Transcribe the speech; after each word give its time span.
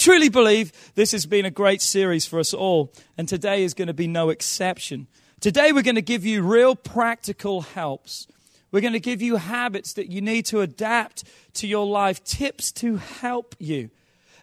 Truly 0.00 0.30
believe 0.30 0.72
this 0.94 1.12
has 1.12 1.26
been 1.26 1.44
a 1.44 1.50
great 1.50 1.82
series 1.82 2.26
for 2.26 2.40
us 2.40 2.54
all, 2.54 2.92
and 3.18 3.28
today 3.28 3.62
is 3.62 3.74
going 3.74 3.88
to 3.88 3.94
be 3.94 4.08
no 4.08 4.30
exception. 4.30 5.06
Today, 5.40 5.72
we're 5.72 5.82
going 5.82 5.94
to 5.94 6.02
give 6.02 6.24
you 6.24 6.42
real 6.42 6.74
practical 6.74 7.60
helps. 7.60 8.26
We're 8.72 8.80
going 8.80 8.94
to 8.94 9.00
give 9.00 9.20
you 9.20 9.36
habits 9.36 9.92
that 9.94 10.10
you 10.10 10.20
need 10.20 10.46
to 10.46 10.62
adapt 10.62 11.24
to 11.54 11.66
your 11.66 11.86
life, 11.86 12.24
tips 12.24 12.72
to 12.72 12.96
help 12.96 13.54
you. 13.58 13.90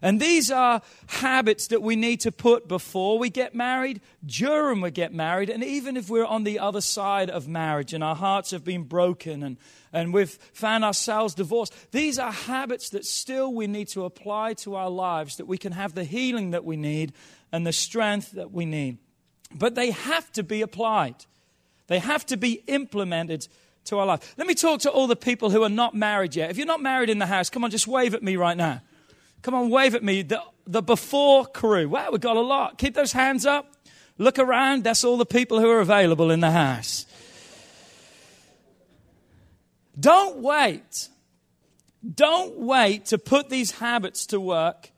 And 0.01 0.19
these 0.19 0.51
are 0.51 0.81
habits 1.07 1.67
that 1.67 1.81
we 1.81 1.95
need 1.95 2.21
to 2.21 2.31
put 2.31 2.67
before 2.67 3.17
we 3.17 3.29
get 3.29 3.55
married, 3.55 4.01
during 4.25 4.81
we 4.81 4.91
get 4.91 5.13
married, 5.13 5.49
and 5.49 5.63
even 5.63 5.97
if 5.97 6.09
we're 6.09 6.25
on 6.25 6.43
the 6.43 6.59
other 6.59 6.81
side 6.81 7.29
of 7.29 7.47
marriage 7.47 7.93
and 7.93 8.03
our 8.03 8.15
hearts 8.15 8.51
have 8.51 8.63
been 8.63 8.83
broken 8.83 9.43
and, 9.43 9.57
and 9.91 10.13
we've 10.13 10.37
found 10.53 10.83
ourselves 10.83 11.33
divorced. 11.33 11.73
These 11.91 12.19
are 12.19 12.31
habits 12.31 12.89
that 12.89 13.05
still 13.05 13.53
we 13.53 13.67
need 13.67 13.87
to 13.89 14.05
apply 14.05 14.53
to 14.55 14.75
our 14.75 14.89
lives 14.89 15.37
that 15.37 15.47
we 15.47 15.57
can 15.57 15.73
have 15.73 15.95
the 15.95 16.03
healing 16.03 16.51
that 16.51 16.65
we 16.65 16.77
need 16.77 17.13
and 17.51 17.65
the 17.65 17.73
strength 17.73 18.31
that 18.33 18.51
we 18.51 18.65
need. 18.65 18.97
But 19.53 19.75
they 19.75 19.91
have 19.91 20.31
to 20.33 20.43
be 20.43 20.61
applied, 20.61 21.15
they 21.87 21.99
have 21.99 22.25
to 22.27 22.37
be 22.37 22.63
implemented 22.67 23.47
to 23.85 23.97
our 23.99 24.05
life. 24.05 24.35
Let 24.37 24.47
me 24.47 24.53
talk 24.53 24.81
to 24.81 24.91
all 24.91 25.07
the 25.07 25.15
people 25.15 25.49
who 25.49 25.63
are 25.63 25.69
not 25.69 25.95
married 25.95 26.35
yet. 26.35 26.51
If 26.51 26.57
you're 26.57 26.67
not 26.67 26.81
married 26.81 27.09
in 27.09 27.19
the 27.19 27.25
house, 27.25 27.49
come 27.49 27.63
on, 27.63 27.71
just 27.71 27.87
wave 27.87 28.13
at 28.13 28.21
me 28.21 28.35
right 28.35 28.57
now. 28.57 28.81
Come 29.41 29.53
on, 29.53 29.69
wave 29.69 29.95
at 29.95 30.03
me. 30.03 30.21
The, 30.23 30.41
the 30.65 30.81
before 30.81 31.45
crew. 31.45 31.89
Wow, 31.89 32.09
we've 32.11 32.21
got 32.21 32.37
a 32.37 32.41
lot. 32.41 32.77
Keep 32.77 32.95
those 32.95 33.11
hands 33.11 33.45
up. 33.45 33.73
Look 34.17 34.39
around. 34.39 34.83
That's 34.83 35.03
all 35.03 35.17
the 35.17 35.25
people 35.25 35.59
who 35.59 35.69
are 35.69 35.79
available 35.79 36.31
in 36.31 36.39
the 36.39 36.51
house. 36.51 37.05
Don't 39.99 40.37
wait. 40.37 41.09
Don't 42.13 42.57
wait 42.59 43.05
to 43.07 43.17
put 43.17 43.49
these 43.49 43.71
habits 43.71 44.25
to 44.27 44.39
work 44.39 44.91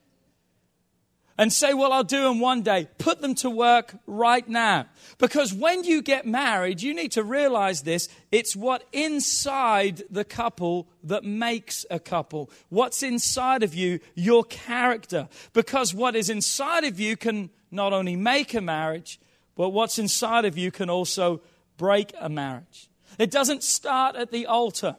and 1.39 1.53
say, 1.53 1.73
well, 1.73 1.93
I'll 1.93 2.03
do 2.03 2.23
them 2.23 2.41
one 2.41 2.63
day. 2.63 2.89
Put 2.97 3.21
them 3.21 3.33
to 3.35 3.49
work 3.49 3.95
right 4.05 4.45
now. 4.47 4.87
Because 5.19 5.53
when 5.53 5.85
you 5.85 6.01
get 6.01 6.27
married, 6.27 6.81
you 6.81 6.93
need 6.93 7.13
to 7.13 7.23
realize 7.23 7.83
this. 7.83 8.09
It's 8.29 8.57
what 8.57 8.83
inside 8.91 10.03
the 10.11 10.25
couple 10.25 10.89
that 11.01 11.23
makes 11.23 11.85
a 11.89 11.97
couple. 11.97 12.51
What's 12.67 13.03
inside 13.03 13.63
of 13.63 13.73
you, 13.73 14.01
your 14.15 14.43
character. 14.43 15.29
Because 15.53 15.93
what 15.93 16.13
is 16.13 16.29
inside 16.29 16.83
of 16.83 16.99
you 16.99 17.15
can 17.15 17.51
not 17.71 17.93
only 17.93 18.17
make 18.17 18.53
a 18.53 18.59
marriage, 18.59 19.17
but 19.55 19.69
what's 19.69 19.97
inside 19.97 20.43
of 20.43 20.57
you 20.57 20.71
can 20.71 20.89
also 20.89 21.39
break 21.77 22.11
a 22.19 22.27
marriage. 22.27 22.89
It 23.17 23.31
doesn't 23.31 23.63
start 23.63 24.17
at 24.17 24.31
the 24.31 24.45
altar, 24.45 24.97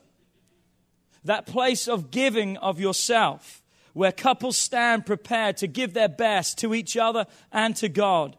that 1.22 1.44
place 1.44 1.86
of 1.86 2.10
giving 2.10 2.56
of 2.56 2.80
yourself 2.80 3.60
where 3.92 4.12
couples 4.12 4.56
stand 4.56 5.06
prepared 5.06 5.56
to 5.58 5.66
give 5.66 5.94
their 5.94 6.08
best 6.08 6.58
to 6.58 6.74
each 6.74 6.96
other 6.96 7.26
and 7.52 7.76
to 7.76 7.88
God. 7.88 8.36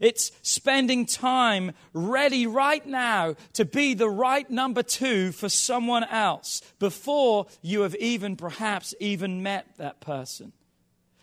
It's 0.00 0.32
spending 0.42 1.06
time 1.06 1.72
ready 1.92 2.46
right 2.46 2.84
now 2.84 3.36
to 3.52 3.64
be 3.64 3.94
the 3.94 4.10
right 4.10 4.50
number 4.50 4.82
two 4.82 5.30
for 5.30 5.48
someone 5.48 6.02
else 6.04 6.60
before 6.80 7.46
you 7.62 7.82
have 7.82 7.94
even 7.96 8.34
perhaps 8.36 8.94
even 8.98 9.42
met 9.44 9.66
that 9.76 10.00
person. 10.00 10.52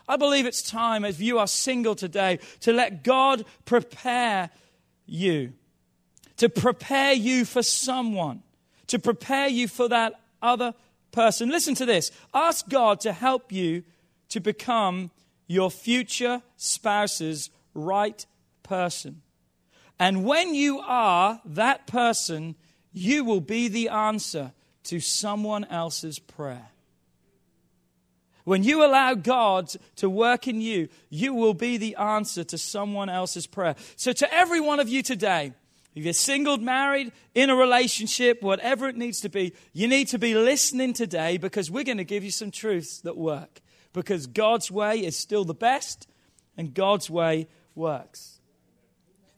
I 0.08 0.16
believe 0.16 0.46
it's 0.46 0.64
time, 0.64 1.06
if 1.06 1.20
you 1.20 1.40
are 1.40 1.46
single 1.46 1.94
today, 1.94 2.40
to 2.62 2.74
let 2.74 3.04
God 3.04 3.46
prepare 3.66 4.50
you, 5.06 5.54
to 6.38 6.50
prepare 6.50 7.14
you 7.14 7.46
for 7.46 7.62
someone, 7.62 8.42
to 8.88 8.98
prepare 8.98 9.50
you 9.50 9.68
for 9.68 9.90
that 9.90 10.20
other 10.42 10.74
person. 11.12 11.50
Listen 11.50 11.76
to 11.76 11.86
this. 11.86 12.12
Ask 12.34 12.70
God 12.70 13.00
to 13.02 13.12
help 13.12 13.52
you 13.52 13.84
to 14.30 14.40
become 14.40 15.12
your 15.48 15.72
future 15.72 16.42
spouse's 16.58 17.50
right 17.74 18.26
person. 18.64 19.22
And 20.00 20.24
when 20.24 20.56
you 20.56 20.80
are 20.80 21.42
that 21.44 21.88
person, 21.88 22.56
you 22.94 23.24
will 23.26 23.42
be 23.42 23.68
the 23.68 23.90
answer 23.90 24.54
to 24.86 25.00
someone 25.00 25.66
else's 25.66 26.20
prayer. 26.20 26.70
When 28.46 28.64
you 28.64 28.84
allow 28.84 29.14
God 29.14 29.72
to 29.98 30.10
work 30.10 30.48
in 30.48 30.62
you, 30.62 30.90
you 31.10 31.34
will 31.34 31.54
be 31.54 31.78
the 31.78 31.96
answer 31.98 32.44
to 32.46 32.58
someone 32.58 33.10
else's 33.10 33.46
prayer. 33.46 33.76
So, 33.96 34.12
to 34.14 34.34
every 34.34 34.60
one 34.60 34.80
of 34.80 34.90
you 34.90 35.04
today, 35.04 35.54
if 35.96 36.04
you're 36.04 36.14
single, 36.14 36.58
married, 36.58 37.12
in 37.34 37.50
a 37.50 37.56
relationship, 37.56 38.42
whatever 38.42 38.88
it 38.88 38.96
needs 38.96 39.20
to 39.22 39.30
be, 39.30 39.54
you 39.74 39.88
need 39.88 40.08
to 40.10 40.20
be 40.20 40.36
listening 40.36 40.94
today 40.94 41.38
because 41.38 41.72
we're 41.72 41.84
going 41.84 41.98
to 41.98 42.04
give 42.04 42.24
you 42.24 42.32
some 42.32 42.52
truths 42.52 43.02
that 43.02 43.18
work. 43.18 43.62
Because 43.92 44.28
God's 44.28 44.70
way 44.70 45.04
is 45.04 45.18
still 45.18 45.44
the 45.44 45.56
best 45.56 46.08
and 46.56 46.74
God's 46.74 47.10
way 47.10 47.48
works. 47.74 48.40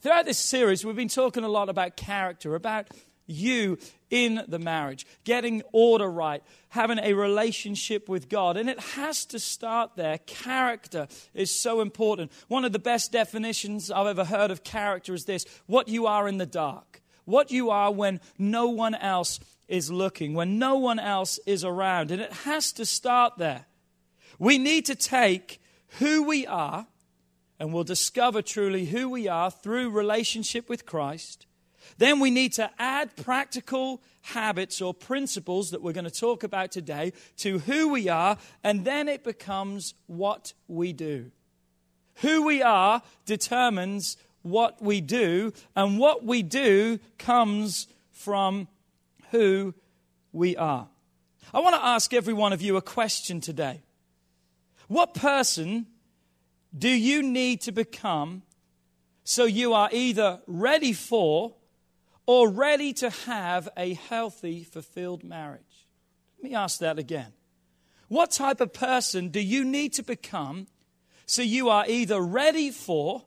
Throughout 0.02 0.26
this 0.26 0.40
series, 0.40 0.84
we've 0.84 0.96
been 0.96 1.08
talking 1.08 1.44
a 1.44 1.50
lot 1.50 1.70
about 1.70 1.96
character, 1.96 2.56
about 2.56 2.88
you 3.32 3.78
in 4.12 4.44
the 4.48 4.60
marriage, 4.60 5.08
getting 5.24 5.64
order 5.72 6.10
right, 6.10 6.44
having 6.70 7.00
a 7.00 7.14
relationship 7.14 8.08
with 8.10 8.30
God. 8.30 8.58
And 8.58 8.70
it 8.70 8.80
has 8.80 9.26
to 9.28 9.40
start 9.40 9.92
there. 9.96 10.20
Character 10.20 11.08
is 11.34 11.58
so 11.58 11.82
important. 11.82 12.32
One 12.50 12.66
of 12.66 12.74
the 12.74 12.80
best 12.80 13.12
definitions 13.12 13.90
I've 13.90 14.08
ever 14.08 14.26
heard 14.26 14.52
of 14.52 14.64
character 14.64 15.14
is 15.14 15.26
this 15.26 15.46
what 15.66 15.88
you 15.88 16.06
are 16.06 16.28
in 16.28 16.38
the 16.38 16.46
dark, 16.46 17.02
what 17.26 17.50
you 17.50 17.70
are 17.70 17.92
when 17.92 18.20
no 18.38 18.68
one 18.68 18.94
else 18.96 19.40
is 19.68 19.90
looking, 19.90 20.34
when 20.34 20.60
no 20.60 20.76
one 20.76 21.00
else 21.00 21.40
is 21.46 21.64
around. 21.64 22.12
And 22.12 22.22
it 22.22 22.34
has 22.34 22.74
to 22.74 22.86
start 22.86 23.38
there. 23.38 23.66
We 24.38 24.58
need 24.58 24.86
to 24.88 24.96
take 24.96 25.62
who 26.00 26.24
we 26.24 26.46
are, 26.46 26.88
and 27.60 27.74
we'll 27.74 27.84
discover 27.84 28.42
truly 28.42 28.86
who 28.86 29.10
we 29.10 29.28
are 29.28 29.52
through 29.52 29.92
relationship 29.92 30.68
with 30.68 30.86
Christ 30.86 31.46
then 31.98 32.20
we 32.20 32.32
need 32.32 32.54
to 32.54 32.70
add 32.80 33.16
practical 33.16 34.02
habits 34.22 34.82
or 34.82 34.94
principles 34.94 35.72
that 35.72 35.82
we're 35.82 35.94
going 35.94 36.06
to 36.06 36.12
talk 36.12 36.44
about 36.44 36.72
today 36.72 37.14
to 37.38 37.60
who 37.60 37.90
we 37.90 38.10
are, 38.10 38.38
and 38.64 38.86
then 38.86 39.08
it 39.08 39.24
becomes 39.24 39.94
what 40.08 40.54
we 40.68 40.94
do. 40.94 41.32
Who 42.16 42.46
we 42.46 42.62
are 42.62 43.02
determines 43.26 44.18
what 44.44 44.82
we 44.82 45.02
do, 45.02 45.54
and 45.76 45.98
what 45.98 46.24
we 46.26 46.42
do 46.42 47.00
comes 47.18 47.88
from 48.12 48.68
who 49.32 49.74
we 50.32 50.56
are. 50.58 50.88
I 51.54 51.60
want 51.60 51.76
to 51.76 51.86
ask 51.86 52.14
every 52.14 52.34
one 52.34 52.54
of 52.54 52.62
you 52.62 52.78
a 52.78 52.82
question 52.82 53.42
today. 53.42 53.82
What 54.88 55.14
person 55.14 55.88
do 56.78 56.90
you 56.90 57.22
need 57.24 57.62
to 57.62 57.72
become 57.72 58.44
so 59.24 59.46
you 59.46 59.74
are 59.74 59.90
either 59.92 60.42
ready 60.48 60.94
for 60.94 61.54
or 62.26 62.50
ready 62.50 62.94
to 62.94 63.10
have 63.10 63.70
a 63.76 63.94
healthy, 63.94 64.64
fulfilled 64.64 65.24
marriage? 65.24 65.88
Let 66.38 66.50
me 66.50 66.56
ask 66.56 66.80
that 66.80 67.00
again. 67.00 67.34
What 68.08 68.32
type 68.32 68.62
of 68.62 68.74
person 68.74 69.30
do 69.30 69.40
you 69.40 69.64
need 69.64 69.94
to 69.94 70.04
become 70.04 70.68
so 71.26 71.42
you 71.42 71.70
are 71.70 71.86
either 71.88 72.20
ready 72.20 72.72
for 72.72 73.24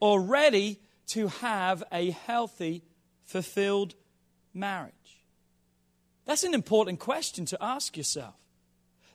or 0.00 0.20
ready 0.20 0.80
to 1.08 1.28
have 1.28 1.84
a 1.92 2.10
healthy, 2.10 2.82
fulfilled 3.24 3.94
marriage? 4.52 4.92
That's 6.24 6.44
an 6.44 6.52
important 6.52 6.98
question 6.98 7.46
to 7.46 7.62
ask 7.62 7.96
yourself. 7.96 8.34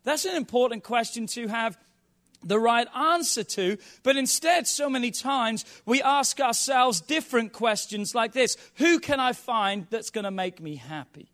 That's 0.04 0.25
an 0.25 0.36
important 0.36 0.83
question 0.83 1.27
to 1.27 1.48
have 1.48 1.77
the 2.44 2.60
right 2.60 2.88
answer 2.95 3.44
to, 3.44 3.78
but 4.04 4.18
instead, 4.18 4.68
so 4.68 4.90
many 4.90 5.12
times, 5.12 5.66
we 5.86 6.01
ask 6.01 6.40
ourselves 6.40 7.01
different 7.01 7.54
questions 7.54 8.13
like 8.13 8.34
this 8.34 8.57
Who 8.75 9.00
can 9.00 9.19
I 9.19 9.34
find 9.34 9.88
that's 9.90 10.10
going 10.10 10.25
to 10.25 10.31
make 10.31 10.62
me 10.62 10.75
happy? 10.75 11.30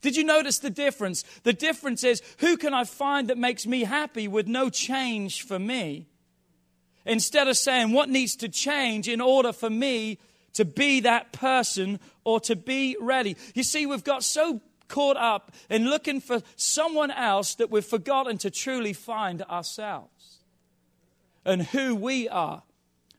Did 0.00 0.16
you 0.16 0.24
notice 0.24 0.58
the 0.58 0.70
difference? 0.70 1.24
The 1.42 1.52
difference 1.52 2.04
is 2.04 2.22
who 2.38 2.56
can 2.56 2.72
I 2.72 2.84
find 2.84 3.28
that 3.28 3.38
makes 3.38 3.66
me 3.66 3.82
happy 3.82 4.28
with 4.28 4.46
no 4.46 4.70
change 4.70 5.42
for 5.42 5.58
me? 5.58 6.06
Instead 7.04 7.48
of 7.48 7.56
saying 7.56 7.92
what 7.92 8.08
needs 8.08 8.36
to 8.36 8.48
change 8.48 9.08
in 9.08 9.20
order 9.20 9.52
for 9.52 9.70
me 9.70 10.18
to 10.54 10.64
be 10.64 11.00
that 11.00 11.32
person 11.32 12.00
or 12.24 12.40
to 12.40 12.56
be 12.56 12.96
ready. 13.00 13.36
You 13.54 13.62
see, 13.62 13.86
we've 13.86 14.04
got 14.04 14.24
so 14.24 14.60
caught 14.90 15.16
up 15.16 15.52
in 15.70 15.88
looking 15.88 16.20
for 16.20 16.42
someone 16.56 17.10
else 17.10 17.54
that 17.54 17.70
we've 17.70 17.84
forgotten 17.84 18.36
to 18.38 18.50
truly 18.50 18.92
find 18.92 19.40
ourselves 19.42 20.40
and 21.46 21.62
who 21.62 21.94
we 21.94 22.28
are 22.28 22.62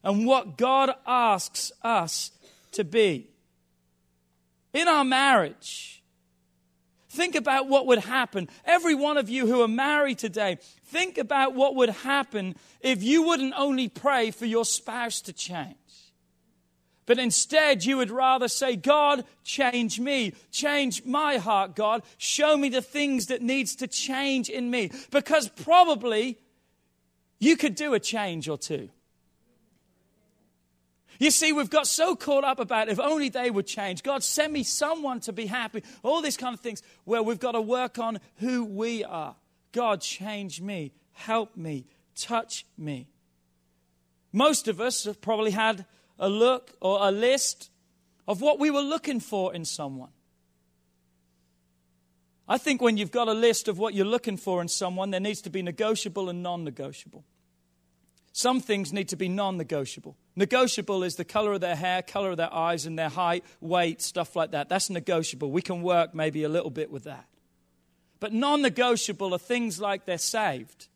and 0.03 0.27
what 0.27 0.57
God 0.57 0.91
asks 1.07 1.71
us 1.81 2.31
to 2.73 2.83
be. 2.83 3.29
In 4.73 4.87
our 4.87 5.03
marriage, 5.03 6.03
think 7.09 7.35
about 7.35 7.67
what 7.67 7.87
would 7.87 7.99
happen. 7.99 8.47
Every 8.65 8.95
one 8.95 9.17
of 9.17 9.29
you 9.29 9.47
who 9.47 9.61
are 9.61 9.67
married 9.67 10.19
today, 10.19 10.59
think 10.85 11.17
about 11.17 11.55
what 11.55 11.75
would 11.75 11.89
happen 11.89 12.55
if 12.81 13.01
you 13.01 13.23
wouldn't 13.23 13.53
only 13.57 13.89
pray 13.89 14.31
for 14.31 14.45
your 14.45 14.65
spouse 14.65 15.21
to 15.21 15.33
change 15.33 15.75
but 17.11 17.19
instead, 17.19 17.83
you 17.83 17.97
would 17.97 18.09
rather 18.09 18.47
say, 18.47 18.77
God, 18.77 19.25
change 19.43 19.99
me. 19.99 20.33
Change 20.49 21.03
my 21.03 21.39
heart, 21.39 21.75
God. 21.75 22.03
Show 22.17 22.55
me 22.55 22.69
the 22.69 22.81
things 22.81 23.25
that 23.25 23.41
needs 23.41 23.75
to 23.75 23.87
change 23.87 24.47
in 24.49 24.71
me. 24.71 24.91
Because 25.11 25.49
probably 25.49 26.37
you 27.37 27.57
could 27.57 27.75
do 27.75 27.93
a 27.93 27.99
change 27.99 28.47
or 28.47 28.57
two. 28.57 28.87
You 31.19 31.31
see, 31.31 31.51
we've 31.51 31.69
got 31.69 31.85
so 31.85 32.15
caught 32.15 32.45
up 32.45 32.61
about 32.61 32.87
if 32.87 32.97
only 32.97 33.27
they 33.27 33.51
would 33.51 33.67
change. 33.67 34.03
God, 34.03 34.23
send 34.23 34.53
me 34.53 34.63
someone 34.63 35.19
to 35.19 35.33
be 35.33 35.47
happy. 35.47 35.83
All 36.03 36.21
these 36.21 36.37
kind 36.37 36.53
of 36.53 36.61
things 36.61 36.81
where 37.03 37.21
we've 37.21 37.41
got 37.41 37.51
to 37.51 37.61
work 37.61 37.99
on 37.99 38.21
who 38.37 38.63
we 38.63 39.03
are. 39.03 39.35
God, 39.73 39.99
change 39.99 40.61
me. 40.61 40.93
Help 41.11 41.57
me. 41.57 41.87
Touch 42.15 42.65
me. 42.77 43.09
Most 44.31 44.69
of 44.69 44.79
us 44.79 45.03
have 45.03 45.19
probably 45.19 45.51
had 45.51 45.85
a 46.21 46.29
look 46.29 46.71
or 46.79 46.99
a 47.01 47.11
list 47.11 47.69
of 48.27 48.39
what 48.39 48.59
we 48.59 48.71
were 48.71 48.81
looking 48.81 49.19
for 49.19 49.53
in 49.53 49.65
someone. 49.65 50.11
I 52.47 52.57
think 52.57 52.81
when 52.81 52.97
you've 52.97 53.11
got 53.11 53.27
a 53.27 53.33
list 53.33 53.67
of 53.67 53.77
what 53.77 53.93
you're 53.93 54.05
looking 54.05 54.37
for 54.37 54.61
in 54.61 54.67
someone, 54.67 55.09
there 55.11 55.19
needs 55.19 55.41
to 55.41 55.49
be 55.49 55.61
negotiable 55.61 56.29
and 56.29 56.43
non 56.43 56.63
negotiable. 56.63 57.25
Some 58.33 58.61
things 58.61 58.93
need 58.93 59.09
to 59.09 59.15
be 59.15 59.27
non 59.27 59.57
negotiable. 59.57 60.15
Negotiable 60.35 61.03
is 61.03 61.15
the 61.15 61.25
color 61.25 61.53
of 61.53 61.61
their 61.61 61.75
hair, 61.75 62.01
color 62.01 62.31
of 62.31 62.37
their 62.37 62.53
eyes, 62.53 62.85
and 62.85 62.97
their 62.97 63.09
height, 63.09 63.43
weight, 63.59 64.01
stuff 64.01 64.35
like 64.35 64.51
that. 64.51 64.69
That's 64.69 64.89
negotiable. 64.89 65.51
We 65.51 65.61
can 65.61 65.81
work 65.81 66.15
maybe 66.15 66.43
a 66.43 66.49
little 66.49 66.69
bit 66.69 66.91
with 66.91 67.03
that. 67.03 67.27
But 68.19 68.31
non 68.31 68.61
negotiable 68.61 69.33
are 69.33 69.39
things 69.39 69.81
like 69.81 70.05
they're 70.05 70.17
saved. 70.17 70.87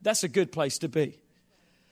That's 0.00 0.24
a 0.24 0.28
good 0.28 0.52
place 0.52 0.78
to 0.78 0.88
be. 0.88 1.20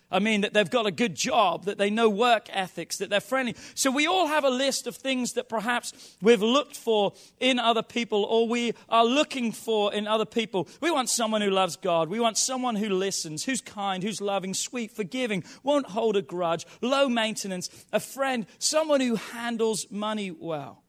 I 0.09 0.21
mean, 0.21 0.43
that 0.43 0.53
they've 0.53 0.71
got 0.71 0.87
a 0.87 0.93
good 0.93 1.17
job, 1.17 1.65
that 1.65 1.79
they 1.79 1.91
know 1.91 2.09
work 2.09 2.49
ethics, 2.53 2.99
that 2.99 3.11
they're 3.11 3.21
friendly. 3.21 3.57
So 3.75 3.91
we 3.91 4.07
all 4.07 4.29
have 4.29 4.45
a 4.45 4.51
list 4.51 4.87
of 4.87 4.95
things 4.95 5.33
that 5.33 5.49
perhaps 5.49 6.17
we've 6.23 6.43
looked 6.43 6.77
for 6.77 7.13
in 7.41 7.59
other 7.59 7.83
people 7.83 8.23
or 8.25 8.47
we 8.47 8.75
are 8.89 9.05
looking 9.05 9.51
for 9.51 9.93
in 9.93 10.07
other 10.07 10.25
people. 10.25 10.69
We 10.81 10.93
want 10.93 11.11
someone 11.11 11.41
who 11.41 11.51
loves 11.51 11.75
God. 11.75 12.09
We 12.09 12.21
want 12.21 12.39
someone 12.39 12.77
who 12.77 12.89
listens, 12.89 13.45
who's 13.45 13.61
kind, 13.61 14.05
who's 14.05 14.21
loving, 14.21 14.55
sweet, 14.55 14.93
forgiving, 14.93 15.43
won't 15.65 15.87
hold 15.87 16.17
a 16.17 16.23
grudge, 16.23 16.67
low 16.81 17.09
maintenance, 17.09 17.69
a 17.93 17.99
friend, 17.99 18.47
someone 18.61 19.01
who 19.01 19.17
handles 19.17 19.89
money 19.91 20.31
well. 20.31 20.85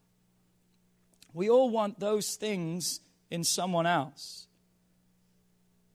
We 1.34 1.50
all 1.50 1.70
want 1.70 1.98
those 1.98 2.36
things 2.36 3.00
in 3.32 3.42
someone 3.42 3.86
else. 3.86 4.46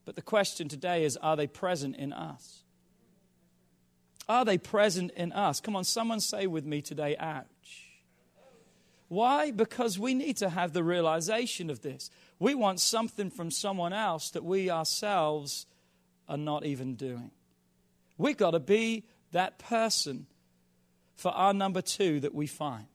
But 0.04 0.18
the 0.18 0.22
question 0.22 0.68
today 0.68 1.06
is 1.06 1.16
are 1.16 1.38
they 1.38 1.48
present 1.48 1.96
in 1.96 2.12
us? 2.12 2.63
Are 4.28 4.46
they 4.46 4.58
present 4.58 5.12
in 5.12 5.32
us? 5.32 5.60
Come 5.60 5.76
on, 5.76 5.84
someone 5.84 6.20
say 6.20 6.48
with 6.48 6.66
me 6.66 6.82
today, 6.82 7.16
ouch. 7.20 7.46
Why? 9.10 9.52
Because 9.52 10.00
we 10.00 10.14
need 10.14 10.38
to 10.38 10.50
have 10.50 10.74
the 10.74 10.84
realization 10.84 11.70
of 11.70 11.82
this. 11.82 12.10
We 12.40 12.56
want 12.56 12.80
something 12.80 13.30
from 13.30 13.52
someone 13.52 13.94
else 13.94 14.32
that 14.32 14.44
we 14.44 14.70
ourselves 14.70 15.66
are 16.28 16.38
not 16.38 16.66
even 16.66 16.96
doing. 16.96 17.32
We've 18.18 18.38
got 18.38 18.52
to 18.52 18.60
be 18.60 19.04
that 19.32 19.60
person 19.60 20.26
for 21.16 21.32
our 21.32 21.54
number 21.54 21.82
two 21.82 22.22
that 22.22 22.34
we 22.34 22.48
find. 22.48 22.88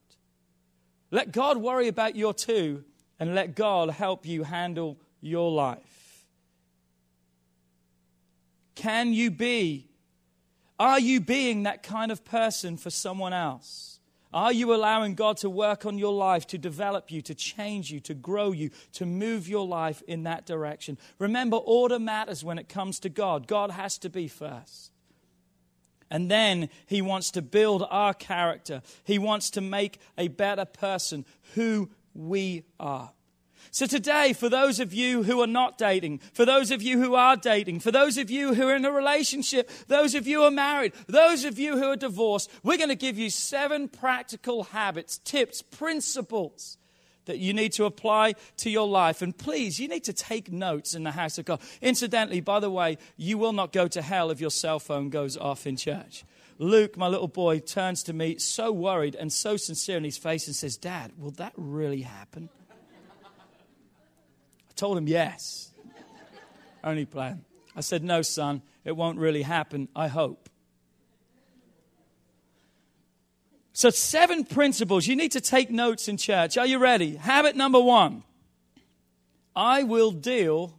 Let 1.11 1.33
God 1.33 1.59
worry 1.59 1.89
about 1.89 2.17
your 2.17 2.35
two 2.35 2.85
and 3.19 3.35
let 3.35 3.55
God 3.55 3.91
help 3.91 4.27
you 4.27 4.45
handle 4.45 4.99
your 5.21 5.51
life. 5.51 6.27
Can 8.75 9.13
you 9.13 9.31
be 9.31 9.88
are 10.79 11.01
you 11.01 11.21
being 11.21 11.65
that 11.65 11.83
kind 11.83 12.13
of 12.13 12.25
person 12.25 12.77
for 12.77 12.91
someone 12.91 13.33
else? 13.33 13.99
Are 14.33 14.53
you 14.53 14.75
allowing 14.75 15.15
God 15.15 15.39
to 15.39 15.49
work 15.49 15.87
on 15.87 15.97
your 15.97 16.13
life, 16.13 16.47
to 16.49 16.59
develop 16.59 17.11
you, 17.11 17.23
to 17.23 17.35
change 17.35 17.91
you, 17.91 17.99
to 18.01 18.15
grow 18.15 18.53
you, 18.53 18.71
to 18.93 19.07
move 19.07 19.49
your 19.49 19.67
life 19.67 20.03
in 20.07 20.25
that 20.25 20.45
direction? 20.45 20.99
Remember, 21.19 21.57
order 21.57 21.99
matters 21.99 22.45
when 22.45 22.59
it 22.59 22.69
comes 22.69 23.01
to 23.01 23.09
God. 23.09 23.47
God 23.47 23.71
has 23.71 23.97
to 23.99 24.11
be 24.11 24.29
first. 24.29 24.93
And 26.11 26.31
then 26.31 26.69
He 26.87 27.01
wants 27.01 27.31
to 27.33 27.43
build 27.43 27.87
our 27.91 28.13
character, 28.13 28.83
He 29.05 29.19
wants 29.19 29.51
to 29.51 29.61
make 29.61 29.99
a 30.19 30.29
better 30.29 30.67
person 30.67 31.25
who 31.55 31.91
we 32.15 32.65
are. 32.79 33.13
So, 33.71 33.87
today, 33.87 34.33
for 34.33 34.49
those 34.49 34.81
of 34.81 34.93
you 34.93 35.23
who 35.23 35.41
are 35.41 35.47
not 35.47 35.79
dating, 35.79 36.19
for 36.33 36.45
those 36.45 36.71
of 36.71 36.83
you 36.83 37.01
who 37.01 37.15
are 37.15 37.37
dating, 37.37 37.81
for 37.81 37.91
those 37.91 38.17
of 38.19 38.31
you 38.31 38.55
who 38.55 38.69
are 38.69 38.77
in 38.77 38.85
a 38.85 38.91
relationship, 38.91 39.71
those 39.87 40.15
of 40.15 40.27
you 40.27 40.41
who 40.41 40.47
are 40.47 40.51
married, 40.51 40.93
those 41.07 41.45
of 41.45 41.59
you 41.59 41.77
who 41.77 41.91
are 41.91 41.97
divorced, 41.97 42.51
we're 42.63 42.77
going 42.77 42.89
to 42.89 42.95
give 42.95 43.19
you 43.19 43.31
seven 43.31 43.89
practical 43.89 44.65
habits, 44.65 45.19
tips, 45.19 45.63
principles 45.63 46.79
that 47.29 47.39
you 47.39 47.53
need 47.53 47.73
to 47.75 47.85
apply 47.85 48.35
to 48.57 48.71
your 48.71 48.89
life. 48.89 49.23
And 49.23 49.37
please, 49.37 49.79
you 49.79 49.87
need 49.87 50.05
to 50.05 50.13
take 50.13 50.51
notes 50.51 50.95
in 50.95 51.05
the 51.05 51.13
house 51.13 51.39
of 51.39 51.45
God. 51.45 51.61
Incidentally, 51.81 52.41
by 52.41 52.59
the 52.59 52.71
way, 52.71 52.99
you 53.17 53.39
will 53.39 53.53
not 53.53 53.73
go 53.73 53.87
to 53.87 54.03
hell 54.03 54.31
if 54.31 54.41
your 54.41 54.51
cell 54.51 54.81
phone 54.81 55.11
goes 55.11 55.37
off 55.37 55.67
in 55.67 55.77
church. 55.77 56.25
Luke, 56.59 56.97
my 56.97 57.07
little 57.07 57.29
boy, 57.29 57.61
turns 57.61 58.03
to 58.05 58.13
me 58.13 58.39
so 58.39 58.73
worried 58.73 59.15
and 59.15 59.33
so 59.33 59.57
sincere 59.57 59.97
in 59.97 60.05
his 60.05 60.19
face 60.19 60.47
and 60.49 60.57
says, 60.57 60.77
Dad, 60.77 61.13
will 61.17 61.31
that 61.33 61.53
really 61.57 62.03
happen? 62.03 62.49
Told 64.79 64.97
him 64.97 65.09
yes. 65.09 65.73
Only 66.83 67.05
plan. 67.05 67.45
I 67.77 67.81
said, 67.81 68.03
No, 68.03 68.23
son, 68.23 68.63
it 68.85 68.97
won't 68.97 69.19
really 69.19 69.43
happen. 69.43 69.89
I 69.95 70.09
hope. 70.09 70.49
So, 73.73 73.91
seven 73.91 74.45
principles. 74.45 75.07
You 75.07 75.15
need 75.15 75.33
to 75.33 75.41
take 75.41 75.71
notes 75.71 76.09
in 76.09 76.17
church. 76.17 76.57
Are 76.57 76.67
you 76.67 76.79
ready? 76.79 77.15
Habit 77.15 77.55
number 77.55 77.81
one 77.81 78.25
I 79.55 79.83
will 79.83 80.11
deal 80.11 80.79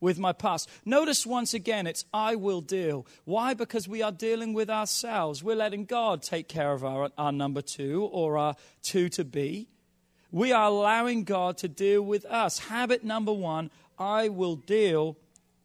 with 0.00 0.18
my 0.18 0.32
past. 0.32 0.68
Notice 0.84 1.24
once 1.24 1.54
again, 1.54 1.86
it's 1.86 2.04
I 2.12 2.34
will 2.34 2.60
deal. 2.60 3.06
Why? 3.24 3.54
Because 3.54 3.88
we 3.88 4.02
are 4.02 4.12
dealing 4.12 4.52
with 4.52 4.68
ourselves. 4.68 5.42
We're 5.42 5.56
letting 5.56 5.84
God 5.84 6.22
take 6.22 6.48
care 6.48 6.72
of 6.72 6.84
our, 6.84 7.10
our 7.16 7.32
number 7.32 7.62
two 7.62 8.04
or 8.12 8.36
our 8.36 8.56
two 8.82 9.08
to 9.10 9.24
be. 9.24 9.68
We 10.32 10.50
are 10.50 10.64
allowing 10.64 11.24
God 11.24 11.58
to 11.58 11.68
deal 11.68 12.02
with 12.02 12.24
us. 12.24 12.58
Habit 12.58 13.04
number 13.04 13.32
one 13.32 13.70
I 13.98 14.30
will 14.30 14.56
deal 14.56 15.18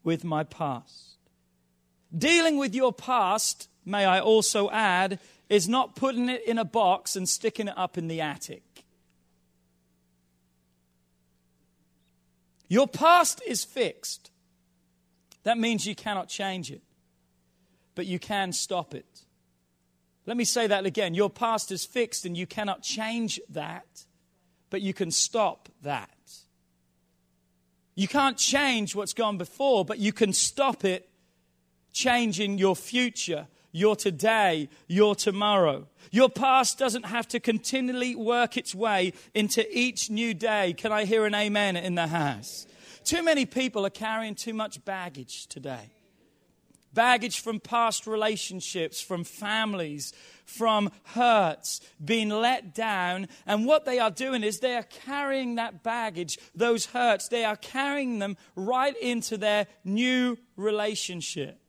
with 0.04 0.24
my 0.24 0.44
past. 0.44 1.16
Dealing 2.16 2.58
with 2.58 2.76
your 2.76 2.94
past, 2.94 3.70
may 3.86 4.06
I 4.06 4.20
also 4.20 4.70
add, 4.70 5.20
is 5.50 5.68
not 5.68 5.96
putting 5.96 6.30
it 6.30 6.44
in 6.46 6.58
a 6.58 6.66
box 6.66 7.16
and 7.16 7.28
sticking 7.28 7.70
it 7.70 7.78
up 7.78 7.98
in 7.98 8.08
the 8.08 8.22
attic. 8.22 8.64
Your 12.68 12.88
past 12.88 13.42
is 13.48 13.64
fixed. 13.64 14.30
That 15.44 15.58
means 15.58 15.86
you 15.86 15.96
cannot 15.96 16.28
change 16.28 16.72
it, 16.72 16.82
but 17.96 18.06
you 18.06 18.20
can 18.20 18.52
stop 18.52 18.94
it. 18.94 19.24
Let 20.26 20.36
me 20.36 20.44
say 20.44 20.68
that 20.68 20.86
again. 20.86 21.14
Your 21.14 21.30
past 21.30 21.72
is 21.72 21.86
fixed 21.86 22.26
and 22.26 22.38
you 22.38 22.46
cannot 22.46 22.82
change 22.84 23.40
that, 23.50 24.06
but 24.70 24.82
you 24.82 24.94
can 24.94 25.12
stop 25.12 25.70
that. 25.84 26.10
You 27.96 28.08
can't 28.08 28.38
change 28.38 28.96
what's 28.96 29.14
gone 29.14 29.38
before, 29.38 29.84
but 29.84 30.00
you 30.00 30.14
can 30.14 30.34
stop 30.34 30.86
it 30.86 31.10
changing 31.94 32.60
your 32.60 32.76
future, 32.76 33.48
your 33.72 33.96
today, 33.96 34.70
your 34.88 35.16
tomorrow. 35.16 35.88
Your 36.12 36.30
past 36.30 36.78
doesn't 36.78 37.08
have 37.08 37.28
to 37.30 37.40
continually 37.40 38.16
work 38.16 38.56
its 38.56 38.76
way 38.76 39.14
into 39.34 39.66
each 39.76 40.10
new 40.10 40.34
day. 40.34 40.74
Can 40.74 40.92
I 40.92 41.06
hear 41.06 41.26
an 41.26 41.34
amen 41.34 41.76
in 41.76 41.96
the 41.96 42.08
house? 42.08 42.68
Too 43.04 43.24
many 43.24 43.46
people 43.46 43.86
are 43.86 43.90
carrying 43.90 44.36
too 44.36 44.54
much 44.54 44.84
baggage 44.86 45.48
today 45.48 45.90
baggage 46.98 47.42
from 47.42 47.60
past 47.60 48.08
relationships, 48.08 49.00
from 49.00 49.24
families, 49.24 50.14
from 50.48 50.92
hurts, 51.04 51.82
being 52.04 52.30
let 52.30 52.74
down. 52.74 53.28
And 53.46 53.66
what 53.66 53.86
they 53.86 54.00
are 54.00 54.10
doing 54.10 54.44
is 54.44 54.60
they 54.60 54.76
are 54.76 54.88
carrying 55.06 55.56
that 55.56 55.84
baggage, 55.84 56.40
those 56.56 56.88
hurts, 56.88 57.28
they 57.28 57.46
are 57.46 57.58
carrying 57.58 58.20
them 58.20 58.38
right 58.56 58.98
into 58.98 59.38
their 59.38 59.68
new 59.84 60.38
relationship. 60.56 61.60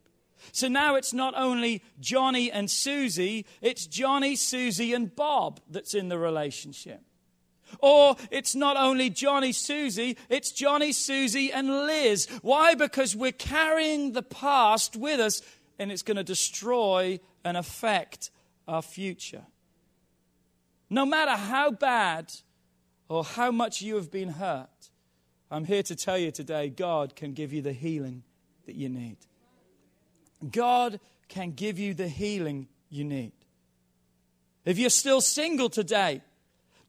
So 0.53 0.69
now 0.69 0.95
it's 0.95 1.13
not 1.13 1.35
only 1.37 1.83
Johnny 1.99 2.51
and 2.51 2.71
Susie, 2.71 3.45
it's 3.61 3.87
Johnny, 3.87 4.37
Susie, 4.37 4.95
and 4.95 5.15
Bob 5.15 5.61
that's 5.69 5.95
in 5.95 6.09
the 6.09 6.19
relationship. 6.19 7.03
Or 7.81 8.17
it's 8.31 8.55
not 8.55 8.77
only 8.77 9.11
Johnny, 9.11 9.53
Susie, 9.53 10.17
it's 10.31 10.53
Johnny, 10.53 10.93
Susie, 10.93 11.53
and 11.53 11.69
Liz. 11.69 12.27
Why? 12.41 12.75
Because 12.75 13.15
we're 13.15 13.33
carrying 13.33 14.13
the 14.13 14.23
past 14.23 14.97
with 14.97 15.21
us 15.21 15.43
and 15.79 15.93
it's 15.93 16.03
going 16.03 16.17
to 16.17 16.25
destroy 16.25 17.21
and 17.45 17.57
affect 17.57 18.31
our 18.69 18.83
future. 18.83 19.43
No 20.91 21.05
matter 21.05 21.33
how 21.33 21.71
bad 21.71 22.33
or 23.09 23.25
how 23.25 23.51
much 23.51 23.83
you 23.83 23.97
have 23.97 24.11
been 24.11 24.29
hurt, 24.29 24.91
I'm 25.51 25.65
here 25.65 25.83
to 25.85 25.97
tell 25.97 26.19
you 26.19 26.31
today 26.31 26.69
God 26.69 27.17
can 27.17 27.33
give 27.33 27.53
you 27.53 27.63
the 27.63 27.73
healing 27.73 28.23
that 28.67 28.75
you 28.77 28.89
need. 28.89 29.17
God 30.51 31.01
can 31.29 31.53
give 31.53 31.79
you 31.79 31.95
the 31.95 32.09
healing 32.09 32.69
you 32.91 33.05
need. 33.05 33.33
If 34.65 34.79
you're 34.79 34.91
still 34.91 35.21
single 35.21 35.71
today, 35.71 36.21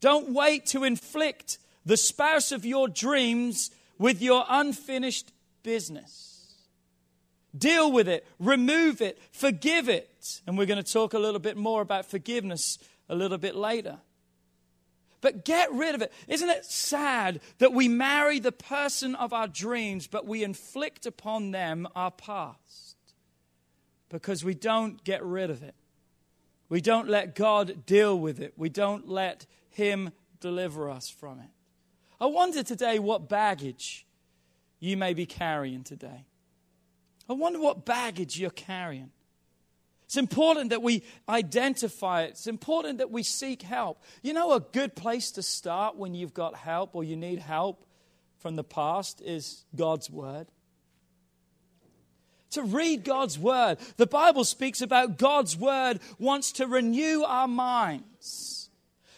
don't 0.01 0.33
wait 0.33 0.65
to 0.67 0.83
inflict 0.83 1.57
the 1.85 1.97
spouse 1.97 2.51
of 2.51 2.65
your 2.65 2.87
dreams 2.87 3.71
with 3.97 4.21
your 4.21 4.45
unfinished 4.49 5.31
business. 5.63 6.55
Deal 7.57 7.91
with 7.91 8.07
it, 8.07 8.25
remove 8.37 9.01
it, 9.01 9.17
forgive 9.31 9.89
it. 9.89 10.08
And 10.45 10.57
we're 10.57 10.65
going 10.65 10.83
to 10.83 10.93
talk 10.93 11.13
a 11.13 11.19
little 11.19 11.39
bit 11.39 11.57
more 11.57 11.81
about 11.81 12.05
forgiveness 12.05 12.77
a 13.07 13.15
little 13.15 13.37
bit 13.37 13.55
later. 13.55 13.99
But 15.21 15.43
get 15.43 15.71
rid 15.73 15.95
of 15.95 16.01
it. 16.01 16.13
Isn't 16.27 16.49
it 16.49 16.65
sad 16.65 17.41
that 17.57 17.73
we 17.73 17.87
marry 17.87 18.39
the 18.39 18.51
person 18.51 19.15
of 19.15 19.33
our 19.33 19.47
dreams, 19.47 20.07
but 20.07 20.25
we 20.25 20.43
inflict 20.43 21.05
upon 21.05 21.51
them 21.51 21.87
our 21.95 22.11
past? 22.11 22.95
Because 24.09 24.43
we 24.43 24.53
don't 24.53 25.03
get 25.03 25.23
rid 25.23 25.49
of 25.49 25.61
it. 25.61 25.75
We 26.69 26.81
don't 26.81 27.09
let 27.09 27.35
God 27.35 27.85
deal 27.85 28.17
with 28.17 28.39
it. 28.39 28.53
We 28.55 28.69
don't 28.69 29.09
let 29.09 29.45
him 29.69 30.11
deliver 30.39 30.89
us 30.89 31.09
from 31.09 31.39
it. 31.39 31.49
I 32.21 32.27
wonder 32.27 32.63
today 32.63 32.99
what 32.99 33.27
baggage 33.27 34.05
you 34.79 34.95
may 34.95 35.13
be 35.13 35.25
carrying 35.25 35.83
today. 35.83 36.25
I 37.29 37.33
wonder 37.33 37.59
what 37.59 37.85
baggage 37.85 38.39
you're 38.39 38.49
carrying. 38.49 39.11
It's 40.09 40.17
important 40.17 40.71
that 40.71 40.81
we 40.81 41.03
identify 41.29 42.23
it. 42.23 42.31
It's 42.31 42.47
important 42.47 42.97
that 42.97 43.11
we 43.11 43.21
seek 43.21 43.61
help. 43.61 44.01
You 44.23 44.33
know, 44.33 44.53
a 44.53 44.59
good 44.59 44.95
place 44.95 45.29
to 45.33 45.43
start 45.43 45.97
when 45.97 46.15
you've 46.15 46.33
got 46.33 46.55
help 46.55 46.95
or 46.95 47.03
you 47.03 47.15
need 47.15 47.37
help 47.37 47.85
from 48.39 48.55
the 48.55 48.63
past 48.63 49.21
is 49.21 49.65
God's 49.75 50.09
Word. 50.09 50.47
To 52.53 52.63
read 52.63 53.03
God's 53.03 53.37
Word. 53.37 53.77
The 53.97 54.07
Bible 54.07 54.45
speaks 54.45 54.81
about 54.81 55.19
God's 55.19 55.55
Word 55.55 55.99
wants 56.17 56.53
to 56.53 56.65
renew 56.65 57.21
our 57.21 57.47
minds. 57.47 58.71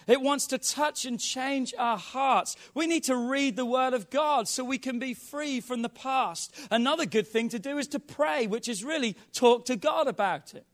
It 0.07 0.19
wants 0.19 0.45
to 0.47 0.57
touch 0.57 1.05
and 1.05 1.17
change 1.17 1.73
our 1.77 1.97
hearts. 1.97 2.57
We 2.73 2.85
need 2.85 3.05
to 3.05 3.15
read 3.15 3.55
the 3.55 3.65
Word 3.65 3.93
of 3.93 4.09
God 4.09 4.49
so 4.49 4.65
we 4.65 4.77
can 4.77 4.99
be 4.99 5.13
free 5.13 5.61
from 5.61 5.83
the 5.83 5.89
past. 5.89 6.53
Another 6.69 7.05
good 7.05 7.29
thing 7.29 7.47
to 7.47 7.59
do 7.59 7.77
is 7.77 7.87
to 7.87 7.99
pray, 8.01 8.45
which 8.45 8.67
is 8.67 8.83
really 8.83 9.15
talk 9.31 9.63
to 9.67 9.77
God 9.77 10.09
about 10.09 10.53
it. 10.53 10.65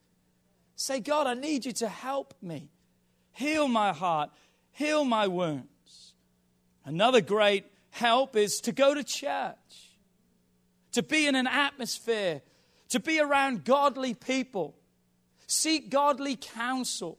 Say, 0.80 1.00
God, 1.00 1.26
I 1.26 1.34
need 1.34 1.66
you 1.66 1.72
to 1.72 1.88
help 1.88 2.34
me. 2.40 2.70
Heal 3.32 3.66
my 3.66 3.92
heart, 3.92 4.30
heal 4.70 5.04
my 5.04 5.26
wounds. 5.26 6.14
Another 6.84 7.20
great 7.20 7.64
help 7.90 8.36
is 8.36 8.60
to 8.60 8.70
go 8.70 8.94
to 8.94 9.02
church, 9.02 9.56
to 10.92 11.02
be 11.02 11.26
in 11.26 11.34
an 11.34 11.48
atmosphere, 11.48 12.42
to 12.90 13.00
be 13.00 13.18
around 13.18 13.64
godly 13.64 14.14
people, 14.14 14.76
seek 15.48 15.90
godly 15.90 16.36
counsel. 16.40 17.18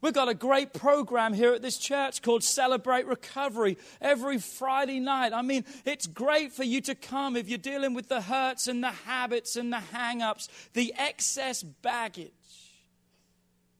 We've 0.00 0.14
got 0.14 0.30
a 0.30 0.34
great 0.34 0.72
program 0.72 1.34
here 1.34 1.52
at 1.52 1.60
this 1.60 1.76
church 1.76 2.22
called 2.22 2.42
Celebrate 2.42 3.06
Recovery 3.06 3.76
every 4.00 4.38
Friday 4.38 4.98
night. 4.98 5.34
I 5.34 5.42
mean, 5.42 5.66
it's 5.84 6.06
great 6.06 6.52
for 6.52 6.64
you 6.64 6.80
to 6.82 6.94
come 6.94 7.36
if 7.36 7.50
you're 7.50 7.58
dealing 7.58 7.92
with 7.92 8.08
the 8.08 8.22
hurts 8.22 8.66
and 8.66 8.82
the 8.82 8.92
habits 8.92 9.56
and 9.56 9.70
the 9.70 9.80
hang 9.80 10.22
ups, 10.22 10.48
the 10.72 10.94
excess 10.96 11.62
baggage. 11.62 12.32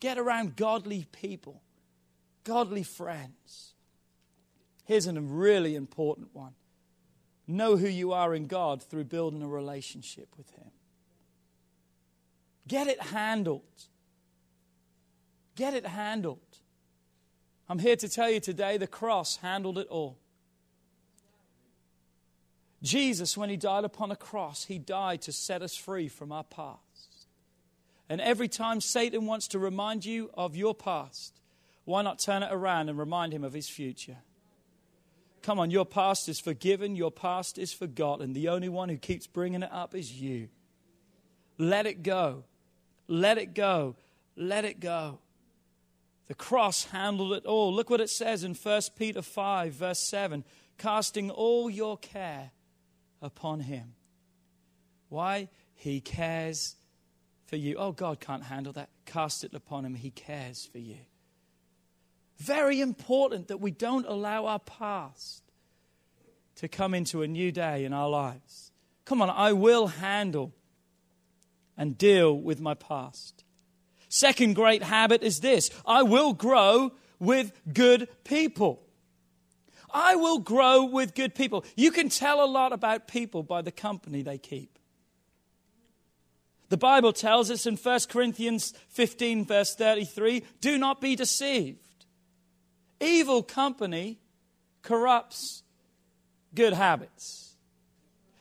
Get 0.01 0.19
around 0.19 0.57
godly 0.57 1.07
people, 1.11 1.63
godly 2.45 2.83
friends. 2.83 3.75
Here's 4.85 5.07
a 5.07 5.21
really 5.21 5.75
important 5.75 6.29
one 6.33 6.55
know 7.47 7.77
who 7.77 7.89
you 7.89 8.13
are 8.13 8.35
in 8.35 8.47
God 8.47 8.83
through 8.83 9.05
building 9.05 9.43
a 9.43 9.49
relationship 9.49 10.29
with 10.37 10.51
Him. 10.51 10.71
Get 12.67 12.87
it 12.87 13.01
handled. 13.01 13.63
Get 15.57 15.75
it 15.75 15.87
handled. 15.87 16.39
I'm 17.69 17.79
here 17.79 17.97
to 17.97 18.09
tell 18.09 18.31
you 18.31 18.41
today 18.41 18.77
the 18.77 18.87
cross 18.87 19.37
handled 19.37 19.79
it 19.79 19.89
all. 19.89 20.19
Jesus, 22.83 23.37
when 23.37 23.51
he 23.51 23.57
died 23.57 23.85
upon 23.85 24.11
a 24.11 24.17
cross, 24.17 24.65
he 24.65 24.79
died 24.79 25.23
to 25.23 25.33
set 25.33 25.63
us 25.63 25.75
free 25.75 26.09
from 26.09 26.31
our 26.31 26.45
past. 26.45 26.88
And 28.09 28.21
every 28.21 28.49
time 28.49 28.81
Satan 28.81 29.27
wants 29.27 29.49
to 29.49 29.59
remind 29.59 30.05
you 30.05 30.31
of 30.35 30.57
your 30.57 30.75
past, 30.75 31.41
why 31.85 32.03
not 32.03 32.19
turn 32.19 32.43
it 32.43 32.51
around 32.53 32.89
and 32.89 32.99
remind 32.99 33.33
him 33.33 33.45
of 33.45 33.53
his 33.53 33.69
future? 33.69 34.19
Come 35.43 35.59
on, 35.59 35.71
your 35.71 35.87
past 35.87 36.29
is 36.29 36.41
forgiven, 36.41 36.97
your 36.97 37.11
past 37.11 37.59
is 37.59 37.73
forgotten. 37.73 38.33
The 38.33 38.49
only 38.49 38.69
one 38.69 38.89
who 38.89 38.97
keeps 38.97 39.27
bringing 39.27 39.63
it 39.63 39.73
up 39.73 39.95
is 39.95 40.21
you. 40.21 40.49
Let 41.59 41.87
it 41.87 42.03
go. 42.03 42.45
Let 43.07 43.39
it 43.39 43.55
go. 43.55 43.97
Let 44.37 44.65
it 44.65 44.81
go. 44.81 45.19
The 46.29 46.35
cross 46.35 46.85
handled 46.85 47.33
it 47.33 47.47
all. 47.47 47.73
Look 47.73 47.89
what 47.89 48.01
it 48.01 48.11
says 48.11 48.45
in 48.45 48.55
1 48.55 48.83
Peter 48.97 49.23
5, 49.23 49.73
verse 49.73 50.01
7 50.01 50.45
casting 50.79 51.31
all 51.31 51.69
your 51.69 51.99
care 51.99 52.53
upon 53.21 53.61
him. 53.61 53.95
Why? 55.09 55.49
He 55.75 56.01
cares 56.01 56.77
for 57.49 57.57
you. 57.57 57.77
Oh, 57.77 57.93
God 57.93 58.21
can't 58.21 58.45
handle 58.45 58.73
that. 58.75 58.91
Cast 59.07 59.43
it 59.43 59.55
upon 59.55 59.85
him. 59.85 59.95
He 59.95 60.11
cares 60.11 60.69
for 60.71 60.79
you. 60.79 60.99
Very 62.37 62.81
important 62.81 63.49
that 63.49 63.61
we 63.61 63.71
don't 63.71 64.07
allow 64.07 64.47
our 64.47 64.61
past 64.61 65.43
to 66.57 66.69
come 66.69 66.95
into 66.95 67.23
a 67.23 67.27
new 67.27 67.51
day 67.51 67.85
in 67.85 67.93
our 67.93 68.09
lives. 68.09 68.71
Come 69.07 69.23
on, 69.23 69.31
I 69.31 69.55
will 69.55 69.87
handle 69.87 70.53
and 71.77 71.97
deal 71.97 72.39
with 72.39 72.61
my 72.61 72.75
past. 72.75 73.45
Second 74.09 74.55
great 74.55 74.83
habit 74.83 75.23
is 75.23 75.41
this 75.41 75.71
I 75.87 76.03
will 76.03 76.35
grow 76.35 76.93
with 77.19 77.53
good 77.73 78.09
people. 78.25 78.83
I 79.91 80.17
will 80.17 80.39
grow 80.39 80.85
with 80.85 81.15
good 81.15 81.35
people. 81.35 81.65
You 81.75 81.91
can 81.91 82.11
tell 82.11 82.45
a 82.45 82.47
lot 82.47 82.73
about 82.73 83.09
people 83.09 83.43
by 83.43 83.63
the 83.63 83.73
company 83.73 84.21
they 84.21 84.37
keep. 84.37 84.78
The 86.69 86.77
Bible 86.77 87.13
tells 87.13 87.51
us 87.51 87.67
in 87.67 87.77
1 87.77 88.01
Corinthians 88.09 88.75
15, 88.89 89.45
verse 89.47 89.75
33 89.75 90.43
do 90.61 90.77
not 90.79 91.01
be 91.01 91.17
deceived. 91.17 91.79
Evil 93.01 93.43
company 93.43 94.19
corrupts 94.83 95.63
good 96.55 96.73
habits. 96.73 97.55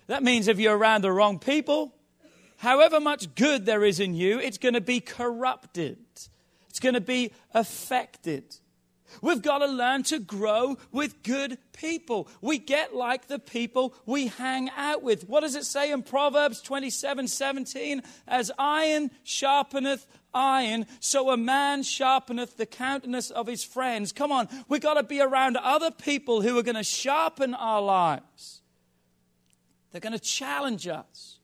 That 0.07 0.23
means 0.23 0.47
if 0.47 0.59
you're 0.59 0.77
around 0.77 1.03
the 1.03 1.11
wrong 1.11 1.39
people, 1.39 1.93
however 2.57 2.99
much 2.99 3.35
good 3.35 3.65
there 3.65 3.83
is 3.83 3.99
in 3.99 4.13
you, 4.13 4.39
it's 4.39 4.57
going 4.57 4.73
to 4.73 4.81
be 4.81 4.99
corrupted. 4.99 5.97
It's 6.69 6.79
going 6.79 6.95
to 6.95 7.01
be 7.01 7.31
affected. 7.53 8.57
We've 9.21 9.41
got 9.41 9.59
to 9.59 9.67
learn 9.67 10.03
to 10.03 10.19
grow 10.19 10.77
with 10.91 11.23
good 11.23 11.57
people. 11.73 12.27
We 12.41 12.57
get 12.57 12.95
like 12.95 13.27
the 13.27 13.39
people 13.39 13.93
we 14.05 14.27
hang 14.27 14.69
out 14.75 15.03
with. 15.03 15.27
What 15.27 15.41
does 15.41 15.55
it 15.55 15.65
say 15.65 15.91
in 15.91 16.03
Proverbs 16.03 16.61
27 16.61 17.27
17? 17.27 18.01
As 18.27 18.51
iron 18.57 19.11
sharpeneth 19.25 20.05
iron, 20.33 20.85
so 20.99 21.31
a 21.31 21.37
man 21.37 21.81
sharpeneth 21.81 22.57
the 22.57 22.65
countenance 22.65 23.31
of 23.31 23.47
his 23.47 23.63
friends. 23.63 24.11
Come 24.11 24.31
on, 24.31 24.47
we've 24.67 24.81
got 24.81 24.95
to 24.95 25.03
be 25.03 25.21
around 25.21 25.57
other 25.57 25.91
people 25.91 26.41
who 26.41 26.57
are 26.57 26.63
going 26.63 26.75
to 26.75 26.83
sharpen 26.83 27.53
our 27.53 27.81
lives. 27.81 28.61
They're 29.91 30.01
going 30.01 30.13
to 30.13 30.19
challenge 30.19 30.87
us. 30.87 31.39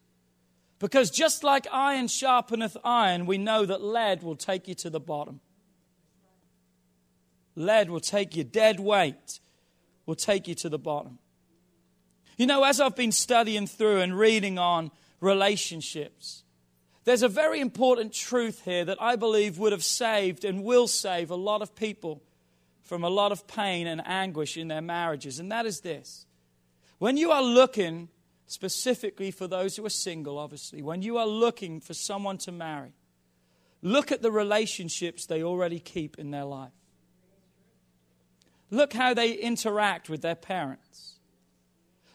Because 0.79 1.09
just 1.09 1.45
like 1.45 1.65
iron 1.71 2.07
sharpeneth 2.07 2.75
iron, 2.83 3.25
we 3.25 3.37
know 3.37 3.65
that 3.65 3.81
lead 3.81 4.21
will 4.21 4.35
take 4.35 4.67
you 4.67 4.75
to 4.75 4.89
the 4.89 4.99
bottom. 4.99 5.39
Lead 7.55 7.89
will 7.89 7.99
take 7.99 8.35
you, 8.35 8.43
dead 8.43 8.79
weight 8.79 9.39
will 10.05 10.15
take 10.15 10.47
you 10.47 10.55
to 10.55 10.69
the 10.69 10.79
bottom. 10.79 11.19
You 12.37 12.47
know, 12.47 12.63
as 12.63 12.81
I've 12.81 12.95
been 12.95 13.11
studying 13.11 13.67
through 13.67 14.01
and 14.01 14.17
reading 14.17 14.57
on 14.57 14.91
relationships, 15.19 16.43
there's 17.05 17.21
a 17.21 17.27
very 17.27 17.59
important 17.59 18.13
truth 18.13 18.61
here 18.63 18.85
that 18.85 19.01
I 19.01 19.15
believe 19.15 19.59
would 19.59 19.71
have 19.71 19.83
saved 19.83 20.45
and 20.45 20.63
will 20.63 20.87
save 20.87 21.29
a 21.29 21.35
lot 21.35 21.61
of 21.61 21.75
people 21.75 22.23
from 22.81 23.03
a 23.03 23.09
lot 23.09 23.31
of 23.31 23.47
pain 23.47 23.87
and 23.87 24.05
anguish 24.05 24.57
in 24.57 24.67
their 24.67 24.81
marriages, 24.81 25.39
and 25.39 25.51
that 25.51 25.65
is 25.65 25.81
this. 25.81 26.25
When 26.97 27.17
you 27.17 27.31
are 27.31 27.43
looking 27.43 28.09
specifically 28.45 29.31
for 29.31 29.47
those 29.47 29.75
who 29.75 29.85
are 29.85 29.89
single, 29.89 30.37
obviously, 30.37 30.81
when 30.81 31.01
you 31.01 31.17
are 31.17 31.27
looking 31.27 31.79
for 31.79 31.93
someone 31.93 32.37
to 32.39 32.51
marry, 32.51 32.93
look 33.81 34.11
at 34.11 34.21
the 34.21 34.31
relationships 34.31 35.25
they 35.25 35.43
already 35.43 35.79
keep 35.79 36.17
in 36.17 36.31
their 36.31 36.45
life. 36.45 36.71
Look 38.73 38.93
how 38.93 39.13
they 39.13 39.33
interact 39.33 40.09
with 40.09 40.23
their 40.23 40.33
parents. 40.33 41.19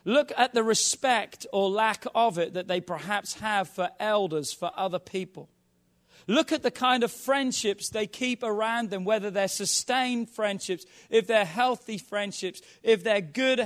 Look 0.05 0.33
at 0.37 0.55
the 0.55 0.65
respect 0.65 1.47
or 1.53 1.71
lack 1.71 2.05
of 2.17 2.37
it 2.37 2.55
that 2.55 2.67
they 2.67 2.81
perhaps 2.81 3.35
have 3.35 3.69
for 3.69 3.91
elders, 4.01 4.53
for 4.53 4.73
other 4.77 4.99
people. 4.99 5.49
Look 6.27 6.51
at 6.51 6.65
the 6.65 6.73
kind 6.73 7.05
of 7.05 7.13
friendships 7.13 7.91
they 7.91 8.09
keep 8.09 8.43
around 8.43 8.91
them, 8.91 9.05
whether 9.05 9.31
they're 9.31 9.47
sustained 9.47 10.31
friendships, 10.31 10.85
if 11.11 11.29
they're 11.29 11.45
healthy 11.45 11.97
friendships, 11.97 12.61
if 12.83 13.05
they're 13.05 13.21
good, 13.21 13.65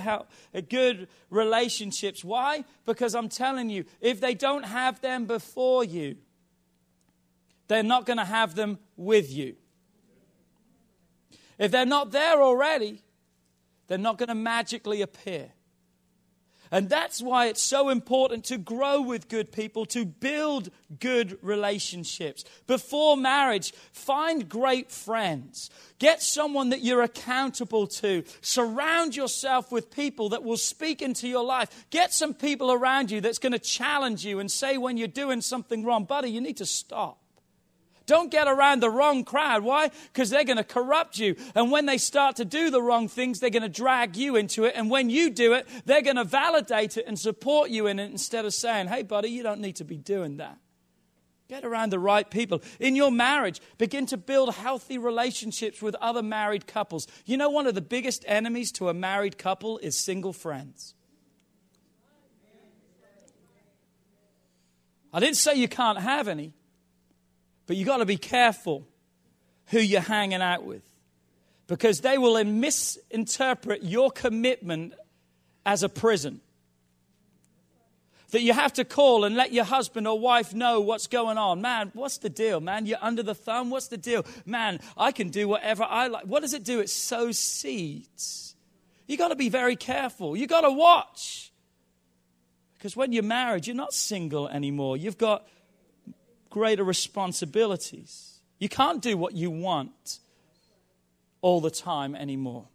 good 0.68 1.08
relationships. 1.30 2.22
Why? 2.22 2.62
Because 2.84 3.14
I'm 3.14 3.30
telling 3.30 3.70
you, 3.70 3.86
if 4.02 4.20
they 4.20 4.34
don't 4.34 4.66
have 4.66 5.00
them 5.00 5.24
before 5.24 5.82
you, 5.82 6.18
they're 7.68 7.82
not 7.82 8.04
going 8.04 8.18
to 8.18 8.24
have 8.26 8.54
them 8.54 8.78
with 8.98 9.32
you. 9.32 9.56
If 11.58 11.70
they're 11.70 11.86
not 11.86 12.10
there 12.10 12.42
already, 12.42 13.02
they're 13.86 13.98
not 13.98 14.18
going 14.18 14.28
to 14.28 14.34
magically 14.34 15.02
appear. 15.02 15.50
And 16.72 16.88
that's 16.88 17.20
why 17.20 17.48
it's 17.48 17.60
so 17.60 17.90
important 17.90 18.44
to 18.46 18.56
grow 18.56 19.02
with 19.02 19.28
good 19.28 19.52
people, 19.52 19.84
to 19.86 20.06
build 20.06 20.70
good 20.98 21.36
relationships. 21.42 22.44
Before 22.66 23.14
marriage, 23.14 23.74
find 23.92 24.48
great 24.48 24.90
friends. 24.90 25.68
Get 25.98 26.22
someone 26.22 26.70
that 26.70 26.80
you're 26.80 27.02
accountable 27.02 27.86
to. 27.88 28.24
Surround 28.40 29.14
yourself 29.14 29.70
with 29.70 29.90
people 29.90 30.30
that 30.30 30.44
will 30.44 30.56
speak 30.56 31.02
into 31.02 31.28
your 31.28 31.44
life. 31.44 31.84
Get 31.90 32.14
some 32.14 32.32
people 32.32 32.72
around 32.72 33.10
you 33.10 33.20
that's 33.20 33.38
going 33.38 33.52
to 33.52 33.58
challenge 33.58 34.24
you 34.24 34.38
and 34.38 34.50
say 34.50 34.78
when 34.78 34.96
you're 34.96 35.08
doing 35.08 35.42
something 35.42 35.84
wrong, 35.84 36.04
buddy, 36.04 36.30
you 36.30 36.40
need 36.40 36.56
to 36.56 36.66
stop. 36.66 37.21
Don't 38.06 38.30
get 38.30 38.48
around 38.48 38.80
the 38.80 38.90
wrong 38.90 39.24
crowd. 39.24 39.62
Why? 39.62 39.90
Because 40.12 40.30
they're 40.30 40.44
going 40.44 40.56
to 40.56 40.64
corrupt 40.64 41.18
you. 41.18 41.36
And 41.54 41.70
when 41.70 41.86
they 41.86 41.98
start 41.98 42.36
to 42.36 42.44
do 42.44 42.70
the 42.70 42.82
wrong 42.82 43.08
things, 43.08 43.40
they're 43.40 43.50
going 43.50 43.62
to 43.62 43.68
drag 43.68 44.16
you 44.16 44.36
into 44.36 44.64
it. 44.64 44.74
And 44.76 44.90
when 44.90 45.10
you 45.10 45.30
do 45.30 45.52
it, 45.54 45.66
they're 45.84 46.02
going 46.02 46.16
to 46.16 46.24
validate 46.24 46.96
it 46.96 47.06
and 47.06 47.18
support 47.18 47.70
you 47.70 47.86
in 47.86 47.98
it 47.98 48.10
instead 48.10 48.44
of 48.44 48.54
saying, 48.54 48.88
hey, 48.88 49.02
buddy, 49.02 49.28
you 49.28 49.42
don't 49.42 49.60
need 49.60 49.76
to 49.76 49.84
be 49.84 49.96
doing 49.96 50.38
that. 50.38 50.58
Get 51.48 51.64
around 51.64 51.90
the 51.90 51.98
right 51.98 52.30
people. 52.30 52.62
In 52.80 52.96
your 52.96 53.10
marriage, 53.10 53.60
begin 53.76 54.06
to 54.06 54.16
build 54.16 54.54
healthy 54.54 54.96
relationships 54.96 55.82
with 55.82 55.94
other 55.96 56.22
married 56.22 56.66
couples. 56.66 57.06
You 57.26 57.36
know, 57.36 57.50
one 57.50 57.66
of 57.66 57.74
the 57.74 57.82
biggest 57.82 58.24
enemies 58.26 58.72
to 58.72 58.88
a 58.88 58.94
married 58.94 59.36
couple 59.36 59.76
is 59.78 60.02
single 60.02 60.32
friends. 60.32 60.94
I 65.12 65.20
didn't 65.20 65.36
say 65.36 65.54
you 65.56 65.68
can't 65.68 65.98
have 65.98 66.26
any. 66.26 66.54
But 67.66 67.76
you've 67.76 67.86
got 67.86 67.98
to 67.98 68.06
be 68.06 68.16
careful 68.16 68.86
who 69.66 69.78
you're 69.78 70.00
hanging 70.00 70.42
out 70.42 70.64
with 70.64 70.82
because 71.66 72.00
they 72.00 72.18
will 72.18 72.42
misinterpret 72.44 73.82
your 73.82 74.10
commitment 74.10 74.94
as 75.64 75.82
a 75.82 75.88
prison. 75.88 76.40
That 78.30 78.42
you 78.42 78.52
have 78.54 78.72
to 78.74 78.84
call 78.84 79.24
and 79.24 79.36
let 79.36 79.52
your 79.52 79.64
husband 79.64 80.08
or 80.08 80.18
wife 80.18 80.54
know 80.54 80.80
what's 80.80 81.06
going 81.06 81.36
on. 81.36 81.60
Man, 81.60 81.90
what's 81.94 82.18
the 82.18 82.30
deal, 82.30 82.60
man? 82.60 82.86
You're 82.86 82.98
under 83.02 83.22
the 83.22 83.34
thumb? 83.34 83.68
What's 83.70 83.88
the 83.88 83.98
deal? 83.98 84.24
Man, 84.46 84.80
I 84.96 85.12
can 85.12 85.28
do 85.28 85.48
whatever 85.48 85.84
I 85.84 86.08
like. 86.08 86.24
What 86.24 86.40
does 86.40 86.54
it 86.54 86.64
do? 86.64 86.80
It 86.80 86.88
sows 86.88 87.38
seeds. 87.38 88.54
You 89.06 89.18
got 89.18 89.28
to 89.28 89.36
be 89.36 89.50
very 89.50 89.76
careful. 89.76 90.34
You 90.36 90.46
got 90.46 90.62
to 90.62 90.70
watch. 90.70 91.52
Because 92.78 92.96
when 92.96 93.12
you're 93.12 93.22
married, 93.22 93.66
you're 93.66 93.76
not 93.76 93.92
single 93.92 94.48
anymore. 94.48 94.96
You've 94.96 95.18
got 95.18 95.46
greater 96.52 96.84
responsibilities. 96.84 98.40
You 98.60 98.68
can't 98.68 99.02
do 99.02 99.16
what 99.16 99.34
you 99.34 99.50
want 99.50 100.20
all 101.40 101.60
the 101.60 101.70
time 101.70 102.14
anymore. 102.14 102.68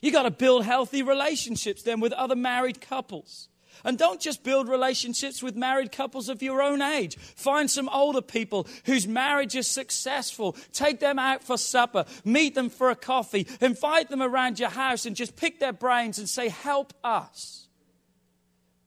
You 0.00 0.12
got 0.12 0.22
to 0.22 0.30
build 0.30 0.64
healthy 0.64 1.02
relationships 1.02 1.82
then 1.82 2.00
with 2.00 2.12
other 2.12 2.36
married 2.36 2.80
couples. 2.80 3.48
And 3.84 3.98
don't 3.98 4.20
just 4.20 4.42
build 4.42 4.68
relationships 4.68 5.42
with 5.42 5.56
married 5.56 5.92
couples 5.92 6.28
of 6.28 6.42
your 6.42 6.62
own 6.62 6.80
age. 6.80 7.16
Find 7.16 7.70
some 7.70 7.88
older 7.88 8.22
people 8.22 8.66
whose 8.84 9.06
marriage 9.06 9.54
is 9.54 9.68
successful. 9.68 10.56
Take 10.72 11.00
them 11.00 11.18
out 11.18 11.44
for 11.44 11.58
supper. 11.58 12.04
Meet 12.24 12.54
them 12.54 12.70
for 12.70 12.90
a 12.90 12.96
coffee. 12.96 13.46
Invite 13.60 14.08
them 14.08 14.22
around 14.22 14.58
your 14.58 14.70
house 14.70 15.04
and 15.04 15.14
just 15.14 15.36
pick 15.36 15.60
their 15.60 15.72
brains 15.72 16.18
and 16.18 16.28
say, 16.28 16.48
Help 16.48 16.92
us 17.04 17.66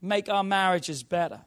make 0.01 0.29
our 0.29 0.43
marriages 0.43 1.03
better. 1.03 1.41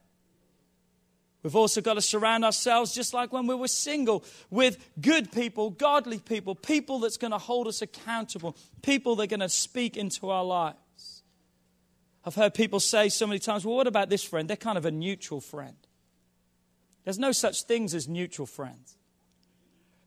We've 1.44 1.54
also 1.54 1.82
got 1.82 1.94
to 1.94 2.00
surround 2.00 2.42
ourselves, 2.42 2.94
just 2.94 3.12
like 3.12 3.30
when 3.30 3.46
we 3.46 3.54
were 3.54 3.68
single, 3.68 4.24
with 4.48 4.78
good 4.98 5.30
people, 5.30 5.68
godly 5.68 6.18
people, 6.18 6.54
people 6.54 7.00
that's 7.00 7.18
going 7.18 7.32
to 7.32 7.38
hold 7.38 7.68
us 7.68 7.82
accountable, 7.82 8.56
people 8.80 9.14
that 9.16 9.24
are 9.24 9.26
going 9.26 9.40
to 9.40 9.50
speak 9.50 9.98
into 9.98 10.30
our 10.30 10.42
lives. 10.42 11.22
I've 12.24 12.34
heard 12.34 12.54
people 12.54 12.80
say 12.80 13.10
so 13.10 13.26
many 13.26 13.38
times, 13.38 13.66
well, 13.66 13.76
what 13.76 13.86
about 13.86 14.08
this 14.08 14.24
friend? 14.24 14.48
They're 14.48 14.56
kind 14.56 14.78
of 14.78 14.86
a 14.86 14.90
neutral 14.90 15.42
friend. 15.42 15.76
There's 17.04 17.18
no 17.18 17.30
such 17.30 17.64
things 17.64 17.94
as 17.94 18.08
neutral 18.08 18.46
friends. 18.46 18.96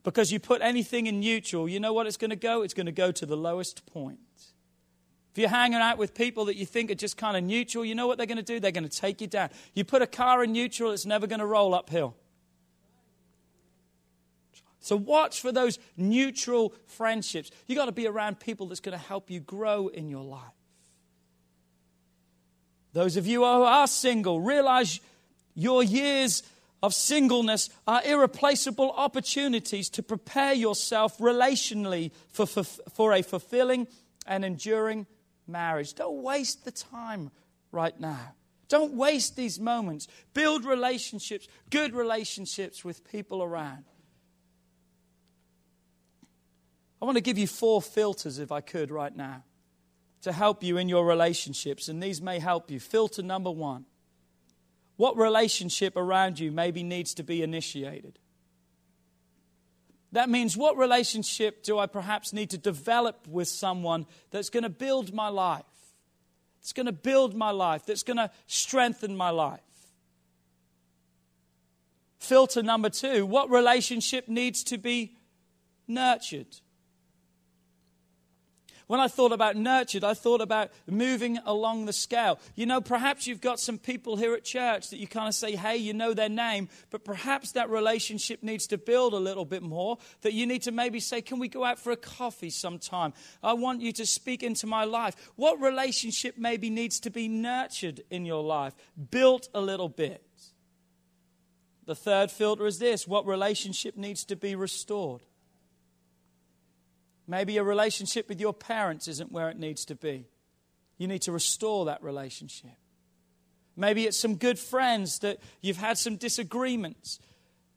Because 0.02 0.32
you 0.32 0.40
put 0.40 0.64
anything 0.64 1.06
in 1.06 1.20
neutral, 1.20 1.70
you 1.70 1.80
know 1.80 1.94
what 1.94 2.08
it's 2.08 2.18
going 2.18 2.32
to 2.32 2.36
go? 2.36 2.64
It's 2.64 2.74
going 2.74 2.88
to 2.88 2.92
go 2.92 3.12
to 3.12 3.26
the 3.28 3.38
lowest 3.38 3.86
point. 3.86 4.18
If 5.38 5.42
you're 5.42 5.50
hanging 5.50 5.78
out 5.78 6.00
with 6.00 6.16
people 6.16 6.46
that 6.46 6.56
you 6.56 6.66
think 6.66 6.90
are 6.90 6.96
just 6.96 7.16
kind 7.16 7.38
of 7.38 7.44
neutral, 7.44 7.86
you 7.86 7.94
know 7.94 8.08
what 8.08 8.18
they're 8.18 8.26
going 8.26 8.38
to 8.38 8.44
do? 8.44 8.60
They're 8.60 8.72
going 8.72 8.90
to 8.90 9.00
take 9.00 9.22
you 9.22 9.28
down. 9.28 9.52
You 9.76 9.84
put 9.84 10.02
a 10.02 10.08
car 10.08 10.44
in 10.44 10.52
neutral, 10.52 10.90
it's 10.94 11.06
never 11.06 11.28
going 11.28 11.42
to 11.42 11.46
roll 11.46 11.76
uphill. 11.76 12.16
So 14.80 14.96
watch 14.96 15.40
for 15.40 15.52
those 15.52 15.78
neutral 15.96 16.74
friendships. 16.88 17.52
You've 17.68 17.78
got 17.78 17.86
to 17.86 17.92
be 17.92 18.08
around 18.08 18.40
people 18.40 18.66
that's 18.66 18.80
going 18.80 18.98
to 18.98 19.06
help 19.06 19.30
you 19.30 19.40
grow 19.40 19.90
in 19.90 20.10
your 20.10 20.24
life. 20.24 20.42
Those 22.94 23.16
of 23.16 23.28
you 23.28 23.42
who 23.42 23.62
are 23.62 23.86
single, 23.86 24.42
realize 24.42 25.00
your 25.54 25.84
years 25.84 26.42
of 26.82 26.96
singleness 26.96 27.70
are 27.88 28.02
irreplaceable 28.04 28.92
opportunities 28.92 29.88
to 29.90 30.02
prepare 30.02 30.54
yourself 30.54 31.20
relationally 31.20 32.10
for, 32.30 32.48
for, 32.48 32.64
for 32.64 33.14
a 33.14 33.22
fulfilling 33.22 33.88
and 34.26 34.44
enduring 34.44 35.06
marriage. 35.48 35.94
Don't 35.94 36.22
waste 36.22 36.66
the 36.66 36.72
time 36.72 37.32
right 37.72 37.98
now. 38.00 38.34
Don't 38.70 38.94
waste 38.94 39.36
these 39.36 39.60
moments. 39.60 40.08
Build 40.34 40.66
relationships, 40.66 41.48
good 41.70 41.94
relationships 41.94 42.84
with 42.84 43.10
people 43.10 43.42
around. 43.42 43.86
I 47.02 47.06
want 47.06 47.16
to 47.16 47.22
give 47.22 47.38
you 47.38 47.48
four 47.48 47.82
filters, 47.82 48.40
if 48.40 48.52
I 48.52 48.62
could, 48.62 48.92
right 48.92 49.16
now, 49.16 49.44
to 50.22 50.32
help 50.32 50.64
you 50.64 50.78
in 50.78 50.90
your 50.90 51.06
relationships, 51.06 51.88
and 51.88 52.02
these 52.02 52.22
may 52.22 52.40
help 52.40 52.72
you. 52.72 52.80
Filter 52.80 53.22
number 53.22 53.52
one 53.52 53.86
what 54.98 55.16
relationship 55.16 55.96
around 55.96 56.40
you 56.40 56.52
maybe 56.52 56.84
needs 56.84 57.14
to 57.14 57.24
be 57.24 57.44
initiated? 57.44 58.18
That 60.14 60.30
means, 60.30 60.56
what 60.56 60.78
relationship 60.78 61.64
do 61.64 61.78
I 61.80 61.86
perhaps 61.86 62.32
need 62.32 62.50
to 62.52 62.58
develop 62.58 63.28
with 63.28 63.48
someone 63.48 64.06
that's 64.32 64.50
going 64.50 64.64
to 64.64 64.70
build 64.70 65.14
my 65.14 65.28
life? 65.28 65.64
That's 66.60 66.74
going 66.74 66.86
to 66.86 66.92
build 66.92 67.36
my 67.36 67.52
life, 67.52 67.86
that's 67.86 68.04
going 68.04 68.18
to 68.18 68.32
strengthen 68.46 69.16
my 69.16 69.30
life. 69.30 69.60
Filter 72.20 72.64
number 72.64 72.90
two 72.90 73.26
what 73.26 73.50
relationship 73.50 74.28
needs 74.28 74.64
to 74.66 74.78
be 74.78 75.16
nurtured? 75.88 76.60
When 78.88 79.02
I 79.02 79.10
thought 79.10 79.34
about 79.34 79.58
nurtured, 79.58 80.06
I 80.06 80.14
thought 80.14 80.40
about 80.40 80.72
moving 80.88 81.38
along 81.46 81.86
the 81.86 81.94
scale. 81.94 82.40
You 82.56 82.66
know, 82.66 82.80
perhaps 82.80 83.28
you've 83.28 83.42
got 83.42 83.60
some 83.60 83.78
people 83.78 84.16
here 84.16 84.34
at 84.34 84.46
church 84.46 84.90
that 84.90 84.98
you 84.98 85.08
kind 85.08 85.28
of 85.28 85.36
say, 85.36 85.58
hey, 85.58 85.76
you 85.76 85.94
know 85.94 86.14
their 86.14 86.30
name, 86.30 86.70
but 86.90 87.04
perhaps 87.04 87.52
that 87.52 87.70
relationship 87.70 88.44
needs 88.44 88.66
to 88.68 88.78
build 88.78 89.14
a 89.14 89.18
little 89.20 89.44
bit 89.44 89.62
more. 89.62 89.98
That 90.22 90.32
you 90.32 90.46
need 90.48 90.64
to 90.64 90.72
maybe 90.72 91.02
say, 91.02 91.22
can 91.22 91.38
we 91.38 91.50
go 91.50 91.66
out 91.66 91.80
for 91.80 91.92
a 91.92 91.98
coffee 91.98 92.50
sometime? 92.50 93.14
I 93.44 93.54
want 93.54 93.82
you 93.82 93.92
to 93.92 94.06
speak 94.06 94.42
into 94.42 94.68
my 94.68 94.86
life. 94.86 95.16
What 95.36 95.60
relationship 95.60 96.38
maybe 96.38 96.70
needs 96.70 97.02
to 97.02 97.10
be 97.10 97.28
nurtured 97.28 98.04
in 98.10 98.26
your 98.26 98.44
life, 98.44 98.74
built 99.12 99.50
a 99.54 99.60
little 99.60 99.90
bit? 99.90 100.24
The 101.88 101.96
third 101.96 102.32
filter 102.32 102.66
is 102.66 102.80
this 102.80 103.06
what 103.06 103.26
relationship 103.26 103.98
needs 103.98 104.24
to 104.26 104.38
be 104.38 104.56
restored? 104.56 105.24
Maybe 107.28 107.58
a 107.58 107.64
relationship 107.64 108.30
with 108.30 108.40
your 108.40 108.54
parents 108.54 109.08
isn't 109.08 109.32
where 109.32 109.50
it 109.50 109.60
needs 109.60 109.84
to 109.86 109.96
be. 109.96 110.28
You 110.98 111.08
need 111.08 111.22
to 111.24 111.32
restore 111.32 111.86
that 111.86 112.02
relationship. 112.02 112.72
Maybe 113.76 114.06
it's 114.06 114.18
some 114.18 114.36
good 114.36 114.58
friends 114.58 115.20
that 115.20 115.40
you've 115.62 115.78
had 115.78 115.98
some 115.98 116.16
disagreements. 116.16 117.20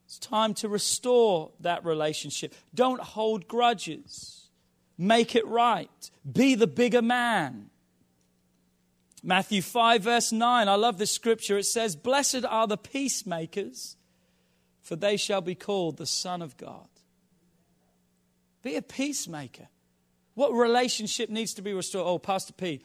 It's 0.05 0.17
time 0.17 0.53
to 0.55 0.69
restore 0.69 1.51
that 1.59 1.85
relationship. 1.85 2.55
Don't 2.73 3.01
hold 3.01 3.47
grudges. 3.47 4.49
Make 4.97 5.35
it 5.35 5.45
right. 5.47 6.11
Be 6.29 6.55
the 6.55 6.67
bigger 6.67 7.01
man. 7.01 7.69
Matthew 9.23 9.61
5, 9.61 10.03
verse 10.03 10.31
9. 10.31 10.67
I 10.67 10.75
love 10.75 10.97
this 10.97 11.11
scripture. 11.11 11.57
It 11.57 11.65
says, 11.65 11.95
Blessed 11.95 12.45
are 12.45 12.67
the 12.67 12.77
peacemakers, 12.77 13.95
for 14.81 14.95
they 14.95 15.17
shall 15.17 15.41
be 15.41 15.55
called 15.55 15.97
the 15.97 16.07
Son 16.07 16.41
of 16.41 16.57
God. 16.57 16.87
Be 18.61 18.75
a 18.75 18.81
peacemaker. 18.81 19.67
What 20.33 20.53
relationship 20.53 21.29
needs 21.29 21.53
to 21.55 21.61
be 21.61 21.73
restored? 21.73 22.07
Oh, 22.07 22.19
Pastor 22.19 22.53
P, 22.53 22.81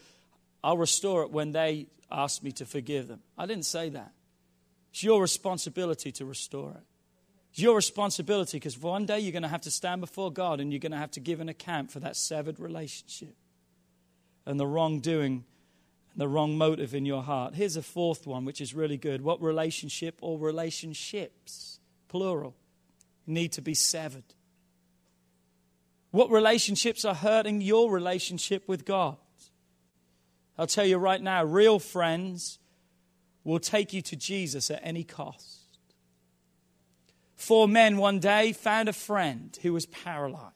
I'll 0.65 0.79
restore 0.79 1.23
it 1.23 1.31
when 1.31 1.53
they 1.53 1.87
ask 2.11 2.43
me 2.43 2.53
to 2.53 2.65
forgive 2.65 3.09
them. 3.09 3.21
I 3.37 3.47
didn't 3.47 3.67
say 3.67 3.91
that. 3.91 4.13
It's 4.91 5.03
your 5.03 5.21
responsibility 5.21 6.11
to 6.13 6.25
restore 6.25 6.71
it. 6.71 6.83
It's 7.51 7.61
your 7.61 7.77
responsibility 7.77 8.59
because 8.59 8.79
one 8.79 9.07
day 9.07 9.21
you're 9.21 9.33
going 9.33 9.43
to 9.43 9.49
have 9.49 9.63
to 9.63 9.71
stand 9.71 10.01
before 10.01 10.33
God 10.33 10.61
and 10.61 10.73
you're 10.73 10.81
going 10.81 10.93
to 10.93 10.99
have 10.99 11.13
to 11.13 11.21
give 11.21 11.41
an 11.41 11.49
account 11.49 11.91
for 11.91 12.01
that 12.01 12.17
severed 12.17 12.59
relationship 12.59 13.35
and 14.45 14.59
the 14.61 14.67
wrongdoing 14.67 15.45
and 16.13 16.21
the 16.21 16.29
wrong 16.29 16.59
motive 16.59 16.95
in 16.95 17.07
your 17.07 17.23
heart. 17.23 17.55
Here's 17.55 17.77
a 17.77 17.83
fourth 17.83 18.27
one, 18.27 18.45
which 18.45 18.61
is 18.61 18.75
really 18.75 18.97
good. 18.97 19.23
What 19.23 19.41
relationship 19.43 20.19
or 20.21 20.39
relationships, 20.39 21.79
plural, 22.09 22.55
need 23.27 23.53
to 23.53 23.63
be 23.63 23.75
severed? 23.75 24.25
What 26.11 26.31
relationships 26.31 27.05
are 27.05 27.15
hurting 27.15 27.61
your 27.61 27.91
relationship 27.91 28.69
with 28.69 28.85
God? 28.85 29.17
I'll 30.59 30.67
tell 30.67 30.87
you 30.87 30.97
right 30.97 31.21
now, 31.21 31.45
real 31.45 31.79
friends 31.79 32.59
will 33.45 33.61
take 33.61 33.93
you 33.93 34.03
to 34.03 34.17
Jesus 34.17 34.71
at 34.71 34.81
any 34.83 35.05
cost. 35.05 35.79
Four 37.37 37.69
men 37.69 37.99
one 37.99 38.19
day 38.19 38.53
found 38.53 38.89
a 38.89 38.95
friend 38.95 39.57
who 39.63 39.73
was 39.73 39.87
paralyzed. 39.87 40.53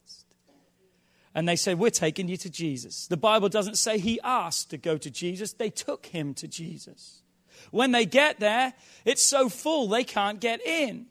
And 1.34 1.48
they 1.48 1.56
said, 1.56 1.78
We're 1.78 1.90
taking 1.90 2.26
you 2.26 2.36
to 2.38 2.50
Jesus. 2.50 3.06
The 3.06 3.16
Bible 3.16 3.48
doesn't 3.48 3.76
say 3.76 3.98
he 3.98 4.20
asked 4.22 4.70
to 4.70 4.78
go 4.78 4.96
to 4.96 5.10
Jesus, 5.10 5.52
they 5.52 5.70
took 5.70 6.06
him 6.06 6.34
to 6.34 6.48
Jesus. 6.48 7.22
When 7.70 7.92
they 7.92 8.06
get 8.06 8.40
there, 8.40 8.72
it's 9.04 9.22
so 9.22 9.48
full 9.48 9.86
they 9.86 10.02
can't 10.02 10.40
get 10.40 10.64
in. 10.66 11.06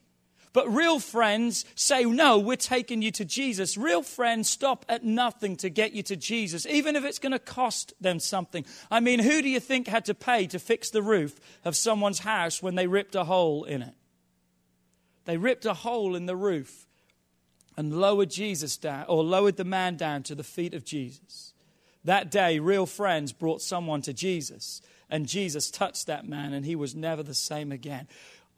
But 0.52 0.74
real 0.74 1.00
friends 1.00 1.66
say, 1.76 2.06
No, 2.06 2.40
we're 2.40 2.56
taking 2.56 3.02
you 3.02 3.12
to 3.12 3.26
Jesus. 3.26 3.78
Real 3.78 4.02
friends 4.02 4.50
stop 4.50 4.84
at 4.90 5.04
nothing 5.04 5.56
to 5.58 5.70
get 5.70 5.94
you 5.94 6.02
to 6.04 6.16
Jesus, 6.16 6.66
even 6.66 6.96
if 6.96 7.06
it's 7.06 7.20
going 7.20 7.34
to 7.34 7.40
cost 7.40 7.94
them 8.02 8.20
something. 8.20 8.66
I 8.90 9.00
mean, 9.00 9.20
who 9.20 9.42
do 9.42 9.50
you 9.50 9.60
think 9.60 9.88
had 9.88 10.06
to 10.06 10.16
pay 10.16 10.48
to 10.48 10.60
fix 10.60 10.90
the 10.90 11.04
roof 11.04 11.40
of 11.64 11.76
someone's 11.76 12.20
house 12.20 12.64
when 12.64 12.76
they 12.76 12.88
ripped 12.88 13.16
a 13.16 13.26
hole 13.26 13.64
in 13.64 13.84
it? 13.84 13.94
They 15.26 15.38
ripped 15.38 15.66
a 15.66 15.76
hole 15.76 16.16
in 16.16 16.26
the 16.26 16.36
roof 16.36 16.88
and 17.78 17.94
lowered 18.02 18.32
Jesus 18.32 18.76
down, 18.76 19.06
or 19.08 19.24
lowered 19.24 19.56
the 19.56 19.64
man 19.64 19.96
down 19.96 20.24
to 20.24 20.36
the 20.36 20.44
feet 20.44 20.74
of 20.74 20.84
Jesus. 20.84 21.54
That 22.04 22.32
day, 22.32 22.60
real 22.60 22.86
friends 22.86 23.32
brought 23.32 23.62
someone 23.62 24.02
to 24.02 24.14
Jesus, 24.14 24.82
and 25.10 25.28
Jesus 25.28 25.70
touched 25.70 26.08
that 26.08 26.28
man, 26.28 26.54
and 26.54 26.66
he 26.66 26.76
was 26.76 26.96
never 26.96 27.22
the 27.22 27.34
same 27.34 27.72
again. 27.72 28.08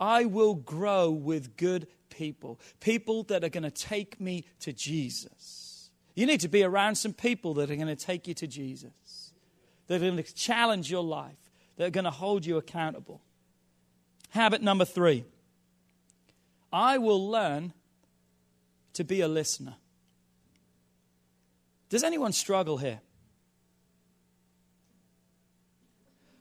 I 0.02 0.26
will 0.26 0.56
grow 0.56 1.12
with 1.12 1.56
good 1.56 1.86
people, 2.10 2.60
people 2.80 3.22
that 3.26 3.44
are 3.44 3.50
going 3.50 3.64
to 3.64 3.72
take 3.72 4.20
me 4.20 4.46
to 4.62 4.74
Jesus. 4.74 5.92
You 6.16 6.26
need 6.26 6.40
to 6.42 6.50
be 6.50 6.64
around 6.64 6.96
some 6.96 7.14
people 7.14 7.54
that 7.54 7.70
are 7.70 7.76
going 7.76 7.88
to 7.88 7.96
take 7.96 8.28
you 8.28 8.34
to 8.34 8.48
Jesus, 8.48 9.32
that 9.86 9.96
are 9.96 10.00
going 10.00 10.18
to 10.18 10.34
challenge 10.34 10.90
your 10.90 11.04
life, 11.04 11.38
that 11.78 11.86
are 11.86 11.92
going 11.92 12.06
to 12.06 12.12
hold 12.12 12.48
you 12.48 12.58
accountable. 12.58 13.22
Habit 14.30 14.64
number 14.64 14.86
three 14.86 15.24
I 16.74 16.98
will 16.98 17.30
learn 17.30 17.74
to 18.94 19.04
be 19.04 19.22
a 19.22 19.28
listener. 19.28 19.76
Does 21.90 22.04
anyone 22.04 22.32
struggle 22.32 22.78
here? 22.78 23.02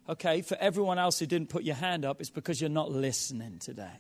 Okay, 0.08 0.42
for 0.42 0.56
everyone 0.58 0.98
else 0.98 1.18
who 1.18 1.26
didn't 1.26 1.50
put 1.50 1.62
your 1.62 1.76
hand 1.76 2.04
up, 2.04 2.20
it's 2.20 2.30
because 2.30 2.60
you're 2.60 2.70
not 2.70 2.90
listening 2.90 3.58
today. 3.58 3.98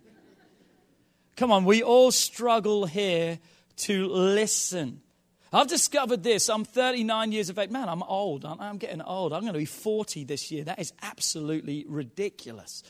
Come 1.36 1.52
on, 1.52 1.64
we 1.64 1.82
all 1.82 2.10
struggle 2.10 2.86
here 2.86 3.38
to 3.76 4.08
listen. 4.08 5.00
I've 5.52 5.68
discovered 5.68 6.22
this. 6.22 6.48
I'm 6.48 6.64
39 6.64 7.32
years 7.32 7.48
of 7.48 7.58
age. 7.58 7.70
Man, 7.70 7.88
I'm 7.88 8.02
old. 8.02 8.44
I'm 8.44 8.78
getting 8.78 9.02
old. 9.02 9.32
I'm 9.32 9.40
going 9.40 9.52
to 9.52 9.58
be 9.58 9.64
40 9.64 10.24
this 10.24 10.50
year. 10.50 10.64
That 10.64 10.78
is 10.78 10.92
absolutely 11.02 11.84
ridiculous. 11.88 12.82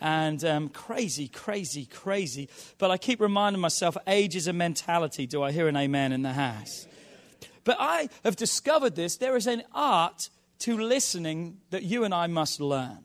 And 0.00 0.44
um, 0.44 0.68
crazy, 0.68 1.28
crazy, 1.28 1.86
crazy. 1.86 2.48
But 2.78 2.90
I 2.90 2.96
keep 2.96 3.20
reminding 3.20 3.60
myself 3.60 3.96
age 4.06 4.36
is 4.36 4.46
a 4.46 4.52
mentality. 4.52 5.26
Do 5.26 5.42
I 5.42 5.52
hear 5.52 5.68
an 5.68 5.76
amen 5.76 6.12
in 6.12 6.22
the 6.22 6.32
house? 6.32 6.86
But 7.64 7.76
I 7.78 8.08
have 8.24 8.36
discovered 8.36 8.96
this. 8.96 9.16
There 9.16 9.36
is 9.36 9.46
an 9.46 9.62
art 9.74 10.30
to 10.60 10.76
listening 10.78 11.58
that 11.70 11.82
you 11.82 12.04
and 12.04 12.12
I 12.12 12.26
must 12.26 12.60
learn. 12.60 12.98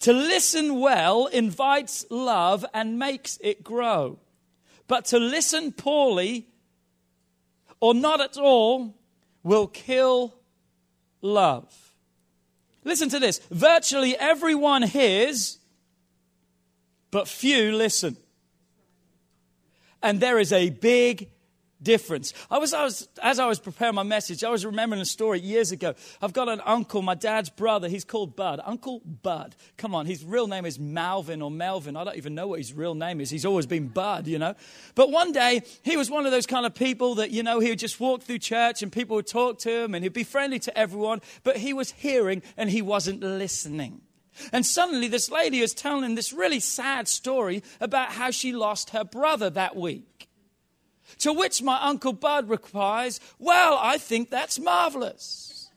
To 0.00 0.12
listen 0.12 0.80
well 0.80 1.26
invites 1.26 2.04
love 2.10 2.64
and 2.74 2.98
makes 2.98 3.38
it 3.42 3.64
grow. 3.64 4.18
But 4.86 5.06
to 5.06 5.18
listen 5.18 5.72
poorly 5.72 6.46
or 7.80 7.94
not 7.94 8.20
at 8.20 8.36
all 8.36 8.94
will 9.42 9.66
kill 9.66 10.34
love. 11.22 11.74
Listen 12.84 13.08
to 13.08 13.18
this. 13.18 13.40
Virtually 13.50 14.14
everyone 14.16 14.82
hears, 14.82 15.58
but 17.10 17.26
few 17.26 17.74
listen. 17.74 18.16
And 20.02 20.20
there 20.20 20.38
is 20.38 20.52
a 20.52 20.68
big 20.68 21.30
difference. 21.84 22.32
I 22.50 22.58
was, 22.58 22.74
I 22.74 22.82
was, 22.82 23.08
as 23.22 23.38
I 23.38 23.46
was 23.46 23.60
preparing 23.60 23.94
my 23.94 24.02
message, 24.02 24.42
I 24.42 24.50
was 24.50 24.66
remembering 24.66 25.00
a 25.00 25.04
story 25.04 25.38
years 25.40 25.70
ago. 25.70 25.94
I've 26.20 26.32
got 26.32 26.48
an 26.48 26.60
uncle, 26.64 27.02
my 27.02 27.14
dad's 27.14 27.50
brother. 27.50 27.88
He's 27.88 28.04
called 28.04 28.34
Bud. 28.34 28.60
Uncle 28.64 29.00
Bud. 29.00 29.54
Come 29.76 29.94
on, 29.94 30.06
his 30.06 30.24
real 30.24 30.48
name 30.48 30.64
is 30.64 30.78
Malvin 30.80 31.42
or 31.42 31.50
Melvin. 31.50 31.96
I 31.96 32.04
don't 32.04 32.16
even 32.16 32.34
know 32.34 32.48
what 32.48 32.58
his 32.58 32.72
real 32.72 32.94
name 32.94 33.20
is. 33.20 33.30
He's 33.30 33.44
always 33.44 33.66
been 33.66 33.88
Bud, 33.88 34.26
you 34.26 34.38
know. 34.38 34.54
But 34.94 35.10
one 35.10 35.32
day, 35.32 35.62
he 35.82 35.96
was 35.96 36.10
one 36.10 36.26
of 36.26 36.32
those 36.32 36.46
kind 36.46 36.66
of 36.66 36.74
people 36.74 37.16
that, 37.16 37.30
you 37.30 37.42
know, 37.42 37.60
he 37.60 37.68
would 37.70 37.78
just 37.78 38.00
walk 38.00 38.22
through 38.22 38.38
church 38.38 38.82
and 38.82 38.90
people 38.90 39.16
would 39.16 39.26
talk 39.26 39.58
to 39.60 39.84
him 39.84 39.94
and 39.94 40.02
he'd 40.02 40.12
be 40.12 40.24
friendly 40.24 40.58
to 40.60 40.76
everyone, 40.76 41.20
but 41.42 41.58
he 41.58 41.72
was 41.72 41.92
hearing 41.92 42.42
and 42.56 42.70
he 42.70 42.82
wasn't 42.82 43.20
listening. 43.20 44.00
And 44.52 44.66
suddenly, 44.66 45.08
this 45.08 45.30
lady 45.30 45.60
is 45.60 45.74
telling 45.74 46.14
this 46.14 46.32
really 46.32 46.60
sad 46.60 47.06
story 47.06 47.62
about 47.80 48.12
how 48.12 48.30
she 48.30 48.52
lost 48.52 48.90
her 48.90 49.04
brother 49.04 49.50
that 49.50 49.76
week. 49.76 50.28
To 51.18 51.32
which 51.32 51.62
my 51.62 51.80
Uncle 51.82 52.12
Bud 52.12 52.48
replies, 52.48 53.20
Well, 53.38 53.78
I 53.80 53.98
think 53.98 54.30
that's 54.30 54.58
marvelous. 54.58 55.68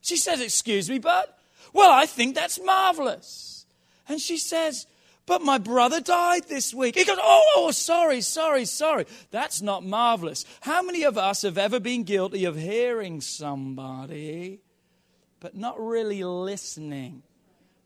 She 0.00 0.16
says, 0.16 0.40
Excuse 0.40 0.88
me, 0.88 0.98
Bud? 0.98 1.26
Well, 1.72 1.90
I 1.90 2.06
think 2.06 2.34
that's 2.34 2.62
marvelous. 2.62 3.66
And 4.08 4.20
she 4.20 4.36
says, 4.36 4.86
But 5.26 5.42
my 5.42 5.58
brother 5.58 6.00
died 6.00 6.44
this 6.48 6.72
week. 6.72 6.94
He 6.94 7.04
goes, 7.04 7.18
Oh, 7.20 7.52
oh 7.56 7.70
sorry, 7.72 8.20
sorry, 8.20 8.64
sorry. 8.64 9.06
That's 9.30 9.60
not 9.60 9.84
marvelous. 9.84 10.44
How 10.60 10.82
many 10.82 11.02
of 11.02 11.18
us 11.18 11.42
have 11.42 11.58
ever 11.58 11.80
been 11.80 12.04
guilty 12.04 12.44
of 12.44 12.56
hearing 12.56 13.20
somebody, 13.20 14.60
but 15.40 15.56
not 15.56 15.78
really 15.78 16.22
listening 16.22 17.22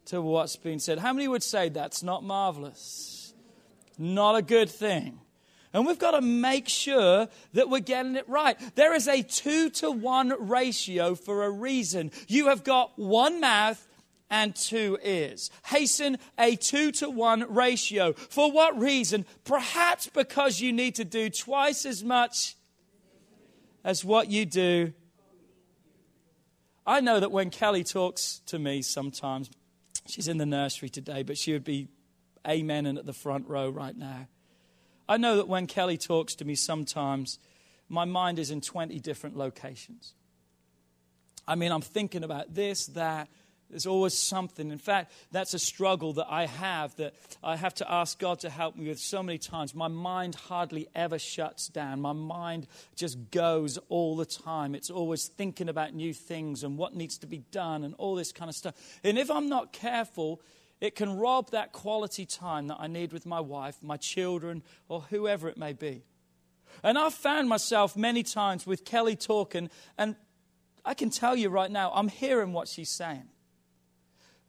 to 0.06 0.20
what's 0.20 0.56
been 0.56 0.78
said? 0.78 0.98
How 0.98 1.12
many 1.12 1.26
would 1.26 1.42
say 1.42 1.68
that's 1.68 2.02
not 2.02 2.22
marvelous? 2.22 3.19
Not 4.00 4.36
a 4.36 4.42
good 4.42 4.70
thing. 4.70 5.20
And 5.72 5.86
we've 5.86 5.98
got 5.98 6.12
to 6.12 6.20
make 6.20 6.68
sure 6.68 7.28
that 7.52 7.70
we're 7.70 7.80
getting 7.80 8.16
it 8.16 8.28
right. 8.28 8.58
There 8.74 8.92
is 8.94 9.06
a 9.06 9.22
two 9.22 9.70
to 9.70 9.90
one 9.90 10.34
ratio 10.48 11.14
for 11.14 11.44
a 11.44 11.50
reason. 11.50 12.10
You 12.26 12.48
have 12.48 12.64
got 12.64 12.98
one 12.98 13.40
mouth 13.40 13.86
and 14.30 14.54
two 14.54 14.98
ears. 15.04 15.50
Hasten 15.66 16.18
a 16.38 16.56
two 16.56 16.90
to 16.92 17.10
one 17.10 17.46
ratio. 17.52 18.12
For 18.14 18.50
what 18.50 18.80
reason? 18.80 19.26
Perhaps 19.44 20.08
because 20.08 20.60
you 20.60 20.72
need 20.72 20.96
to 20.96 21.04
do 21.04 21.30
twice 21.30 21.86
as 21.86 22.02
much 22.02 22.56
as 23.84 24.04
what 24.04 24.28
you 24.28 24.46
do. 24.46 24.92
I 26.84 27.00
know 27.00 27.20
that 27.20 27.30
when 27.30 27.50
Kelly 27.50 27.84
talks 27.84 28.40
to 28.46 28.58
me 28.58 28.82
sometimes, 28.82 29.50
she's 30.06 30.26
in 30.26 30.38
the 30.38 30.46
nursery 30.46 30.88
today, 30.88 31.22
but 31.22 31.38
she 31.38 31.52
would 31.52 31.64
be 31.64 31.88
amen 32.46 32.86
and 32.86 32.98
at 32.98 33.06
the 33.06 33.12
front 33.12 33.48
row 33.48 33.68
right 33.68 33.96
now. 33.96 34.28
I 35.08 35.16
know 35.16 35.36
that 35.36 35.48
when 35.48 35.66
Kelly 35.66 35.98
talks 35.98 36.34
to 36.36 36.44
me 36.44 36.54
sometimes, 36.54 37.38
my 37.88 38.04
mind 38.04 38.38
is 38.38 38.50
in 38.50 38.60
20 38.60 38.98
different 39.00 39.36
locations. 39.36 40.14
I 41.48 41.56
mean, 41.56 41.72
I'm 41.72 41.80
thinking 41.80 42.22
about 42.22 42.54
this, 42.54 42.86
that, 42.88 43.28
There's 43.70 43.86
always 43.86 44.18
something. 44.18 44.70
In 44.70 44.78
fact, 44.78 45.12
that's 45.30 45.54
a 45.54 45.58
struggle 45.58 46.12
that 46.14 46.26
I 46.28 46.46
have 46.46 46.94
that 46.96 47.14
I 47.42 47.56
have 47.56 47.74
to 47.76 47.90
ask 47.90 48.18
God 48.18 48.40
to 48.40 48.50
help 48.50 48.76
me 48.76 48.88
with 48.88 48.98
so 48.98 49.22
many 49.22 49.38
times. 49.38 49.74
My 49.74 49.88
mind 49.88 50.34
hardly 50.34 50.88
ever 50.94 51.18
shuts 51.18 51.68
down. 51.68 52.00
My 52.00 52.12
mind 52.12 52.66
just 52.96 53.30
goes 53.30 53.78
all 53.88 54.16
the 54.16 54.26
time. 54.26 54.74
It's 54.74 54.90
always 54.90 55.26
thinking 55.26 55.68
about 55.68 55.94
new 55.94 56.12
things 56.12 56.64
and 56.64 56.76
what 56.76 56.94
needs 56.94 57.18
to 57.18 57.26
be 57.26 57.44
done 57.52 57.84
and 57.84 57.94
all 57.94 58.16
this 58.16 58.32
kind 58.32 58.48
of 58.48 58.56
stuff. 58.56 58.74
And 59.04 59.16
if 59.18 59.30
I'm 59.30 59.48
not 59.48 59.72
careful, 59.72 60.40
it 60.80 60.94
can 60.94 61.18
rob 61.18 61.50
that 61.50 61.72
quality 61.72 62.24
time 62.24 62.68
that 62.68 62.78
I 62.80 62.86
need 62.86 63.12
with 63.12 63.26
my 63.26 63.40
wife, 63.40 63.76
my 63.82 63.96
children, 63.96 64.62
or 64.88 65.02
whoever 65.10 65.48
it 65.48 65.58
may 65.58 65.72
be. 65.72 66.04
And 66.82 66.98
I've 66.98 67.14
found 67.14 67.48
myself 67.48 67.96
many 67.96 68.22
times 68.22 68.66
with 68.66 68.84
Kelly 68.84 69.16
talking, 69.16 69.68
and 69.98 70.16
I 70.84 70.94
can 70.94 71.10
tell 71.10 71.36
you 71.36 71.50
right 71.50 71.70
now, 71.70 71.92
I'm 71.94 72.08
hearing 72.08 72.52
what 72.52 72.68
she's 72.68 72.90
saying. 72.90 73.28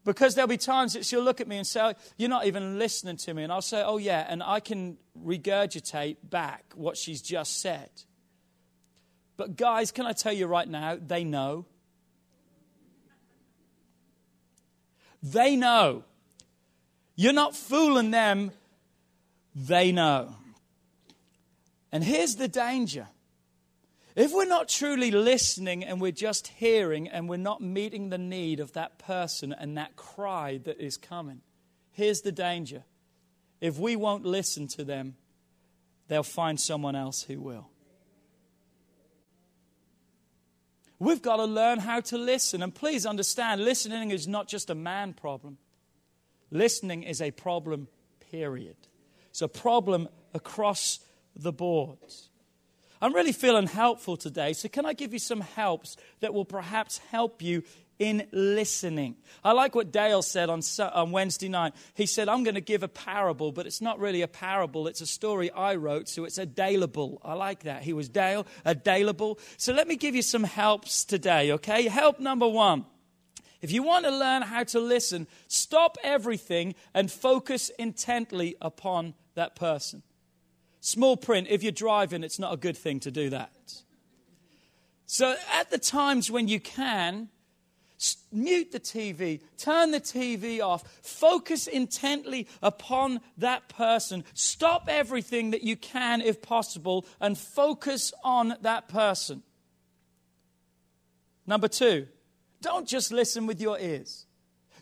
Because 0.03 0.33
there'll 0.33 0.47
be 0.47 0.57
times 0.57 0.93
that 0.93 1.05
she'll 1.05 1.21
look 1.21 1.41
at 1.41 1.47
me 1.47 1.57
and 1.57 1.67
say, 1.67 1.93
You're 2.17 2.29
not 2.29 2.47
even 2.47 2.79
listening 2.79 3.17
to 3.17 3.33
me. 3.33 3.43
And 3.43 3.51
I'll 3.51 3.61
say, 3.61 3.83
Oh, 3.85 3.97
yeah. 3.97 4.25
And 4.27 4.41
I 4.41 4.59
can 4.59 4.97
regurgitate 5.23 6.17
back 6.23 6.73
what 6.73 6.97
she's 6.97 7.21
just 7.21 7.61
said. 7.61 7.89
But, 9.37 9.55
guys, 9.55 9.91
can 9.91 10.07
I 10.07 10.13
tell 10.13 10.33
you 10.33 10.47
right 10.47 10.67
now, 10.67 10.97
they 10.99 11.23
know. 11.23 11.65
They 15.21 15.55
know. 15.55 16.03
You're 17.21 17.33
not 17.33 17.55
fooling 17.55 18.09
them, 18.09 18.49
they 19.53 19.91
know. 19.91 20.35
And 21.91 22.03
here's 22.03 22.37
the 22.37 22.47
danger 22.47 23.09
if 24.15 24.33
we're 24.33 24.45
not 24.45 24.67
truly 24.67 25.11
listening 25.11 25.83
and 25.83 26.01
we're 26.01 26.11
just 26.11 26.47
hearing 26.47 27.07
and 27.07 27.29
we're 27.29 27.37
not 27.37 27.61
meeting 27.61 28.09
the 28.09 28.17
need 28.17 28.59
of 28.59 28.73
that 28.73 28.97
person 28.97 29.53
and 29.53 29.77
that 29.77 29.95
cry 29.95 30.59
that 30.63 30.81
is 30.81 30.97
coming, 30.97 31.41
here's 31.91 32.21
the 32.21 32.31
danger. 32.31 32.85
If 33.59 33.77
we 33.77 33.95
won't 33.95 34.25
listen 34.25 34.67
to 34.69 34.83
them, 34.83 35.15
they'll 36.07 36.23
find 36.23 36.59
someone 36.59 36.95
else 36.95 37.21
who 37.21 37.39
will. 37.39 37.69
We've 40.97 41.21
got 41.21 41.35
to 41.35 41.45
learn 41.45 41.77
how 41.77 41.99
to 41.99 42.17
listen. 42.17 42.63
And 42.63 42.73
please 42.73 43.05
understand, 43.05 43.63
listening 43.63 44.09
is 44.09 44.27
not 44.27 44.47
just 44.47 44.71
a 44.71 44.75
man 44.75 45.13
problem. 45.13 45.59
Listening 46.51 47.03
is 47.03 47.21
a 47.21 47.31
problem, 47.31 47.87
period. 48.29 48.75
It's 49.29 49.41
a 49.41 49.47
problem 49.47 50.09
across 50.33 50.99
the 51.35 51.53
board. 51.53 51.97
I'm 53.01 53.15
really 53.15 53.31
feeling 53.31 53.65
helpful 53.65 54.15
today, 54.15 54.53
so 54.53 54.69
can 54.69 54.85
I 54.85 54.93
give 54.93 55.11
you 55.13 55.19
some 55.19 55.41
helps 55.41 55.97
that 56.19 56.33
will 56.33 56.45
perhaps 56.45 56.99
help 57.09 57.41
you 57.41 57.63
in 57.97 58.27
listening? 58.31 59.15
I 59.43 59.53
like 59.53 59.73
what 59.73 59.91
Dale 59.91 60.21
said 60.21 60.49
on, 60.49 60.61
on 60.79 61.11
Wednesday 61.11 61.49
night. 61.49 61.73
He 61.95 62.05
said, 62.05 62.29
I'm 62.29 62.43
going 62.43 62.55
to 62.55 62.61
give 62.61 62.83
a 62.83 62.87
parable, 62.87 63.51
but 63.51 63.65
it's 63.65 63.81
not 63.81 63.99
really 63.99 64.21
a 64.21 64.27
parable, 64.27 64.87
it's 64.87 65.01
a 65.01 65.07
story 65.07 65.49
I 65.49 65.75
wrote, 65.75 66.09
so 66.09 66.25
it's 66.25 66.37
a 66.37 66.45
Daleable. 66.45 67.19
I 67.23 67.33
like 67.33 67.63
that. 67.63 67.81
He 67.81 67.93
was 67.93 68.07
Dale, 68.07 68.45
a 68.65 68.75
Daleable. 68.75 69.39
So 69.57 69.73
let 69.73 69.87
me 69.87 69.95
give 69.95 70.13
you 70.13 70.21
some 70.21 70.43
helps 70.43 71.03
today, 71.03 71.53
okay? 71.53 71.87
Help 71.87 72.19
number 72.19 72.47
one. 72.47 72.85
If 73.61 73.71
you 73.71 73.83
want 73.83 74.05
to 74.05 74.11
learn 74.11 74.41
how 74.41 74.63
to 74.65 74.79
listen, 74.79 75.27
stop 75.47 75.97
everything 76.03 76.75
and 76.93 77.11
focus 77.11 77.69
intently 77.77 78.55
upon 78.61 79.13
that 79.35 79.55
person. 79.55 80.03
Small 80.79 81.15
print, 81.15 81.47
if 81.49 81.61
you're 81.61 81.71
driving, 81.71 82.23
it's 82.23 82.39
not 82.39 82.53
a 82.53 82.57
good 82.57 82.75
thing 82.75 82.99
to 83.01 83.11
do 83.11 83.29
that. 83.29 83.51
So, 85.05 85.35
at 85.53 85.69
the 85.69 85.77
times 85.77 86.31
when 86.31 86.47
you 86.47 86.59
can, 86.59 87.29
mute 88.31 88.71
the 88.71 88.79
TV, 88.79 89.41
turn 89.57 89.91
the 89.91 89.99
TV 89.99 90.61
off, 90.61 90.83
focus 91.03 91.67
intently 91.67 92.47
upon 92.63 93.21
that 93.37 93.69
person, 93.69 94.23
stop 94.33 94.85
everything 94.87 95.51
that 95.51 95.63
you 95.63 95.75
can 95.75 96.21
if 96.21 96.41
possible, 96.41 97.05
and 97.19 97.37
focus 97.37 98.13
on 98.23 98.55
that 98.61 98.87
person. 98.87 99.43
Number 101.45 101.67
two, 101.67 102.07
don't 102.61 102.87
just 102.87 103.11
listen 103.11 103.47
with 103.47 103.59
your 103.59 103.79
ears. 103.79 104.25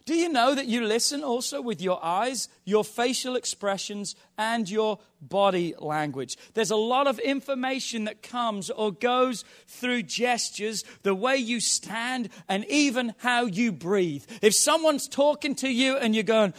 Do 0.10 0.16
you 0.16 0.28
know 0.28 0.56
that 0.56 0.66
you 0.66 0.84
listen 0.84 1.24
also 1.24 1.62
with 1.62 1.82
your 1.84 2.04
eyes, 2.04 2.50
your 2.66 2.84
facial 2.84 3.36
expressions, 3.36 4.16
and 4.40 4.68
your 4.68 4.98
body 5.22 5.76
language? 5.78 6.36
There's 6.56 6.72
a 6.72 6.76
lot 6.76 7.06
of 7.06 7.20
information 7.20 8.06
that 8.06 8.24
comes 8.24 8.72
or 8.72 8.92
goes 8.92 9.46
through 9.68 10.02
gestures, 10.04 10.84
the 11.04 11.14
way 11.14 11.38
you 11.38 11.60
stand, 11.60 12.30
and 12.48 12.66
even 12.66 13.14
how 13.20 13.46
you 13.46 13.72
breathe. 13.72 14.26
If 14.42 14.56
someone's 14.56 15.08
talking 15.08 15.54
to 15.58 15.70
you 15.70 15.96
and 15.98 16.16
you're 16.16 16.24
going, 16.24 16.56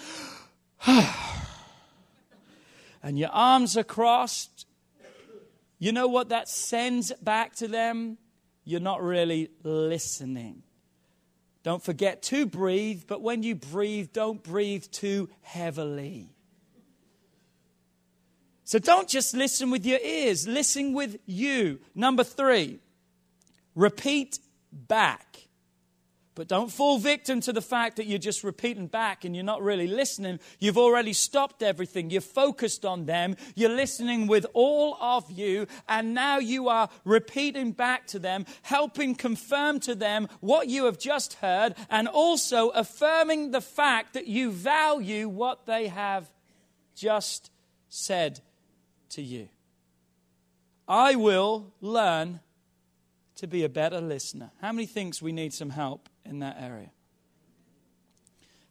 and 3.03 3.19
your 3.19 3.31
arms 3.31 3.77
are 3.77 3.83
crossed, 3.83 4.65
you 5.81 5.91
know 5.91 6.07
what 6.07 6.29
that 6.29 6.49
sends 6.49 7.11
back 7.15 7.57
to 7.57 7.67
them? 7.67 8.17
You're 8.65 8.79
not 8.79 9.03
really 9.03 9.51
listening. 9.65 10.63
Don't 11.63 11.83
forget 11.83 12.23
to 12.25 12.47
breathe, 12.47 13.03
but 13.07 13.21
when 13.21 13.43
you 13.43 13.55
breathe, 13.55 14.11
don't 14.13 14.43
breathe 14.43 14.85
too 14.91 15.29
heavily. 15.43 16.35
So 18.65 18.79
don't 18.79 19.09
just 19.09 19.35
listen 19.35 19.71
with 19.71 19.85
your 19.85 19.99
ears, 19.99 20.47
listen 20.47 20.93
with 20.93 21.19
you. 21.27 21.81
Number 21.95 22.25
three, 22.25 22.79
repeat 23.75 24.39
back. 24.73 25.49
But 26.37 26.47
don't 26.47 26.71
fall 26.71 26.99
victim 26.99 27.41
to 27.41 27.53
the 27.53 27.61
fact 27.61 27.97
that 27.97 28.07
you're 28.07 28.19
just 28.19 28.45
repeating 28.45 28.87
back 28.87 29.25
and 29.25 29.35
you're 29.35 29.45
not 29.45 29.63
really 29.63 29.89
listening. 29.89 30.39
You've 30.61 30.79
already 30.79 31.13
stopped 31.13 31.63
everything. 31.63 32.11
You're 32.11 32.21
focused 32.21 32.85
on 32.85 33.07
them. 33.07 33.37
You're 33.57 33.75
listening 33.75 34.29
with 34.29 34.47
all 34.55 34.97
of 35.01 35.31
you. 35.31 35.67
And 35.89 36.15
now 36.15 36.39
you 36.39 36.69
are 36.69 36.89
repeating 37.05 37.73
back 37.73 38.07
to 38.09 38.21
them, 38.21 38.47
helping 38.63 39.17
confirm 39.17 39.81
to 39.81 39.95
them 39.95 40.29
what 40.39 40.69
you 40.69 40.85
have 40.85 40.99
just 40.99 41.35
heard, 41.35 41.75
and 41.91 42.07
also 42.07 42.69
affirming 42.71 43.51
the 43.51 43.61
fact 43.61 44.15
that 44.15 44.29
you 44.29 44.53
value 44.53 45.29
what 45.29 45.67
they 45.67 45.89
have 45.89 46.31
just 46.95 47.51
said 47.89 48.41
to 49.11 49.23
you. 49.23 49.49
I 50.87 51.17
will 51.17 51.73
learn 51.81 52.41
to 53.41 53.47
be 53.47 53.65
a 53.65 53.69
better 53.71 54.03
listener. 54.03 54.51
How 54.61 54.71
many 54.71 54.87
thinks 54.87 55.23
we 55.23 55.33
need 55.33 55.55
some 55.55 55.71
help 55.71 56.11
in 56.27 56.41
that 56.41 56.57
area. 56.61 56.91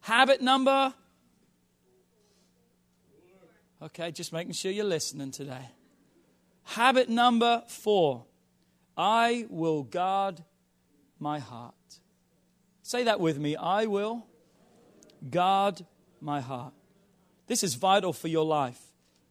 Habit 0.01 0.41
number. 0.41 0.93
Okay, 3.81 4.11
just 4.11 4.31
making 4.31 4.53
sure 4.53 4.71
you're 4.71 4.85
listening 4.85 5.31
today. 5.31 5.69
Habit 6.63 7.09
number 7.09 7.63
four 7.67 8.25
I 8.95 9.47
will 9.49 9.83
guard 9.83 10.43
my 11.17 11.39
heart. 11.39 11.73
Say 12.83 13.05
that 13.05 13.19
with 13.19 13.39
me. 13.39 13.55
I 13.55 13.85
will 13.85 14.27
guard 15.31 15.83
my 16.21 16.41
heart. 16.41 16.73
This 17.47 17.63
is 17.63 17.73
vital 17.73 18.13
for 18.13 18.27
your 18.27 18.45
life. 18.45 18.79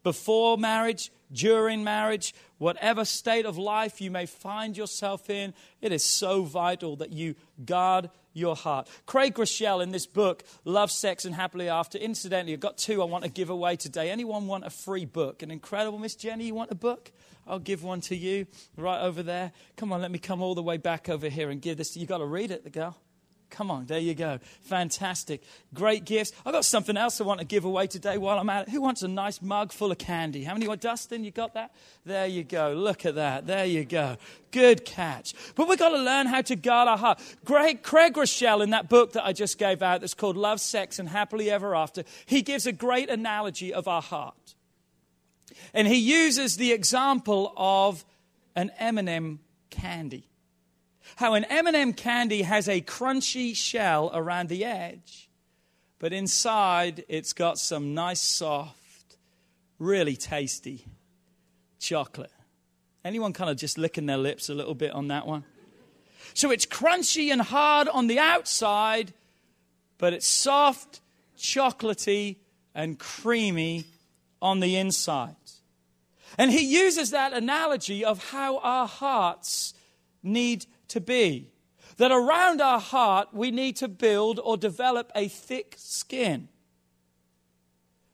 Before 0.09 0.57
marriage, 0.57 1.13
during 1.31 1.85
marriage, 1.85 2.35
whatever 2.57 3.05
state 3.05 3.45
of 3.45 3.59
life 3.59 4.01
you 4.01 4.11
may 4.11 4.25
find 4.25 4.75
yourself 4.75 5.29
in, 5.29 5.53
it 5.83 5.93
is 5.93 6.03
so 6.03 6.45
vital 6.45 6.97
that 6.97 7.13
you 7.13 7.35
guard 7.67 8.09
your 8.33 8.57
heart. 8.57 8.89
Craig 9.05 9.35
Groeschel 9.35 9.83
in 9.83 9.91
this 9.91 10.07
book, 10.07 10.45
Love, 10.65 10.91
Sex, 10.91 11.27
and 11.27 11.35
Happily 11.35 11.69
After, 11.69 11.99
incidentally, 11.99 12.55
I've 12.55 12.61
got 12.61 12.79
two 12.79 13.03
I 13.03 13.05
want 13.05 13.25
to 13.25 13.31
give 13.31 13.51
away 13.51 13.77
today. 13.77 14.11
Anyone 14.11 14.47
want 14.47 14.65
a 14.65 14.71
free 14.71 15.05
book? 15.05 15.43
An 15.43 15.51
incredible, 15.51 15.99
Miss 15.99 16.15
Jenny, 16.15 16.47
you 16.47 16.55
want 16.55 16.71
a 16.71 16.75
book? 16.75 17.13
I'll 17.47 17.59
give 17.59 17.83
one 17.83 18.01
to 18.01 18.17
you 18.17 18.47
right 18.79 19.03
over 19.03 19.23
there. 19.23 19.53
Come 19.77 19.93
on, 19.93 20.01
let 20.01 20.11
me 20.11 20.19
come 20.19 20.41
all 20.41 20.55
the 20.55 20.63
way 20.63 20.79
back 20.79 21.11
over 21.11 21.29
here 21.29 21.51
and 21.51 21.61
give 21.61 21.77
this. 21.77 21.99
You've 21.99 22.09
got 22.09 22.19
to 22.19 22.25
read 22.25 22.51
it, 22.51 22.65
the 22.65 22.71
girl. 22.71 22.97
Come 23.51 23.71
on, 23.71 23.87
there 23.87 23.99
you 23.99 24.15
go. 24.15 24.39
Fantastic. 24.63 25.43
Great 25.73 26.05
gifts. 26.05 26.33
I've 26.45 26.53
got 26.53 26.65
something 26.65 26.97
else 26.97 27.21
I 27.21 27.25
want 27.25 27.41
to 27.41 27.47
give 27.47 27.65
away 27.65 27.87
today 27.87 28.19
while 28.19 28.39
I'm 28.39 28.51
at 28.51 28.69
it. 28.69 28.71
Who 28.71 28.83
wants 28.83 29.03
a 29.03 29.09
nice 29.09 29.41
mug 29.41 29.73
full 29.73 29.91
of 29.91 29.99
candy? 29.99 30.45
How 30.45 30.53
many 30.53 30.69
want 30.69 30.83
Dustin? 30.83 31.25
You 31.25 31.31
got 31.31 31.55
that? 31.55 31.75
There 32.05 32.27
you 32.27 32.45
go. 32.45 32.75
Look 32.75 33.07
at 33.07 33.15
that. 33.15 33.47
There 33.47 33.65
you 33.65 33.85
go. 33.85 34.17
Good 34.51 34.85
catch. 34.85 35.35
But 35.55 35.69
we've 35.69 35.79
got 35.79 35.91
to 35.91 35.99
learn 35.99 36.27
how 36.27 36.43
to 36.43 36.57
guard 36.57 36.89
our 36.89 36.99
heart. 36.99 37.21
Greg, 37.45 37.83
Craig 37.83 38.15
Groeschel, 38.15 38.63
in 38.63 38.71
that 38.71 38.89
book 38.89 39.13
that 39.13 39.25
I 39.25 39.33
just 39.33 39.59
gave 39.59 39.83
out 39.83 40.03
that's 40.03 40.15
called 40.15 40.37
Love, 40.37 40.61
Sex, 40.61 40.99
and 40.99 41.09
Happily 41.09 41.51
Ever 41.51 41.75
After, 41.75 42.05
he 42.27 42.43
gives 42.43 42.67
a 42.67 42.73
great 42.73 43.09
analogy 43.09 43.73
of 43.73 43.89
our 43.89 44.03
heart. 44.03 44.55
And 45.73 45.89
he 45.89 45.97
uses 45.97 46.57
the 46.57 46.73
example 46.73 47.53
of 47.57 48.05
an 48.55 48.71
M&M 48.79 49.41
candy 49.71 50.29
how 51.19 51.35
an 51.35 51.43
M&M 51.47 51.95
candy 51.95 52.43
has 52.43 52.69
a 52.69 52.81
crunchy 52.81 53.55
shell 53.55 54.09
around 54.15 54.49
the 54.49 54.65
edge, 54.65 55.29
but 55.99 56.13
inside 56.13 57.05
it's 57.09 57.33
got 57.33 57.59
some 57.59 57.93
nice 57.93 58.21
soft, 58.21 59.17
really 59.81 60.15
tasty 60.15 60.85
chocolate. 61.81 62.31
Anyone 63.05 63.33
kind 63.33 63.51
of 63.51 63.57
just 63.57 63.79
licking 63.79 64.07
their 64.07 64.17
lips 64.17 64.49
a 64.49 64.55
little 64.55 64.77
bit 64.77 64.93
on 64.93 65.09
that 65.09 65.27
one? 65.27 65.43
So 66.35 66.53
it's 66.53 66.65
crunchy 66.65 67.33
and 67.33 67.43
hard 67.43 67.89
on 67.89 68.07
the 68.07 68.21
outside, 68.21 69.13
but 69.99 70.13
it's 70.13 70.29
soft, 70.29 71.01
chocolatey, 71.37 72.37
and 72.77 72.97
creamy 72.97 73.87
on 74.41 74.61
the 74.61 74.77
inside. 74.77 75.35
And 76.39 76.53
he 76.53 76.65
uses 76.65 77.11
that 77.11 77.33
analogy 77.33 78.05
of 78.05 78.31
how 78.31 78.59
our 78.59 78.87
hearts 78.87 79.75
need 80.23 80.65
to 80.89 81.01
be. 81.01 81.49
That 81.97 82.13
around 82.13 82.61
our 82.61 82.81
heart, 82.81 83.29
we 83.33 83.51
need 83.51 83.77
to 83.77 83.89
build 83.89 84.39
or 84.39 84.57
develop 84.57 85.11
a 85.15 85.29
thick 85.29 85.75
skin, 85.79 86.49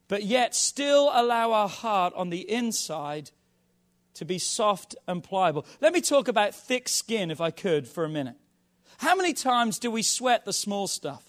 but 0.09 0.23
yet 0.23 0.55
still 0.55 1.11
allow 1.13 1.53
our 1.53 1.69
heart 1.69 2.15
on 2.17 2.31
the 2.31 2.51
inside 2.51 3.31
to 4.15 4.25
be 4.25 4.39
soft 4.39 4.95
and 5.07 5.23
pliable. 5.23 5.67
Let 5.81 5.93
me 5.93 6.01
talk 6.01 6.29
about 6.29 6.55
thick 6.55 6.89
skin, 6.89 7.31
if 7.31 7.41
I 7.41 7.51
could, 7.51 7.87
for 7.87 8.05
a 8.05 8.09
minute. 8.09 8.37
How 8.99 9.17
many 9.17 9.33
times 9.33 9.79
do 9.79 9.91
we 9.91 10.03
sweat 10.03 10.45
the 10.45 10.53
small 10.53 10.87
stuff? 10.87 11.25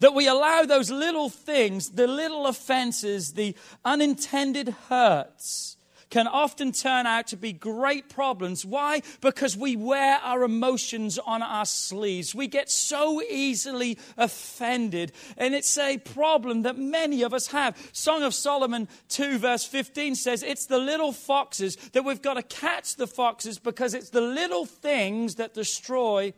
That 0.00 0.14
we 0.14 0.28
allow 0.28 0.64
those 0.64 0.90
little 0.90 1.28
things, 1.28 1.90
the 1.90 2.06
little 2.06 2.46
offenses, 2.46 3.32
the 3.32 3.56
unintended 3.84 4.68
hurts, 4.88 5.76
can 6.10 6.26
often 6.26 6.72
turn 6.72 7.06
out 7.06 7.28
to 7.28 7.36
be 7.36 7.52
great 7.52 8.08
problems. 8.08 8.64
Why? 8.64 9.02
Because 9.20 9.56
we 9.56 9.76
wear 9.76 10.18
our 10.22 10.42
emotions 10.42 11.18
on 11.18 11.42
our 11.42 11.64
sleeves. 11.64 12.34
We 12.34 12.48
get 12.48 12.70
so 12.70 13.22
easily 13.22 13.98
offended. 14.16 15.12
And 15.36 15.54
it's 15.54 15.78
a 15.78 15.98
problem 15.98 16.62
that 16.62 16.76
many 16.76 17.22
of 17.22 17.32
us 17.32 17.48
have. 17.48 17.76
Song 17.92 18.22
of 18.22 18.34
Solomon 18.34 18.88
2, 19.08 19.38
verse 19.38 19.64
15 19.64 20.16
says, 20.16 20.42
It's 20.42 20.66
the 20.66 20.78
little 20.78 21.12
foxes 21.12 21.76
that 21.92 22.04
we've 22.04 22.22
got 22.22 22.34
to 22.34 22.42
catch 22.42 22.96
the 22.96 23.06
foxes 23.06 23.58
because 23.58 23.94
it's 23.94 24.10
the 24.10 24.20
little 24.20 24.66
things 24.66 25.36
that 25.36 25.54
destroy 25.54 26.34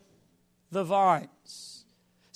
the 0.71 0.83
vines 0.83 1.72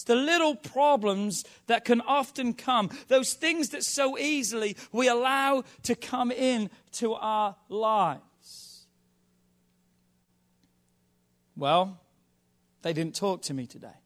the 0.07 0.15
little 0.15 0.55
problems 0.55 1.45
that 1.67 1.85
can 1.85 2.01
often 2.01 2.53
come, 2.53 2.89
those 3.07 3.33
things 3.33 3.69
that 3.69 3.83
so 3.83 4.17
easily 4.17 4.75
we 4.91 5.07
allow 5.07 5.63
to 5.83 5.95
come 5.95 6.31
in 6.31 6.69
to 6.93 7.13
our 7.13 7.55
lives. 7.69 8.87
Well, 11.55 12.01
they 12.81 12.93
didn't 12.93 13.15
talk 13.15 13.43
to 13.43 13.53
me 13.53 13.67
today. 13.67 13.99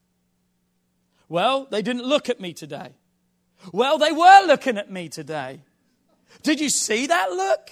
Well, 1.29 1.67
they 1.69 1.81
didn't 1.81 2.03
look 2.03 2.29
at 2.29 2.41
me 2.41 2.51
today. 2.53 2.95
Well, 3.71 3.97
they 3.97 4.11
were 4.11 4.45
looking 4.45 4.77
at 4.77 4.91
me 4.91 5.07
today. 5.07 5.61
Did 6.43 6.59
you 6.59 6.69
see 6.69 7.07
that 7.07 7.31
look? 7.31 7.71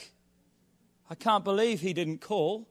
I 1.10 1.16
can't 1.16 1.44
believe 1.44 1.82
he 1.82 1.94
didn't 1.94 2.22
call. 2.22 2.68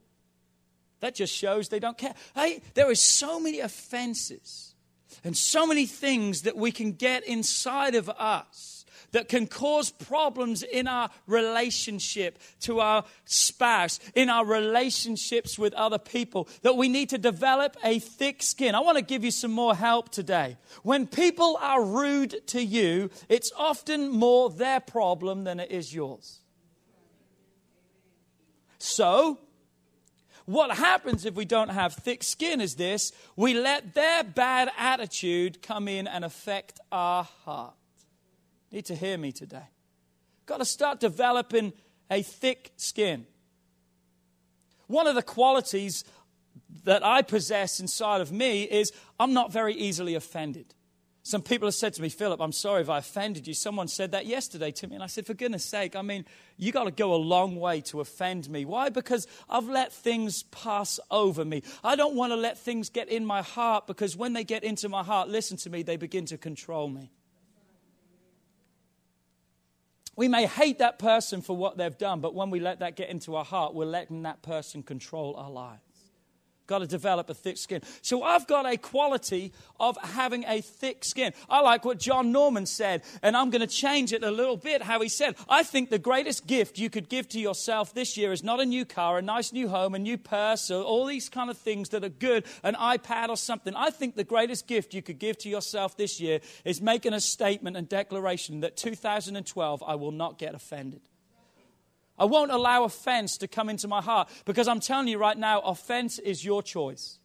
That 1.00 1.14
just 1.14 1.34
shows 1.34 1.68
they 1.68 1.80
don't 1.80 1.98
care. 1.98 2.14
Hey, 2.34 2.62
there 2.74 2.88
are 2.88 2.94
so 2.94 3.40
many 3.40 3.60
offenses 3.60 4.74
and 5.24 5.36
so 5.36 5.66
many 5.66 5.86
things 5.86 6.42
that 6.42 6.56
we 6.56 6.72
can 6.72 6.92
get 6.92 7.26
inside 7.26 7.94
of 7.94 8.08
us 8.08 8.78
that 9.12 9.28
can 9.28 9.46
cause 9.46 9.90
problems 9.90 10.62
in 10.62 10.86
our 10.86 11.08
relationship 11.26 12.38
to 12.60 12.80
our 12.80 13.04
spouse, 13.24 14.00
in 14.14 14.28
our 14.28 14.44
relationships 14.44 15.58
with 15.58 15.72
other 15.74 15.98
people, 15.98 16.48
that 16.62 16.76
we 16.76 16.88
need 16.88 17.08
to 17.10 17.18
develop 17.18 17.76
a 17.82 17.98
thick 17.98 18.42
skin. 18.42 18.74
I 18.74 18.80
want 18.80 18.98
to 18.98 19.04
give 19.04 19.24
you 19.24 19.30
some 19.30 19.52
more 19.52 19.74
help 19.74 20.10
today. 20.10 20.56
When 20.82 21.06
people 21.06 21.58
are 21.60 21.82
rude 21.82 22.46
to 22.48 22.62
you, 22.62 23.10
it's 23.28 23.50
often 23.56 24.10
more 24.10 24.50
their 24.50 24.80
problem 24.80 25.44
than 25.44 25.60
it 25.60 25.70
is 25.70 25.94
yours. 25.94 26.40
So, 28.78 29.38
what 30.48 30.74
happens 30.78 31.26
if 31.26 31.34
we 31.34 31.44
don't 31.44 31.68
have 31.68 31.92
thick 31.92 32.22
skin 32.22 32.62
is 32.62 32.76
this 32.76 33.12
we 33.36 33.52
let 33.52 33.92
their 33.92 34.24
bad 34.24 34.70
attitude 34.78 35.60
come 35.60 35.88
in 35.88 36.06
and 36.06 36.24
affect 36.24 36.80
our 36.90 37.24
heart. 37.44 37.74
Need 38.72 38.86
to 38.86 38.94
hear 38.94 39.18
me 39.18 39.30
today. 39.30 39.68
Got 40.46 40.60
to 40.60 40.64
start 40.64 41.00
developing 41.00 41.74
a 42.10 42.22
thick 42.22 42.72
skin. 42.76 43.26
One 44.86 45.06
of 45.06 45.14
the 45.14 45.22
qualities 45.22 46.02
that 46.84 47.04
I 47.04 47.20
possess 47.20 47.78
inside 47.78 48.22
of 48.22 48.32
me 48.32 48.62
is 48.62 48.90
I'm 49.20 49.34
not 49.34 49.52
very 49.52 49.74
easily 49.74 50.14
offended. 50.14 50.74
Some 51.28 51.42
people 51.42 51.68
have 51.68 51.74
said 51.74 51.92
to 51.92 52.00
me, 52.00 52.08
Philip, 52.08 52.40
I'm 52.40 52.52
sorry 52.52 52.80
if 52.80 52.88
I 52.88 52.96
offended 52.96 53.46
you. 53.46 53.52
Someone 53.52 53.86
said 53.86 54.12
that 54.12 54.24
yesterday 54.24 54.70
to 54.70 54.88
me, 54.88 54.94
and 54.94 55.04
I 55.04 55.08
said, 55.08 55.26
for 55.26 55.34
goodness 55.34 55.62
sake, 55.62 55.94
I 55.94 56.00
mean, 56.00 56.24
you 56.56 56.72
got 56.72 56.84
to 56.84 56.90
go 56.90 57.12
a 57.12 57.16
long 57.20 57.56
way 57.56 57.82
to 57.82 58.00
offend 58.00 58.48
me. 58.48 58.64
Why? 58.64 58.88
Because 58.88 59.26
I've 59.46 59.68
let 59.68 59.92
things 59.92 60.44
pass 60.44 60.98
over 61.10 61.44
me. 61.44 61.64
I 61.84 61.96
don't 61.96 62.14
want 62.14 62.32
to 62.32 62.36
let 62.36 62.56
things 62.56 62.88
get 62.88 63.10
in 63.10 63.26
my 63.26 63.42
heart 63.42 63.86
because 63.86 64.16
when 64.16 64.32
they 64.32 64.42
get 64.42 64.64
into 64.64 64.88
my 64.88 65.02
heart, 65.02 65.28
listen 65.28 65.58
to 65.58 65.68
me, 65.68 65.82
they 65.82 65.98
begin 65.98 66.24
to 66.24 66.38
control 66.38 66.88
me. 66.88 67.12
We 70.16 70.28
may 70.28 70.46
hate 70.46 70.78
that 70.78 70.98
person 70.98 71.42
for 71.42 71.54
what 71.54 71.76
they've 71.76 71.98
done, 71.98 72.20
but 72.20 72.34
when 72.34 72.48
we 72.48 72.58
let 72.58 72.78
that 72.78 72.96
get 72.96 73.10
into 73.10 73.36
our 73.36 73.44
heart, 73.44 73.74
we're 73.74 73.84
letting 73.84 74.22
that 74.22 74.40
person 74.40 74.82
control 74.82 75.36
our 75.36 75.50
life. 75.50 75.87
Got 76.68 76.80
to 76.80 76.86
develop 76.86 77.30
a 77.30 77.34
thick 77.34 77.56
skin. 77.56 77.80
So 78.02 78.22
I've 78.22 78.46
got 78.46 78.66
a 78.66 78.76
quality 78.76 79.52
of 79.80 79.96
having 80.02 80.44
a 80.44 80.60
thick 80.60 81.02
skin. 81.02 81.32
I 81.48 81.62
like 81.62 81.86
what 81.86 81.98
John 81.98 82.30
Norman 82.30 82.66
said, 82.66 83.02
and 83.22 83.34
I'm 83.34 83.48
going 83.48 83.62
to 83.62 83.66
change 83.66 84.12
it 84.12 84.22
a 84.22 84.30
little 84.30 84.58
bit 84.58 84.82
how 84.82 85.00
he 85.00 85.08
said, 85.08 85.34
I 85.48 85.62
think 85.62 85.88
the 85.88 85.98
greatest 85.98 86.46
gift 86.46 86.78
you 86.78 86.90
could 86.90 87.08
give 87.08 87.26
to 87.30 87.40
yourself 87.40 87.94
this 87.94 88.18
year 88.18 88.32
is 88.32 88.44
not 88.44 88.60
a 88.60 88.66
new 88.66 88.84
car, 88.84 89.16
a 89.16 89.22
nice 89.22 89.50
new 89.50 89.68
home, 89.68 89.94
a 89.94 89.98
new 89.98 90.18
purse, 90.18 90.70
or 90.70 90.82
all 90.82 91.06
these 91.06 91.30
kind 91.30 91.48
of 91.48 91.56
things 91.56 91.88
that 91.88 92.04
are 92.04 92.10
good, 92.10 92.44
an 92.62 92.74
iPad 92.74 93.30
or 93.30 93.38
something. 93.38 93.74
I 93.74 93.88
think 93.88 94.14
the 94.14 94.22
greatest 94.22 94.66
gift 94.66 94.92
you 94.92 95.00
could 95.00 95.18
give 95.18 95.38
to 95.38 95.48
yourself 95.48 95.96
this 95.96 96.20
year 96.20 96.40
is 96.66 96.82
making 96.82 97.14
a 97.14 97.20
statement 97.20 97.78
and 97.78 97.88
declaration 97.88 98.60
that 98.60 98.76
2012 98.76 99.82
I 99.82 99.94
will 99.94 100.12
not 100.12 100.38
get 100.38 100.54
offended. 100.54 101.00
I 102.18 102.24
won't 102.24 102.50
allow 102.50 102.84
offense 102.84 103.38
to 103.38 103.48
come 103.48 103.68
into 103.68 103.88
my 103.88 104.02
heart 104.02 104.28
because 104.44 104.68
I'm 104.68 104.80
telling 104.80 105.08
you 105.08 105.18
right 105.18 105.38
now, 105.38 105.60
offense 105.60 106.18
is 106.18 106.44
your 106.44 106.62
choice. 106.62 107.18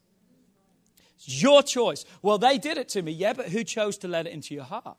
It's 1.15 1.41
your 1.41 1.63
choice. 1.63 2.06
Well, 2.21 2.38
they 2.38 2.58
did 2.58 2.77
it 2.77 2.89
to 2.89 3.01
me. 3.01 3.12
Yeah, 3.12 3.34
but 3.34 3.49
who 3.49 3.63
chose 3.63 3.97
to 3.99 4.08
let 4.08 4.27
it 4.27 4.34
into 4.34 4.53
your 4.53 4.65
heart? 4.65 4.97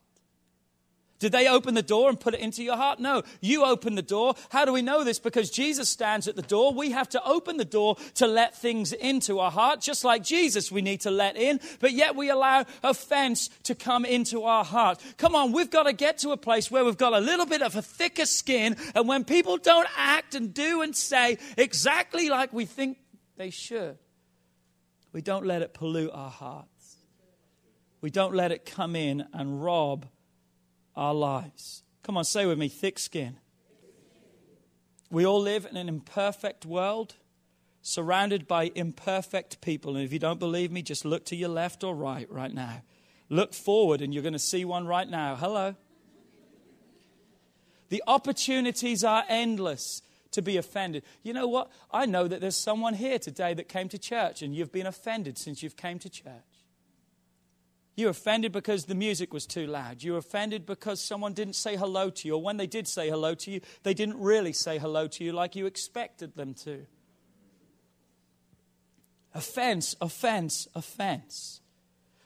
Did 1.24 1.32
they 1.32 1.48
open 1.48 1.72
the 1.72 1.80
door 1.80 2.10
and 2.10 2.20
put 2.20 2.34
it 2.34 2.40
into 2.40 2.62
your 2.62 2.76
heart? 2.76 3.00
No. 3.00 3.22
You 3.40 3.64
open 3.64 3.94
the 3.94 4.02
door. 4.02 4.34
How 4.50 4.66
do 4.66 4.74
we 4.74 4.82
know 4.82 5.04
this? 5.04 5.18
Because 5.18 5.48
Jesus 5.48 5.88
stands 5.88 6.28
at 6.28 6.36
the 6.36 6.42
door. 6.42 6.74
We 6.74 6.90
have 6.90 7.08
to 7.08 7.24
open 7.24 7.56
the 7.56 7.64
door 7.64 7.96
to 8.16 8.26
let 8.26 8.54
things 8.54 8.92
into 8.92 9.38
our 9.38 9.50
heart. 9.50 9.80
Just 9.80 10.04
like 10.04 10.22
Jesus, 10.22 10.70
we 10.70 10.82
need 10.82 11.00
to 11.00 11.10
let 11.10 11.38
in, 11.38 11.60
but 11.80 11.92
yet 11.92 12.14
we 12.14 12.28
allow 12.28 12.66
offense 12.82 13.48
to 13.62 13.74
come 13.74 14.04
into 14.04 14.42
our 14.42 14.66
heart. 14.66 15.02
Come 15.16 15.34
on, 15.34 15.52
we've 15.52 15.70
got 15.70 15.84
to 15.84 15.94
get 15.94 16.18
to 16.18 16.32
a 16.32 16.36
place 16.36 16.70
where 16.70 16.84
we've 16.84 16.98
got 16.98 17.14
a 17.14 17.20
little 17.20 17.46
bit 17.46 17.62
of 17.62 17.74
a 17.74 17.80
thicker 17.80 18.26
skin, 18.26 18.76
and 18.94 19.08
when 19.08 19.24
people 19.24 19.56
don't 19.56 19.88
act 19.96 20.34
and 20.34 20.52
do 20.52 20.82
and 20.82 20.94
say 20.94 21.38
exactly 21.56 22.28
like 22.28 22.52
we 22.52 22.66
think 22.66 22.98
they 23.38 23.48
should, 23.48 23.96
we 25.14 25.22
don't 25.22 25.46
let 25.46 25.62
it 25.62 25.72
pollute 25.72 26.10
our 26.12 26.28
hearts. 26.28 26.96
We 28.02 28.10
don't 28.10 28.34
let 28.34 28.52
it 28.52 28.66
come 28.66 28.94
in 28.94 29.24
and 29.32 29.64
rob 29.64 30.04
our 30.96 31.14
lives. 31.14 31.82
Come 32.02 32.16
on, 32.16 32.24
say 32.24 32.46
with 32.46 32.58
me 32.58 32.68
thick 32.68 32.98
skin. 32.98 33.36
We 35.10 35.24
all 35.24 35.40
live 35.40 35.66
in 35.66 35.76
an 35.76 35.88
imperfect 35.88 36.66
world, 36.66 37.14
surrounded 37.82 38.48
by 38.48 38.72
imperfect 38.74 39.60
people. 39.60 39.96
And 39.96 40.04
if 40.04 40.12
you 40.12 40.18
don't 40.18 40.40
believe 40.40 40.72
me, 40.72 40.82
just 40.82 41.04
look 41.04 41.24
to 41.26 41.36
your 41.36 41.50
left 41.50 41.84
or 41.84 41.94
right 41.94 42.30
right 42.30 42.52
now. 42.52 42.82
Look 43.28 43.54
forward, 43.54 44.00
and 44.02 44.12
you're 44.12 44.22
going 44.22 44.32
to 44.34 44.38
see 44.38 44.64
one 44.64 44.86
right 44.86 45.08
now. 45.08 45.36
Hello. 45.36 45.76
The 47.88 48.02
opportunities 48.06 49.04
are 49.04 49.24
endless 49.28 50.02
to 50.34 50.42
be 50.42 50.56
offended. 50.56 51.04
You 51.22 51.32
know 51.32 51.46
what? 51.46 51.70
I 51.92 52.06
know 52.06 52.28
that 52.28 52.40
there's 52.40 52.56
someone 52.56 52.94
here 52.94 53.18
today 53.18 53.54
that 53.54 53.68
came 53.68 53.88
to 53.88 53.98
church 53.98 54.42
and 54.42 54.54
you've 54.54 54.72
been 54.72 54.86
offended 54.86 55.38
since 55.38 55.62
you've 55.62 55.76
came 55.76 55.98
to 56.00 56.10
church. 56.10 56.32
You're 57.96 58.10
offended 58.10 58.52
because 58.52 58.86
the 58.86 58.94
music 58.94 59.32
was 59.32 59.46
too 59.46 59.66
loud. 59.66 60.02
You're 60.02 60.18
offended 60.18 60.66
because 60.66 61.00
someone 61.00 61.32
didn't 61.32 61.54
say 61.54 61.76
hello 61.76 62.10
to 62.10 62.28
you, 62.28 62.34
or 62.34 62.42
when 62.42 62.56
they 62.56 62.66
did 62.66 62.88
say 62.88 63.08
hello 63.08 63.34
to 63.36 63.50
you, 63.50 63.60
they 63.84 63.94
didn't 63.94 64.18
really 64.18 64.52
say 64.52 64.78
hello 64.78 65.06
to 65.06 65.24
you 65.24 65.32
like 65.32 65.54
you 65.54 65.66
expected 65.66 66.34
them 66.34 66.54
to. 66.54 66.86
Offense, 69.32 69.94
offense, 70.00 70.66
offense. 70.74 71.60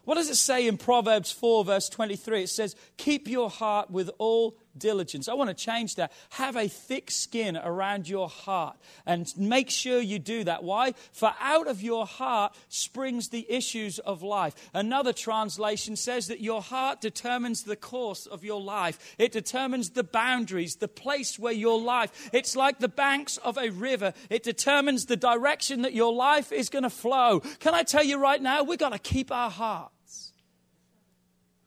What 0.04 0.14
does 0.14 0.30
it 0.30 0.36
say 0.36 0.66
in 0.66 0.78
Proverbs 0.78 1.30
4, 1.32 1.66
verse 1.66 1.90
23? 1.90 2.44
It 2.44 2.48
says, 2.48 2.74
Keep 2.96 3.28
your 3.28 3.50
heart 3.50 3.90
with 3.90 4.10
all 4.16 4.56
diligence. 4.78 5.28
I 5.28 5.34
want 5.34 5.50
to 5.50 5.54
change 5.54 5.96
that. 5.96 6.12
Have 6.30 6.56
a 6.56 6.68
thick 6.68 7.10
skin 7.10 7.56
around 7.56 8.08
your 8.08 8.28
heart 8.28 8.76
and 9.06 9.32
make 9.36 9.70
sure 9.70 10.00
you 10.00 10.18
do 10.18 10.44
that. 10.44 10.62
Why? 10.62 10.94
For 11.12 11.32
out 11.40 11.66
of 11.66 11.82
your 11.82 12.06
heart 12.06 12.54
springs 12.68 13.28
the 13.28 13.46
issues 13.50 13.98
of 13.98 14.22
life. 14.22 14.54
Another 14.72 15.12
translation 15.12 15.96
says 15.96 16.28
that 16.28 16.40
your 16.40 16.62
heart 16.62 17.00
determines 17.00 17.64
the 17.64 17.76
course 17.76 18.26
of 18.26 18.44
your 18.44 18.60
life, 18.60 19.16
it 19.18 19.32
determines 19.32 19.90
the 19.90 20.04
boundaries, 20.04 20.76
the 20.76 20.88
place 20.88 21.38
where 21.38 21.52
your 21.52 21.80
life. 21.80 22.30
It's 22.32 22.56
like 22.56 22.78
the 22.78 22.88
banks 22.88 23.36
of 23.38 23.58
a 23.58 23.70
river, 23.70 24.12
it 24.30 24.42
determines 24.42 25.06
the 25.06 25.16
direction 25.16 25.82
that 25.82 25.94
your 25.94 26.12
life 26.12 26.52
is 26.52 26.68
going 26.68 26.84
to 26.84 26.90
flow. 26.90 27.40
Can 27.60 27.74
I 27.74 27.82
tell 27.82 28.04
you 28.04 28.18
right 28.18 28.40
now, 28.40 28.62
we've 28.62 28.78
got 28.78 28.92
to 28.92 28.98
keep 28.98 29.30
our 29.32 29.50
hearts 29.50 29.97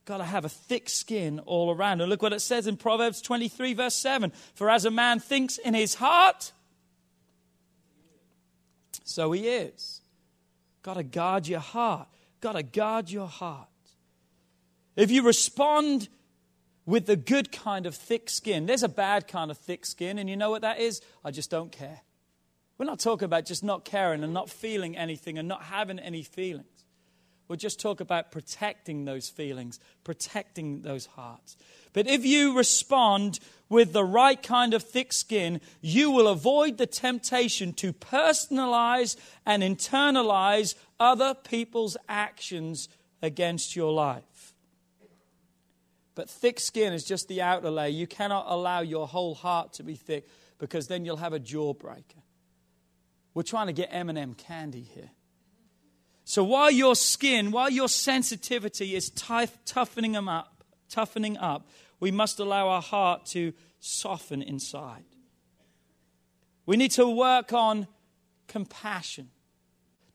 Got 0.05 0.17
to 0.17 0.23
have 0.23 0.45
a 0.45 0.49
thick 0.49 0.89
skin 0.89 1.39
all 1.39 1.71
around. 1.71 2.01
And 2.01 2.09
look 2.09 2.21
what 2.21 2.33
it 2.33 2.41
says 2.41 2.67
in 2.67 2.77
Proverbs 2.77 3.21
23, 3.21 3.73
verse 3.73 3.95
7 3.95 4.31
For 4.55 4.69
as 4.69 4.85
a 4.85 4.91
man 4.91 5.19
thinks 5.19 5.57
in 5.57 5.73
his 5.73 5.95
heart, 5.95 6.51
so 9.03 9.31
he 9.31 9.47
is. 9.47 10.01
Got 10.81 10.95
to 10.95 11.03
guard 11.03 11.47
your 11.47 11.59
heart. 11.59 12.07
Got 12.39 12.53
to 12.53 12.63
guard 12.63 13.09
your 13.09 13.27
heart. 13.27 13.67
If 14.95 15.11
you 15.11 15.23
respond 15.23 16.09
with 16.85 17.05
the 17.05 17.15
good 17.15 17.51
kind 17.51 17.85
of 17.85 17.95
thick 17.95 18.29
skin, 18.29 18.65
there's 18.65 18.83
a 18.83 18.89
bad 18.89 19.27
kind 19.27 19.51
of 19.51 19.57
thick 19.57 19.85
skin, 19.85 20.17
and 20.17 20.29
you 20.29 20.35
know 20.35 20.49
what 20.49 20.63
that 20.63 20.79
is? 20.79 21.01
I 21.23 21.31
just 21.31 21.51
don't 21.51 21.71
care. 21.71 22.01
We're 22.77 22.85
not 22.85 22.99
talking 22.99 23.25
about 23.25 23.45
just 23.45 23.63
not 23.63 23.85
caring 23.85 24.23
and 24.23 24.33
not 24.33 24.49
feeling 24.49 24.97
anything 24.97 25.37
and 25.37 25.47
not 25.47 25.63
having 25.63 25.99
any 25.99 26.23
feelings. 26.23 26.80
We'll 27.51 27.57
just 27.57 27.81
talk 27.81 27.99
about 27.99 28.31
protecting 28.31 29.03
those 29.03 29.27
feelings, 29.27 29.77
protecting 30.05 30.83
those 30.83 31.05
hearts. 31.05 31.57
But 31.91 32.07
if 32.07 32.25
you 32.25 32.55
respond 32.55 33.41
with 33.67 33.91
the 33.91 34.05
right 34.05 34.41
kind 34.41 34.73
of 34.73 34.83
thick 34.83 35.11
skin, 35.11 35.59
you 35.81 36.11
will 36.11 36.29
avoid 36.29 36.77
the 36.77 36.85
temptation 36.85 37.73
to 37.73 37.91
personalize 37.91 39.17
and 39.45 39.63
internalize 39.63 40.75
other 40.97 41.33
people's 41.33 41.97
actions 42.07 42.87
against 43.21 43.75
your 43.75 43.91
life. 43.91 44.53
But 46.15 46.29
thick 46.29 46.57
skin 46.57 46.93
is 46.93 47.03
just 47.03 47.27
the 47.27 47.41
outer 47.41 47.69
layer. 47.69 47.89
You 47.89 48.07
cannot 48.07 48.45
allow 48.47 48.79
your 48.79 49.09
whole 49.09 49.35
heart 49.35 49.73
to 49.73 49.83
be 49.83 49.95
thick 49.95 50.25
because 50.57 50.87
then 50.87 51.03
you'll 51.03 51.17
have 51.17 51.33
a 51.33 51.39
jawbreaker. 51.39 52.23
We're 53.33 53.43
trying 53.43 53.67
to 53.67 53.73
get 53.73 53.89
M&M 53.91 54.35
candy 54.35 54.83
here. 54.83 55.09
So 56.31 56.45
while 56.45 56.71
your 56.71 56.95
skin, 56.95 57.51
while 57.51 57.69
your 57.69 57.89
sensitivity 57.89 58.95
is 58.95 59.09
toughening 59.09 60.13
them 60.13 60.29
up, 60.29 60.63
toughening 60.87 61.37
up, 61.37 61.67
we 61.99 62.09
must 62.09 62.39
allow 62.39 62.69
our 62.69 62.81
heart 62.81 63.25
to 63.31 63.51
soften 63.81 64.41
inside. 64.41 65.03
We 66.65 66.77
need 66.77 66.91
to 66.91 67.05
work 67.05 67.51
on 67.51 67.85
compassion, 68.47 69.27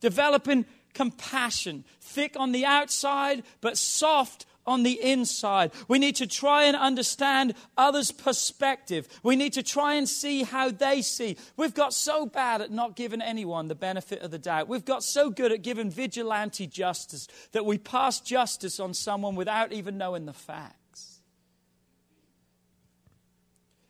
developing 0.00 0.64
compassion, 0.94 1.84
thick 2.00 2.34
on 2.40 2.52
the 2.52 2.64
outside, 2.64 3.42
but 3.60 3.76
soft 3.76 4.46
on 4.66 4.82
the 4.82 5.00
inside. 5.02 5.72
We 5.88 5.98
need 5.98 6.16
to 6.16 6.26
try 6.26 6.64
and 6.64 6.76
understand 6.76 7.54
others' 7.76 8.10
perspective. 8.10 9.08
We 9.22 9.36
need 9.36 9.52
to 9.54 9.62
try 9.62 9.94
and 9.94 10.08
see 10.08 10.42
how 10.42 10.70
they 10.70 11.02
see. 11.02 11.36
We've 11.56 11.74
got 11.74 11.94
so 11.94 12.26
bad 12.26 12.60
at 12.60 12.70
not 12.70 12.96
giving 12.96 13.22
anyone 13.22 13.68
the 13.68 13.74
benefit 13.74 14.22
of 14.22 14.30
the 14.30 14.38
doubt. 14.38 14.68
We've 14.68 14.84
got 14.84 15.02
so 15.02 15.30
good 15.30 15.52
at 15.52 15.62
giving 15.62 15.90
vigilante 15.90 16.66
justice 16.66 17.28
that 17.52 17.64
we 17.64 17.78
pass 17.78 18.20
justice 18.20 18.80
on 18.80 18.94
someone 18.94 19.36
without 19.36 19.72
even 19.72 19.98
knowing 19.98 20.26
the 20.26 20.32
facts 20.32 21.20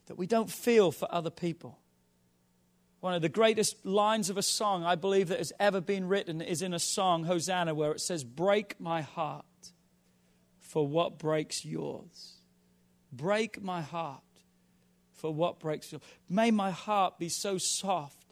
that 0.07 0.17
we 0.17 0.27
don't 0.27 0.51
feel 0.51 0.93
for 0.93 1.13
other 1.13 1.31
people. 1.31 1.79
One 3.01 3.15
of 3.15 3.23
the 3.23 3.29
greatest 3.29 3.85
lines 3.85 4.31
of 4.31 4.39
a 4.39 4.43
song 4.43 4.85
I 4.85 4.95
believe 4.95 5.29
that 5.29 5.39
has 5.39 5.53
ever 5.61 5.81
been 5.81 6.09
written 6.09 6.41
is 6.41 6.63
in 6.63 6.73
a 6.75 6.79
song, 6.79 7.25
Hosanna, 7.25 7.75
where 7.75 7.93
it 7.93 8.01
says, 8.01 8.25
Break 8.25 8.81
my 8.81 9.03
heart 9.03 9.45
for 10.67 10.87
what 10.87 11.19
breaks 11.19 11.65
yours. 11.65 12.35
Break 13.13 13.63
my 13.63 13.81
heart 13.81 14.21
for 15.15 15.33
what 15.33 15.61
breaks 15.61 15.93
yours. 15.93 16.03
May 16.29 16.51
my 16.51 16.71
heart 16.71 17.19
be 17.19 17.29
so 17.29 17.57
soft 17.57 18.27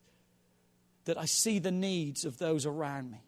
that 1.05 1.19
I 1.19 1.25
see 1.25 1.59
the 1.59 1.71
needs 1.71 2.25
of 2.25 2.39
those 2.39 2.67
around 2.67 3.11
me. 3.11 3.23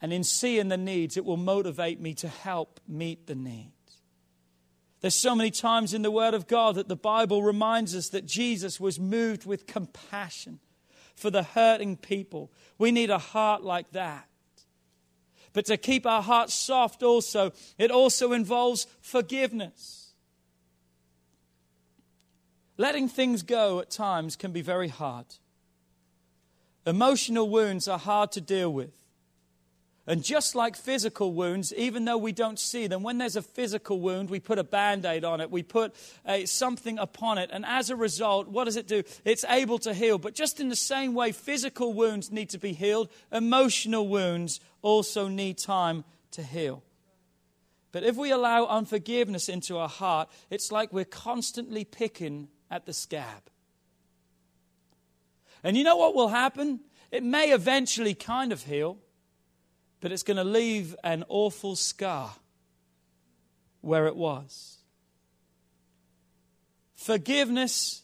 And 0.00 0.12
in 0.12 0.24
seeing 0.24 0.68
the 0.68 0.76
needs, 0.76 1.16
it 1.16 1.24
will 1.24 1.36
motivate 1.36 2.00
me 2.00 2.14
to 2.14 2.28
help 2.28 2.80
meet 2.88 3.26
the 3.26 3.34
needs. 3.34 3.74
There's 5.00 5.14
so 5.14 5.34
many 5.34 5.50
times 5.50 5.92
in 5.92 6.02
the 6.02 6.10
Word 6.10 6.34
of 6.34 6.46
God 6.46 6.76
that 6.76 6.88
the 6.88 6.96
Bible 6.96 7.42
reminds 7.42 7.94
us 7.94 8.10
that 8.10 8.26
Jesus 8.26 8.78
was 8.78 9.00
moved 9.00 9.46
with 9.46 9.66
compassion 9.66 10.60
for 11.14 11.30
the 11.30 11.42
hurting 11.42 11.96
people. 11.96 12.50
We 12.78 12.92
need 12.92 13.10
a 13.10 13.18
heart 13.18 13.62
like 13.62 13.92
that. 13.92 14.29
But 15.52 15.66
to 15.66 15.76
keep 15.76 16.06
our 16.06 16.22
hearts 16.22 16.54
soft, 16.54 17.02
also, 17.02 17.52
it 17.78 17.90
also 17.90 18.32
involves 18.32 18.86
forgiveness. 19.00 20.12
Letting 22.76 23.08
things 23.08 23.42
go 23.42 23.80
at 23.80 23.90
times 23.90 24.36
can 24.36 24.52
be 24.52 24.62
very 24.62 24.88
hard. 24.88 25.26
Emotional 26.86 27.48
wounds 27.48 27.88
are 27.88 27.98
hard 27.98 28.32
to 28.32 28.40
deal 28.40 28.72
with. 28.72 28.99
And 30.10 30.24
just 30.24 30.56
like 30.56 30.74
physical 30.74 31.32
wounds, 31.32 31.72
even 31.74 32.04
though 32.04 32.18
we 32.18 32.32
don't 32.32 32.58
see 32.58 32.88
them, 32.88 33.04
when 33.04 33.18
there's 33.18 33.36
a 33.36 33.42
physical 33.42 34.00
wound, 34.00 34.28
we 34.28 34.40
put 34.40 34.58
a 34.58 34.64
band 34.64 35.04
aid 35.04 35.24
on 35.24 35.40
it, 35.40 35.52
we 35.52 35.62
put 35.62 35.94
a, 36.26 36.46
something 36.46 36.98
upon 36.98 37.38
it, 37.38 37.48
and 37.52 37.64
as 37.64 37.90
a 37.90 37.94
result, 37.94 38.48
what 38.48 38.64
does 38.64 38.74
it 38.74 38.88
do? 38.88 39.04
It's 39.24 39.44
able 39.44 39.78
to 39.78 39.94
heal. 39.94 40.18
But 40.18 40.34
just 40.34 40.58
in 40.58 40.68
the 40.68 40.74
same 40.74 41.14
way 41.14 41.30
physical 41.30 41.92
wounds 41.92 42.32
need 42.32 42.50
to 42.50 42.58
be 42.58 42.72
healed, 42.72 43.08
emotional 43.30 44.08
wounds 44.08 44.58
also 44.82 45.28
need 45.28 45.58
time 45.58 46.02
to 46.32 46.42
heal. 46.42 46.82
But 47.92 48.02
if 48.02 48.16
we 48.16 48.32
allow 48.32 48.66
unforgiveness 48.66 49.48
into 49.48 49.78
our 49.78 49.88
heart, 49.88 50.28
it's 50.50 50.72
like 50.72 50.92
we're 50.92 51.04
constantly 51.04 51.84
picking 51.84 52.48
at 52.68 52.84
the 52.84 52.92
scab. 52.92 53.44
And 55.62 55.76
you 55.76 55.84
know 55.84 55.98
what 55.98 56.16
will 56.16 56.30
happen? 56.30 56.80
It 57.12 57.22
may 57.22 57.52
eventually 57.52 58.14
kind 58.14 58.50
of 58.50 58.64
heal 58.64 58.98
but 60.00 60.12
it's 60.12 60.22
going 60.22 60.36
to 60.36 60.44
leave 60.44 60.96
an 61.04 61.24
awful 61.28 61.76
scar 61.76 62.32
where 63.80 64.06
it 64.06 64.16
was. 64.16 64.78
Forgiveness 66.94 68.02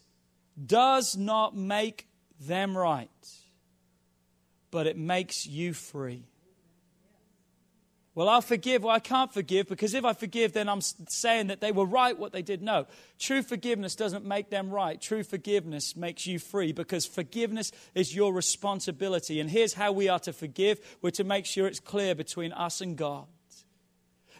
does 0.64 1.16
not 1.16 1.56
make 1.56 2.06
them 2.40 2.76
right, 2.76 3.10
but 4.70 4.86
it 4.86 4.96
makes 4.96 5.46
you 5.46 5.72
free. 5.74 6.24
Well, 8.16 8.30
I'll 8.30 8.40
forgive. 8.40 8.82
Well, 8.82 8.94
I 8.94 8.98
can't 8.98 9.30
forgive 9.30 9.68
because 9.68 9.92
if 9.92 10.06
I 10.06 10.14
forgive, 10.14 10.54
then 10.54 10.70
I'm 10.70 10.80
saying 10.80 11.48
that 11.48 11.60
they 11.60 11.70
were 11.70 11.84
right 11.84 12.18
what 12.18 12.32
they 12.32 12.40
did. 12.40 12.62
No. 12.62 12.86
True 13.18 13.42
forgiveness 13.42 13.94
doesn't 13.94 14.24
make 14.24 14.48
them 14.48 14.70
right. 14.70 14.98
True 14.98 15.22
forgiveness 15.22 15.94
makes 15.94 16.26
you 16.26 16.38
free 16.38 16.72
because 16.72 17.04
forgiveness 17.04 17.72
is 17.94 18.16
your 18.16 18.32
responsibility. 18.32 19.38
And 19.38 19.50
here's 19.50 19.74
how 19.74 19.92
we 19.92 20.08
are 20.08 20.18
to 20.20 20.32
forgive 20.32 20.80
we're 21.02 21.10
to 21.10 21.24
make 21.24 21.44
sure 21.44 21.66
it's 21.66 21.78
clear 21.78 22.14
between 22.14 22.52
us 22.52 22.80
and 22.80 22.96
God. 22.96 23.26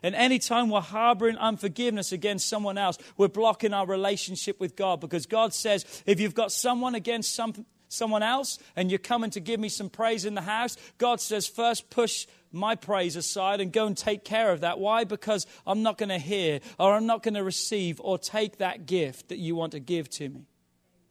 And 0.03 0.15
anytime 0.15 0.71
we're 0.71 0.81
harboring 0.81 1.37
unforgiveness 1.37 2.13
against 2.13 2.49
someone 2.49 2.79
else, 2.79 2.97
we're 3.19 3.29
blocking 3.29 3.75
our 3.75 3.87
relationship 3.87 4.59
with 4.59 4.75
God 4.75 5.01
because 5.01 5.27
God 5.27 5.53
says, 5.53 5.85
if 6.07 6.19
you've 6.19 6.35
got 6.35 6.51
someone 6.51 6.95
against 6.95 7.35
some, 7.35 7.67
someone 7.89 8.23
else 8.23 8.59
and 8.75 8.91
you're 8.91 8.99
coming 8.99 9.29
to 9.31 9.41
give 9.41 9.61
me 9.61 9.69
some 9.69 9.91
praise 9.91 10.25
in 10.25 10.35
the 10.35 10.41
house, 10.41 10.79
God 10.97 11.21
says, 11.21 11.47
first 11.47 11.91
push 11.91 12.27
my 12.53 12.75
praise 12.75 13.17
aside 13.17 13.61
and 13.61 13.73
go 13.73 13.87
and 13.87 13.97
take 13.97 14.25
care 14.25 14.53
of 14.53 14.61
that. 14.61 14.79
Why? 14.79 15.05
Because 15.05 15.47
I'm 15.67 15.83
not 15.83 15.99
going 15.99 16.09
to 16.09 16.19
hear 16.19 16.61
or 16.79 16.95
I'm 16.95 17.07
not 17.07 17.23
going 17.23 17.35
to 17.35 17.43
receive 17.43 18.01
or 18.01 18.19
take 18.19 18.59
that 18.59 18.87
gift 18.87 19.29
that 19.29 19.39
you 19.39 19.55
want 19.57 19.73
to 19.73 19.81
give 19.81 20.09
to 20.11 20.29
me. 20.29 20.47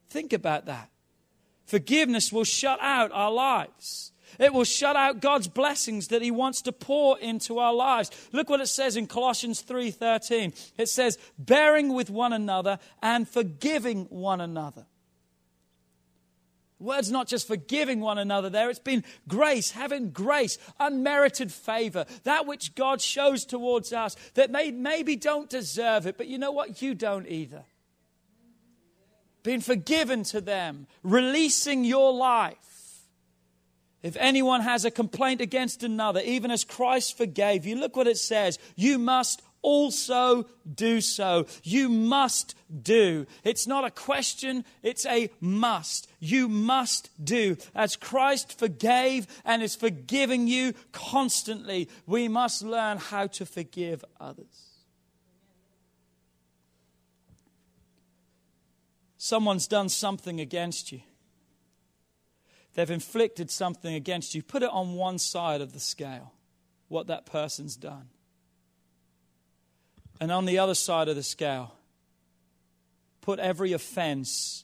Think 0.10 0.34
about 0.34 0.66
that. 0.66 0.90
Forgiveness 1.66 2.32
will 2.32 2.44
shut 2.44 2.80
out 2.82 3.12
our 3.12 3.32
lives. 3.32 4.12
It 4.40 4.54
will 4.54 4.64
shut 4.64 4.96
out 4.96 5.22
God's 5.22 5.48
blessings 5.48 6.10
that 6.10 6.22
he 6.22 6.32
wants 6.32 6.62
to 6.64 6.72
pour 6.72 7.18
into 7.20 7.60
our 7.60 7.74
lives. 7.74 8.12
Look 8.32 8.50
what 8.50 8.62
it 8.62 8.68
says 8.68 8.98
in 8.98 9.08
Colossians 9.08 9.62
3:13. 9.62 10.54
It 10.78 10.90
says, 10.90 11.18
"Bearing 11.38 11.94
with 11.94 12.10
one 12.10 12.34
another 12.34 12.80
and 13.02 13.28
forgiving 13.28 14.06
one 14.06 14.42
another." 14.42 14.88
Word's 16.80 17.12
not 17.12 17.28
just 17.28 17.48
forgiving 17.48 18.00
one 18.00 18.18
another 18.18 18.50
there, 18.50 18.70
it's 18.70 18.80
been 18.80 19.04
grace, 19.28 19.72
having 19.72 20.12
grace, 20.12 20.58
unmerited 20.80 21.52
favor, 21.52 22.06
that 22.24 22.46
which 22.46 22.76
God 22.76 23.02
shows 23.02 23.46
towards 23.46 23.94
us 23.94 24.16
that 24.34 24.52
may, 24.52 24.72
maybe 24.72 25.16
don't 25.16 25.50
deserve 25.50 26.06
it, 26.08 26.18
but 26.18 26.28
you 26.28 26.38
know 26.38 26.52
what? 26.52 26.82
You 26.82 26.94
don't 26.94 27.28
either. 27.28 27.64
Being 29.44 29.62
forgiven 29.62 30.24
to 30.26 30.42
them, 30.42 30.88
releasing 31.04 31.86
your 31.86 32.12
life. 32.14 32.58
If 34.02 34.18
anyone 34.18 34.62
has 34.62 34.86
a 34.86 34.92
complaint 34.92 35.42
against 35.42 35.82
another, 35.82 36.22
even 36.22 36.52
as 36.52 36.64
Christ 36.64 37.18
forgave 37.18 37.66
you, 37.66 37.76
look 37.76 37.96
what 37.96 38.08
it 38.08 38.18
says. 38.18 38.60
You 38.76 39.00
must 39.00 39.42
also 39.66 40.46
do 40.72 41.02
so. 41.02 41.48
You 41.64 41.90
must 41.90 42.56
do. 42.84 43.26
It's 43.44 43.66
not 43.66 43.84
a 43.84 43.90
question, 43.90 44.64
it's 44.84 45.08
a 45.08 45.32
must. 45.42 46.08
You 46.20 46.48
must 46.48 47.10
do. 47.22 47.58
As 47.74 47.96
Christ 47.96 48.58
forgave 48.60 49.26
and 49.44 49.64
is 49.64 49.76
forgiving 49.76 50.48
you 50.48 50.74
constantly, 50.92 51.90
we 52.06 52.28
must 52.28 52.62
learn 52.62 53.00
how 53.00 53.26
to 53.28 53.46
forgive 53.46 54.06
others. 54.20 54.70
Someone's 59.18 59.68
done 59.68 59.90
something 59.90 60.40
against 60.40 60.92
you. 60.92 61.02
They've 62.76 62.92
inflicted 62.92 63.50
something 63.50 63.96
against 63.96 64.36
you. 64.36 64.44
Put 64.44 64.62
it 64.62 64.70
on 64.70 64.94
one 64.94 65.18
side 65.18 65.62
of 65.62 65.74
the 65.74 65.80
scale, 65.80 66.34
what 66.88 67.08
that 67.08 67.26
person's 67.26 67.76
done. 67.76 68.10
And 70.20 70.32
on 70.32 70.46
the 70.46 70.60
other 70.60 70.76
side 70.76 71.10
of 71.10 71.16
the 71.16 71.24
scale, 71.24 71.74
put 73.22 73.40
every 73.40 73.74
offense 73.74 74.64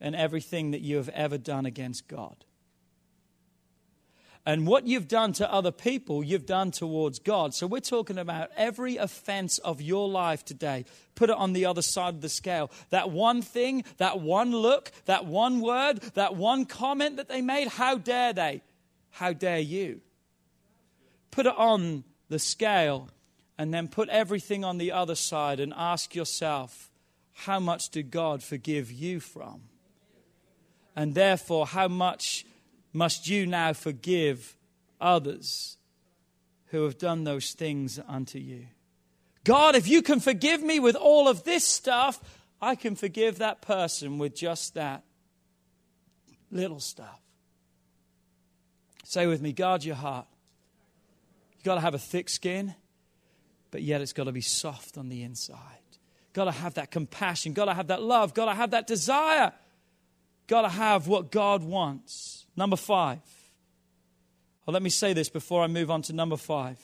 and 0.00 0.14
everything 0.16 0.70
that 0.70 0.80
you 0.80 0.96
have 0.96 1.10
ever 1.10 1.36
done 1.36 1.66
against 1.66 2.08
God. 2.08 2.44
And 4.46 4.66
what 4.66 4.86
you've 4.86 5.06
done 5.06 5.34
to 5.34 5.52
other 5.52 5.70
people, 5.70 6.24
you've 6.24 6.46
done 6.46 6.70
towards 6.70 7.18
God. 7.18 7.54
So 7.54 7.66
we're 7.66 7.80
talking 7.80 8.16
about 8.16 8.50
every 8.56 8.96
offense 8.96 9.58
of 9.58 9.82
your 9.82 10.08
life 10.08 10.44
today. 10.44 10.86
Put 11.14 11.28
it 11.28 11.36
on 11.36 11.52
the 11.52 11.66
other 11.66 11.82
side 11.82 12.14
of 12.14 12.20
the 12.22 12.30
scale. 12.30 12.70
That 12.88 13.10
one 13.10 13.42
thing, 13.42 13.84
that 13.98 14.20
one 14.20 14.52
look, 14.52 14.92
that 15.04 15.26
one 15.26 15.60
word, 15.60 16.00
that 16.14 16.36
one 16.36 16.64
comment 16.64 17.18
that 17.18 17.28
they 17.28 17.42
made, 17.42 17.68
how 17.68 17.98
dare 17.98 18.32
they? 18.32 18.62
How 19.10 19.34
dare 19.34 19.60
you? 19.60 20.00
Put 21.30 21.44
it 21.44 21.56
on 21.56 22.04
the 22.30 22.38
scale 22.38 23.10
and 23.60 23.74
then 23.74 23.88
put 23.88 24.08
everything 24.08 24.64
on 24.64 24.78
the 24.78 24.90
other 24.90 25.14
side 25.14 25.60
and 25.60 25.74
ask 25.76 26.14
yourself, 26.14 26.90
how 27.34 27.60
much 27.60 27.90
did 27.90 28.10
God 28.10 28.42
forgive 28.42 28.90
you 28.90 29.20
from? 29.20 29.64
And 30.96 31.14
therefore, 31.14 31.66
how 31.66 31.86
much 31.86 32.46
must 32.94 33.28
you 33.28 33.44
now 33.44 33.74
forgive 33.74 34.56
others 34.98 35.76
who 36.68 36.84
have 36.84 36.96
done 36.96 37.24
those 37.24 37.52
things 37.52 38.00
unto 38.08 38.38
you? 38.38 38.64
God, 39.44 39.76
if 39.76 39.86
you 39.86 40.00
can 40.00 40.20
forgive 40.20 40.62
me 40.62 40.80
with 40.80 40.96
all 40.96 41.28
of 41.28 41.44
this 41.44 41.62
stuff, 41.66 42.18
I 42.62 42.74
can 42.74 42.96
forgive 42.96 43.40
that 43.40 43.60
person 43.60 44.16
with 44.16 44.34
just 44.34 44.72
that 44.72 45.04
little 46.50 46.80
stuff. 46.80 47.20
Say 49.04 49.26
with 49.26 49.42
me, 49.42 49.52
guard 49.52 49.84
your 49.84 49.96
heart. 49.96 50.28
You've 51.56 51.64
got 51.64 51.74
to 51.74 51.82
have 51.82 51.94
a 51.94 51.98
thick 51.98 52.30
skin, 52.30 52.74
but 53.70 53.82
yet 53.82 54.00
it's 54.00 54.12
got 54.12 54.24
to 54.24 54.32
be 54.32 54.40
soft 54.40 54.98
on 54.98 55.08
the 55.08 55.22
inside. 55.22 55.58
Got 56.32 56.44
to 56.44 56.52
have 56.52 56.74
that 56.74 56.90
compassion, 56.90 57.52
got 57.52 57.66
to 57.66 57.74
have 57.74 57.88
that 57.88 58.02
love, 58.02 58.34
got 58.34 58.46
to 58.46 58.54
have 58.54 58.70
that 58.70 58.86
desire, 58.86 59.52
got 60.46 60.62
to 60.62 60.68
have 60.68 61.08
what 61.08 61.30
God 61.30 61.62
wants. 61.62 62.46
Number 62.56 62.76
five. 62.76 63.20
Well, 64.66 64.72
let 64.72 64.82
me 64.82 64.90
say 64.90 65.12
this 65.12 65.28
before 65.28 65.62
I 65.62 65.66
move 65.66 65.90
on 65.90 66.02
to 66.02 66.12
number 66.12 66.36
five. 66.36 66.78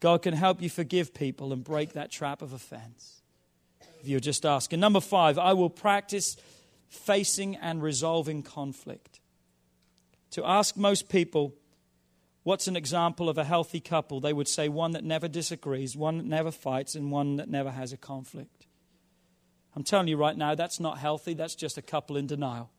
God 0.00 0.22
can 0.22 0.34
help 0.34 0.60
you 0.60 0.68
forgive 0.68 1.14
people 1.14 1.52
and 1.52 1.64
break 1.64 1.94
that 1.94 2.10
trap 2.10 2.42
of 2.42 2.52
offense. 2.52 3.22
If 4.00 4.08
you're 4.08 4.20
just 4.20 4.44
asking. 4.44 4.80
Number 4.80 5.00
five, 5.00 5.38
I 5.38 5.54
will 5.54 5.70
practice 5.70 6.36
facing 6.88 7.56
and 7.56 7.82
resolving 7.82 8.42
conflict. 8.42 9.20
To 10.32 10.44
ask 10.44 10.76
most 10.76 11.08
people, 11.08 11.54
what's 12.44 12.68
an 12.68 12.76
example 12.76 13.28
of 13.28 13.36
a 13.36 13.44
healthy 13.44 13.80
couple? 13.80 14.20
They 14.20 14.32
would 14.32 14.48
say 14.48 14.68
one 14.68 14.92
that 14.92 15.02
never 15.02 15.26
disagrees, 15.26 15.96
one 15.96 16.18
that 16.18 16.26
never 16.26 16.50
fights, 16.50 16.94
and 16.94 17.10
one 17.10 17.36
that 17.36 17.48
never 17.48 17.70
has 17.70 17.92
a 17.92 17.96
conflict. 17.96 18.66
I'm 19.74 19.82
telling 19.82 20.06
you 20.06 20.16
right 20.16 20.36
now, 20.36 20.54
that's 20.54 20.78
not 20.78 20.98
healthy. 20.98 21.34
That's 21.34 21.56
just 21.56 21.76
a 21.76 21.82
couple 21.82 22.16
in 22.16 22.28
denial. 22.28 22.70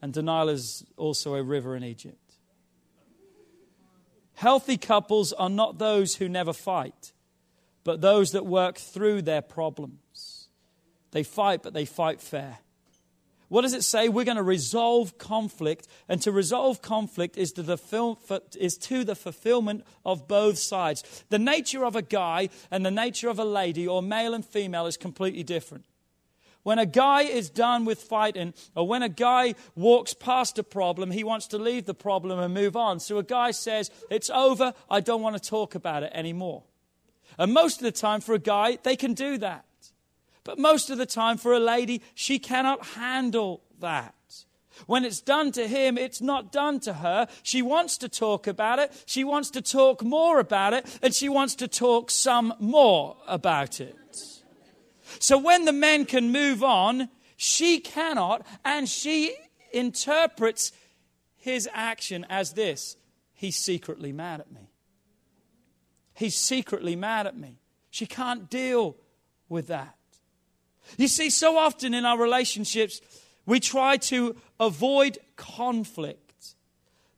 And 0.00 0.12
denial 0.12 0.48
is 0.48 0.84
also 0.96 1.34
a 1.34 1.42
river 1.42 1.76
in 1.76 1.84
Egypt. 1.84 2.18
Healthy 4.34 4.78
couples 4.78 5.32
are 5.32 5.50
not 5.50 5.78
those 5.78 6.16
who 6.16 6.28
never 6.28 6.52
fight, 6.52 7.12
but 7.84 8.00
those 8.00 8.32
that 8.32 8.44
work 8.44 8.76
through 8.76 9.22
their 9.22 9.42
problems. 9.42 10.48
They 11.12 11.22
fight, 11.22 11.62
but 11.62 11.74
they 11.74 11.84
fight 11.84 12.20
fair. 12.20 12.58
What 13.52 13.62
does 13.64 13.74
it 13.74 13.84
say? 13.84 14.08
We're 14.08 14.24
going 14.24 14.38
to 14.38 14.42
resolve 14.42 15.18
conflict. 15.18 15.86
And 16.08 16.22
to 16.22 16.32
resolve 16.32 16.80
conflict 16.80 17.36
is 17.36 17.52
to, 17.52 17.62
the 17.62 17.78
is 18.58 18.78
to 18.78 19.04
the 19.04 19.14
fulfillment 19.14 19.84
of 20.06 20.26
both 20.26 20.56
sides. 20.56 21.22
The 21.28 21.38
nature 21.38 21.84
of 21.84 21.94
a 21.94 22.00
guy 22.00 22.48
and 22.70 22.82
the 22.82 22.90
nature 22.90 23.28
of 23.28 23.38
a 23.38 23.44
lady, 23.44 23.86
or 23.86 24.00
male 24.00 24.32
and 24.32 24.42
female, 24.42 24.86
is 24.86 24.96
completely 24.96 25.42
different. 25.42 25.84
When 26.62 26.78
a 26.78 26.86
guy 26.86 27.24
is 27.24 27.50
done 27.50 27.84
with 27.84 28.00
fighting, 28.00 28.54
or 28.74 28.88
when 28.88 29.02
a 29.02 29.10
guy 29.10 29.54
walks 29.76 30.14
past 30.14 30.58
a 30.58 30.62
problem, 30.62 31.10
he 31.10 31.22
wants 31.22 31.46
to 31.48 31.58
leave 31.58 31.84
the 31.84 31.92
problem 31.92 32.38
and 32.38 32.54
move 32.54 32.74
on. 32.74 33.00
So 33.00 33.18
a 33.18 33.22
guy 33.22 33.50
says, 33.50 33.90
It's 34.08 34.30
over, 34.30 34.72
I 34.88 35.00
don't 35.00 35.20
want 35.20 35.36
to 35.36 35.50
talk 35.50 35.74
about 35.74 36.04
it 36.04 36.12
anymore. 36.14 36.62
And 37.36 37.52
most 37.52 37.80
of 37.80 37.82
the 37.82 37.92
time, 37.92 38.22
for 38.22 38.34
a 38.34 38.38
guy, 38.38 38.78
they 38.82 38.96
can 38.96 39.12
do 39.12 39.36
that. 39.38 39.66
But 40.44 40.58
most 40.58 40.90
of 40.90 40.98
the 40.98 41.06
time, 41.06 41.36
for 41.36 41.52
a 41.52 41.60
lady, 41.60 42.02
she 42.14 42.38
cannot 42.38 42.84
handle 42.86 43.62
that. 43.80 44.14
When 44.86 45.04
it's 45.04 45.20
done 45.20 45.52
to 45.52 45.68
him, 45.68 45.98
it's 45.98 46.20
not 46.20 46.50
done 46.50 46.80
to 46.80 46.94
her. 46.94 47.28
She 47.42 47.62
wants 47.62 47.98
to 47.98 48.08
talk 48.08 48.46
about 48.46 48.78
it. 48.78 48.92
She 49.06 49.22
wants 49.22 49.50
to 49.50 49.62
talk 49.62 50.02
more 50.02 50.40
about 50.40 50.72
it. 50.72 50.86
And 51.02 51.14
she 51.14 51.28
wants 51.28 51.54
to 51.56 51.68
talk 51.68 52.10
some 52.10 52.54
more 52.58 53.16
about 53.26 53.80
it. 53.80 53.96
So 55.18 55.38
when 55.38 55.66
the 55.66 55.72
men 55.72 56.06
can 56.06 56.32
move 56.32 56.64
on, 56.64 57.08
she 57.36 57.78
cannot. 57.78 58.46
And 58.64 58.88
she 58.88 59.36
interprets 59.72 60.72
his 61.36 61.68
action 61.72 62.26
as 62.28 62.52
this 62.52 62.96
He's 63.42 63.56
secretly 63.56 64.12
mad 64.12 64.38
at 64.38 64.52
me. 64.52 64.70
He's 66.14 66.36
secretly 66.36 66.94
mad 66.94 67.26
at 67.26 67.36
me. 67.36 67.58
She 67.90 68.06
can't 68.06 68.48
deal 68.48 68.96
with 69.48 69.66
that. 69.66 69.96
You 70.96 71.08
see, 71.08 71.30
so 71.30 71.56
often 71.56 71.94
in 71.94 72.04
our 72.04 72.18
relationships, 72.18 73.00
we 73.46 73.60
try 73.60 73.96
to 73.96 74.36
avoid 74.60 75.18
conflict 75.36 76.22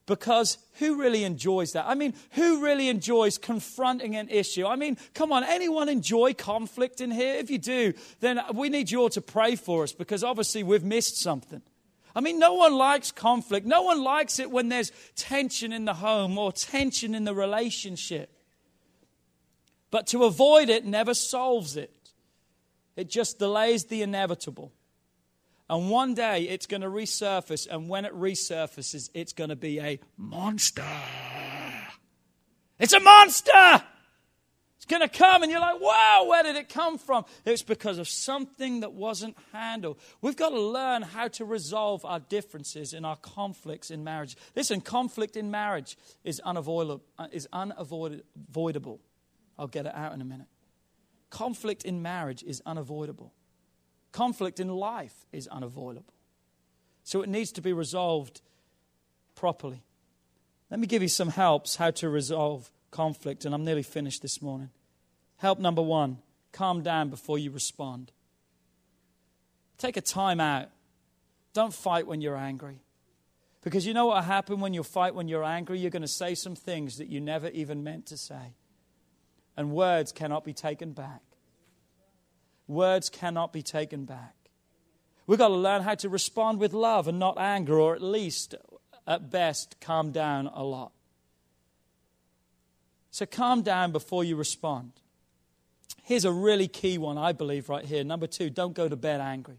because 0.07 0.59
who 0.75 1.01
really 1.01 1.25
enjoys 1.25 1.73
that? 1.73 1.87
I 1.87 1.95
mean, 1.95 2.15
who 2.33 2.63
really 2.63 2.89
enjoys 2.89 3.39
confronting 3.39 4.17
an 4.17 4.29
issue? 4.29 4.67
I 4.67 4.77
mean, 4.77 4.99
come 5.15 5.33
on, 5.33 5.45
anyone 5.45 5.89
enjoy 5.89 6.35
conflict 6.35 7.01
in 7.01 7.11
here? 7.11 7.35
If 7.37 7.51
you 7.51 7.59
do, 7.59 7.95
then 8.21 8.41
we 8.53 8.69
need 8.69 8.91
you 8.91 9.01
all 9.01 9.09
to 9.11 9.23
pray 9.23 9.57
for 9.57 9.83
us 9.83 9.93
because 9.93 10.23
obviously 10.23 10.63
we've 10.63 10.85
missed 10.85 11.21
something. 11.21 11.63
I 12.17 12.21
mean, 12.21 12.39
no 12.39 12.55
one 12.55 12.75
likes 12.75 13.11
conflict. 13.11 13.67
No 13.67 13.83
one 13.83 14.03
likes 14.05 14.39
it 14.39 14.51
when 14.51 14.69
there's 14.69 14.93
tension 15.17 15.73
in 15.73 15.85
the 15.85 15.95
home 15.95 16.39
or 16.39 16.53
tension 16.53 17.15
in 17.15 17.25
the 17.25 17.35
relationship. 17.35 18.31
But 19.91 20.07
to 20.09 20.25
avoid 20.25 20.69
it 20.69 20.85
never 20.85 21.15
solves 21.15 21.77
it. 21.77 21.91
It 22.97 23.09
just 23.09 23.39
delays 23.39 23.85
the 23.85 24.03
inevitable. 24.03 24.73
And 25.69 25.91
one 25.91 26.15
day 26.15 26.43
it's 26.43 26.67
going 26.67 26.83
to 26.83 26.89
resurface, 26.89 27.67
and 27.71 27.89
when 27.89 28.05
it 28.05 28.15
resurfaces, 28.15 29.11
it's 29.15 29.33
going 29.33 29.51
to 29.51 29.57
be 29.57 29.81
a 29.81 29.99
monster. 30.17 30.85
It's 32.79 32.93
a 32.93 33.01
monster! 33.01 33.83
It's 34.85 34.91
going 34.91 35.09
to 35.09 35.09
come, 35.09 35.43
and 35.43 35.51
you're 35.51 35.63
like, 35.63 35.81
wow, 35.81 36.27
where 36.29 36.43
did 36.43 36.57
it 36.57 36.69
come 36.69 36.99
from? 36.99 37.25
It's 37.47 37.63
because 37.63 37.97
of 37.97 38.07
something 38.07 38.81
that 38.81 38.93
wasn't 38.93 39.35
handled. 39.51 39.99
We've 40.21 40.37
got 40.37 40.51
to 40.51 40.61
learn 40.61 41.01
how 41.01 41.29
to 41.29 41.47
resolve 41.47 42.05
our 42.05 42.21
differences 42.21 42.93
and 42.93 43.07
our 43.07 43.17
conflicts 43.17 43.91
in 43.91 44.05
marriage. 44.05 44.37
Listen, 44.55 44.83
conflict 44.83 45.39
in 45.39 45.51
marriage 45.51 45.97
is 46.23 46.39
unavoidable. 46.41 47.03
Is 47.33 47.49
unavoidable. 47.51 49.01
I'll 49.59 49.69
get 49.69 49.87
it 49.87 49.95
out 49.95 50.13
in 50.13 50.21
a 50.21 50.25
minute. 50.27 50.49
Conflict 51.35 51.85
in 51.85 52.01
marriage 52.01 52.45
is 52.45 52.63
unavoidable. 52.65 53.33
Conflict 54.13 54.61
in 54.61 54.69
life 54.69 55.27
is 55.33 55.49
unavoidable. 55.49 56.15
So 57.03 57.23
it 57.23 57.29
needs 57.29 57.51
to 57.51 57.61
be 57.61 57.73
resolved 57.73 58.41
properly. 59.35 59.83
Let 60.71 60.79
me 60.79 60.87
give 60.87 61.03
you 61.03 61.09
some 61.09 61.31
helps 61.31 61.75
how 61.75 61.91
to 61.91 62.09
resolve 62.09 62.71
conflict, 62.93 63.45
and 63.45 63.53
I'm 63.53 63.65
nearly 63.65 63.83
finished 63.83 64.23
this 64.23 64.41
morning. 64.41 64.71
Help 65.39 65.59
number 65.59 65.83
one 65.83 66.19
calm 66.53 66.85
down 66.85 67.11
before 67.11 67.37
you 67.37 67.51
respond. 67.51 68.13
Take 69.77 69.97
a 69.97 70.01
time 70.01 70.39
out. 70.39 70.69
Don't 71.53 71.75
fight 71.75 72.07
when 72.07 72.21
you're 72.21 72.37
angry. 72.37 72.79
Because 73.61 73.85
you 73.85 73.93
know 73.93 74.07
what 74.07 74.19
will 74.19 74.23
happen 74.23 74.61
when 74.61 74.73
you 74.73 74.85
fight 74.85 75.17
when 75.17 75.27
you're 75.27 75.43
angry? 75.43 75.81
You're 75.81 75.91
going 75.91 76.03
to 76.03 76.07
say 76.07 76.37
some 76.37 76.55
things 76.55 76.99
that 76.99 77.09
you 77.09 77.21
never 77.21 77.49
even 77.49 77.83
meant 77.83 78.07
to 78.07 78.17
say 78.17 78.55
and 79.57 79.71
words 79.71 80.13
cannot 80.13 80.45
be 80.45 80.53
taken 80.53 80.93
back. 80.93 81.23
Words 82.67 83.11
cannot 83.11 83.53
be 83.53 83.63
taken 83.63 84.05
back. 84.05 84.35
We've 85.27 85.39
got 85.39 85.49
to 85.49 85.55
learn 85.55 85.83
how 85.83 85.95
to 85.97 86.09
respond 86.09 86.61
with 86.61 86.73
love 86.73 87.09
and 87.09 87.19
not 87.19 87.39
anger, 87.39 87.79
or 87.79 87.95
at 87.95 88.03
least, 88.03 88.55
at 89.07 89.31
best, 89.31 89.77
calm 89.81 90.13
down 90.13 90.49
a 90.53 90.63
lot. 90.63 90.93
So 93.11 93.27
calm 93.27 93.63
down 93.63 93.93
before 93.93 94.25
you 94.25 94.37
respond. 94.37 94.93
Here's 96.03 96.25
a 96.25 96.33
really 96.33 96.69
key 96.69 96.99
one, 96.99 97.17
I 97.17 97.33
believe, 97.33 97.69
right 97.69 97.85
here. 97.85 98.05
Number 98.05 98.27
two, 98.27 98.51
don't 98.51 98.75
go 98.75 98.89
to 98.89 98.97
bed 98.97 99.21
angry. 99.21 99.59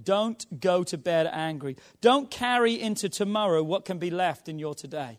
Don't 0.00 0.60
go 0.60 0.84
to 0.84 0.96
bed 0.96 1.26
angry. 1.26 1.76
Don't 2.00 2.30
carry 2.30 2.80
into 2.80 3.08
tomorrow 3.08 3.62
what 3.62 3.84
can 3.84 3.98
be 3.98 4.10
left 4.10 4.48
in 4.48 4.58
your 4.58 4.74
today. 4.74 5.18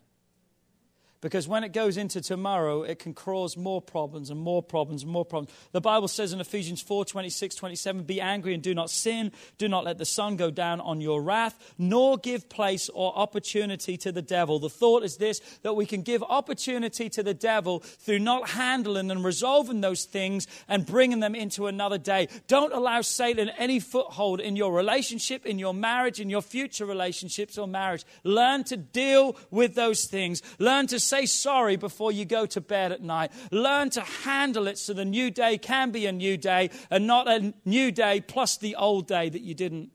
Because 1.22 1.49
when 1.49 1.65
it 1.65 1.74
goes 1.74 1.97
into 1.97 2.22
tomorrow, 2.22 2.84
it 2.84 2.99
can 2.99 3.13
cause 3.13 3.57
more 3.57 3.82
problems 3.82 4.30
and 4.30 4.39
more 4.39 4.63
problems 4.63 5.03
and 5.03 5.11
more 5.11 5.26
problems. 5.26 5.53
The 5.74 5.82
Bible 5.82 6.07
says 6.07 6.32
in 6.32 6.39
Ephesians 6.39 6.82
4 6.82 7.03
26, 7.03 7.55
27, 7.55 8.03
Be 8.03 8.22
angry 8.22 8.53
and 8.53 8.63
do 8.63 8.74
not 8.74 8.89
sin. 8.89 9.34
Do 9.57 9.67
not 9.67 9.84
let 9.84 9.97
the 9.97 10.05
sun 10.05 10.38
go 10.38 10.49
down 10.49 10.80
on 10.80 11.01
your 11.01 11.22
wrath, 11.22 11.74
nor 11.78 12.17
give 12.17 12.47
place 12.47 12.88
or 12.89 13.17
opportunity 13.17 13.97
to 13.97 14.13
the 14.13 14.22
devil. 14.22 14.59
The 14.59 14.70
thought 14.70 15.03
is 15.03 15.17
this 15.17 15.41
that 15.63 15.76
we 15.76 15.86
can 15.86 16.03
give 16.03 16.24
opportunity 16.24 17.09
to 17.09 17.22
the 17.22 17.34
devil 17.34 17.80
through 17.80 18.20
not 18.20 18.49
handling 18.49 19.11
and 19.11 19.24
resolving 19.24 19.82
those 19.82 20.05
things 20.05 20.47
and 20.70 20.86
bringing 20.86 21.20
them 21.20 21.36
into 21.36 21.67
another 21.67 21.97
day. 21.97 22.30
Don't 22.47 22.74
allow 22.74 23.01
Satan 23.01 23.49
any 23.57 23.82
foothold 23.82 24.39
in 24.39 24.55
your 24.55 24.72
relationship, 24.72 25.45
in 25.45 25.59
your 25.59 25.74
marriage, 25.74 26.22
in 26.22 26.30
your 26.30 26.41
future 26.41 26.86
relationships 26.86 27.57
or 27.57 27.67
marriage. 27.67 28.05
Learn 28.24 28.63
to 28.65 28.78
deal 28.78 29.36
with 29.51 29.76
those 29.76 30.05
things. 30.05 30.41
Learn 30.59 30.88
to 30.88 31.09
say 31.10 31.26
sorry 31.26 31.76
before 31.76 32.12
you 32.12 32.26
go 32.26 32.45
to 32.45 32.62
bed 32.62 32.91
at 32.91 33.01
night. 33.01 33.32
Learn 33.51 33.89
to 33.91 34.01
handle 34.01 34.68
it 34.68 34.78
so 34.78 34.93
the 34.93 35.05
new 35.05 35.32
day 35.32 35.57
can 35.57 35.91
be 35.91 36.05
a 36.05 36.12
new 36.12 36.38
day 36.38 36.70
and 36.89 37.07
not 37.07 37.28
a 37.28 37.53
new 37.66 37.91
day 37.91 38.22
plus 38.22 38.57
the 38.57 38.76
old 38.76 39.07
day 39.07 39.30
that 39.30 39.41
you 39.41 39.53
didn't 39.53 39.89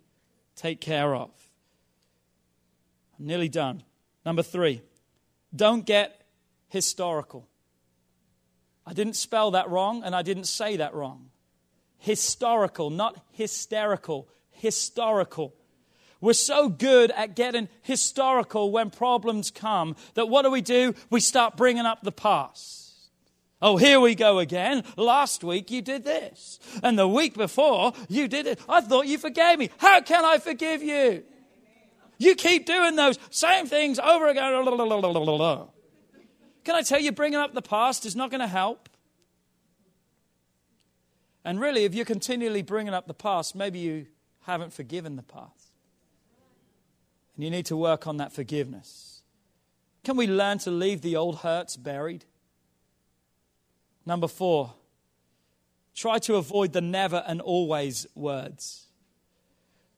take 0.57 0.81
care 0.81 1.15
of. 1.15 1.31
I'm 3.19 3.27
nearly 3.27 3.49
done. 3.49 3.83
Number 4.27 4.43
three, 4.43 4.83
don't 5.55 5.87
get 5.87 6.27
historical. 6.69 7.49
I 8.87 8.93
didn't 8.93 9.15
spell 9.15 9.53
that 9.53 9.71
wrong 9.71 10.03
and 10.05 10.15
I 10.15 10.23
didn't 10.23 10.45
say 10.45 10.77
that 10.77 10.95
wrong. 10.95 11.31
Historical, 11.99 12.91
not 12.91 13.25
hysterical, 13.31 14.29
historical. 14.51 15.55
We're 16.25 16.33
so 16.33 16.71
good 16.71 17.11
at 17.11 17.37
getting 17.37 17.69
historical 17.83 18.73
when 18.73 18.89
problems 18.89 19.51
come 19.51 19.95
that 20.15 20.31
what 20.31 20.41
do 20.43 20.51
we 20.51 20.63
do? 20.63 20.95
We 21.11 21.21
start 21.21 21.55
bringing 21.55 21.85
up 21.85 22.03
the 22.03 22.13
past. 22.13 23.11
Oh, 23.61 23.77
here 23.77 24.01
we 24.01 24.15
go 24.15 24.39
again. 24.39 24.85
Last 24.97 25.45
week 25.45 25.71
you 25.71 25.83
did 25.83 26.03
this. 26.03 26.59
And 26.83 26.99
the 26.99 27.07
week 27.07 27.35
before 27.35 27.93
you 28.09 28.27
did 28.27 28.47
it. 28.47 28.59
I 28.67 28.81
thought 28.81 29.07
you 29.07 29.19
forgave 29.19 29.59
me. 29.59 29.69
How 29.77 30.01
can 30.01 30.25
I 30.25 30.39
forgive 30.39 30.83
you? 30.83 31.25
You 32.17 32.35
keep 32.37 32.65
doing 32.65 32.97
those 32.97 33.19
same 33.29 33.67
things 33.67 33.99
over 33.99 34.29
again. 34.29 34.65
Can 36.65 36.75
I 36.75 36.81
tell 36.81 37.01
you, 37.01 37.13
bringing 37.13 37.39
up 37.39 37.53
the 37.53 37.61
past 37.61 38.07
is 38.07 38.17
not 38.17 38.31
going 38.31 38.41
to 38.41 38.47
help? 38.47 38.89
And 41.45 41.61
really, 41.61 41.85
if 41.85 41.95
you're 41.95 42.07
continually 42.07 42.63
bringing 42.63 42.95
up 42.95 43.07
the 43.09 43.13
past, 43.13 43.55
maybe 43.55 43.79
you 43.79 44.07
haven't 44.45 44.73
forgiven 44.73 45.17
the 45.17 45.23
past. 45.23 45.64
And 47.35 47.45
you 47.45 47.51
need 47.51 47.67
to 47.67 47.77
work 47.77 48.07
on 48.07 48.19
that 48.19 48.33
forgiveness. 48.33 49.23
Can 50.05 50.17
we 50.17 50.27
learn 50.27 50.59
to 50.59 50.71
leave 50.71 51.01
the 51.01 51.17
old 51.17 51.39
hurts 51.39 51.77
buried? 51.77 52.25
Number 54.07 54.29
four, 54.29 54.75
try 55.95 56.19
to 56.21 56.37
avoid 56.37 56.73
the 56.73 56.81
never 56.81 57.25
and 57.27 57.41
always 57.41 58.07
words. 58.15 58.87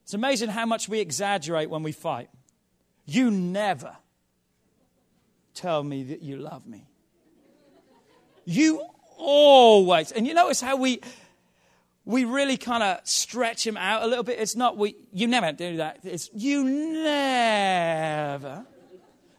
It's 0.04 0.14
amazing 0.14 0.50
how 0.50 0.66
much 0.66 0.88
we 0.88 1.00
exaggerate 1.00 1.68
when 1.68 1.82
we 1.82 1.92
fight. 1.92 2.30
You 3.04 3.30
never 3.30 3.96
tell 5.54 5.82
me 5.82 6.04
that 6.04 6.22
you 6.22 6.36
love 6.36 6.66
me. 6.66 6.86
You 8.44 8.86
always. 9.16 10.12
And 10.12 10.26
you 10.26 10.34
notice 10.34 10.60
how 10.60 10.76
we 10.76 11.00
we 12.06 12.24
really 12.24 12.56
kind 12.56 12.82
of 12.82 13.00
stretch 13.02 13.66
him 13.66 13.76
out 13.76 14.02
a 14.02 14.06
little 14.06 14.24
bit. 14.24 14.38
It's 14.38 14.56
not 14.56 14.78
we 14.78 14.96
you 15.12 15.26
never 15.26 15.52
do 15.52 15.76
that. 15.78 15.98
It's 16.04 16.30
you 16.32 16.64
never. 16.64 18.64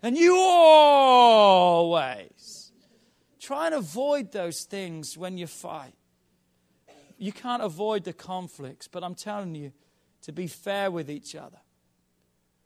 And 0.03 0.15
you 0.15 0.38
always. 0.38 2.28
Try 3.39 3.65
and 3.68 3.76
avoid 3.76 4.34
those 4.34 4.63
things 4.63 5.18
when 5.18 5.38
you 5.38 5.47
fight. 5.47 5.93
You 7.18 7.32
can't 7.32 7.63
avoid 7.63 8.03
the 8.03 8.13
conflicts, 8.13 8.88
but 8.88 9.03
I'm 9.03 9.15
telling 9.15 9.55
you 9.55 9.72
to 10.24 10.32
be 10.32 10.47
fair 10.47 10.91
with 10.91 11.09
each 11.09 11.36
other. 11.36 11.57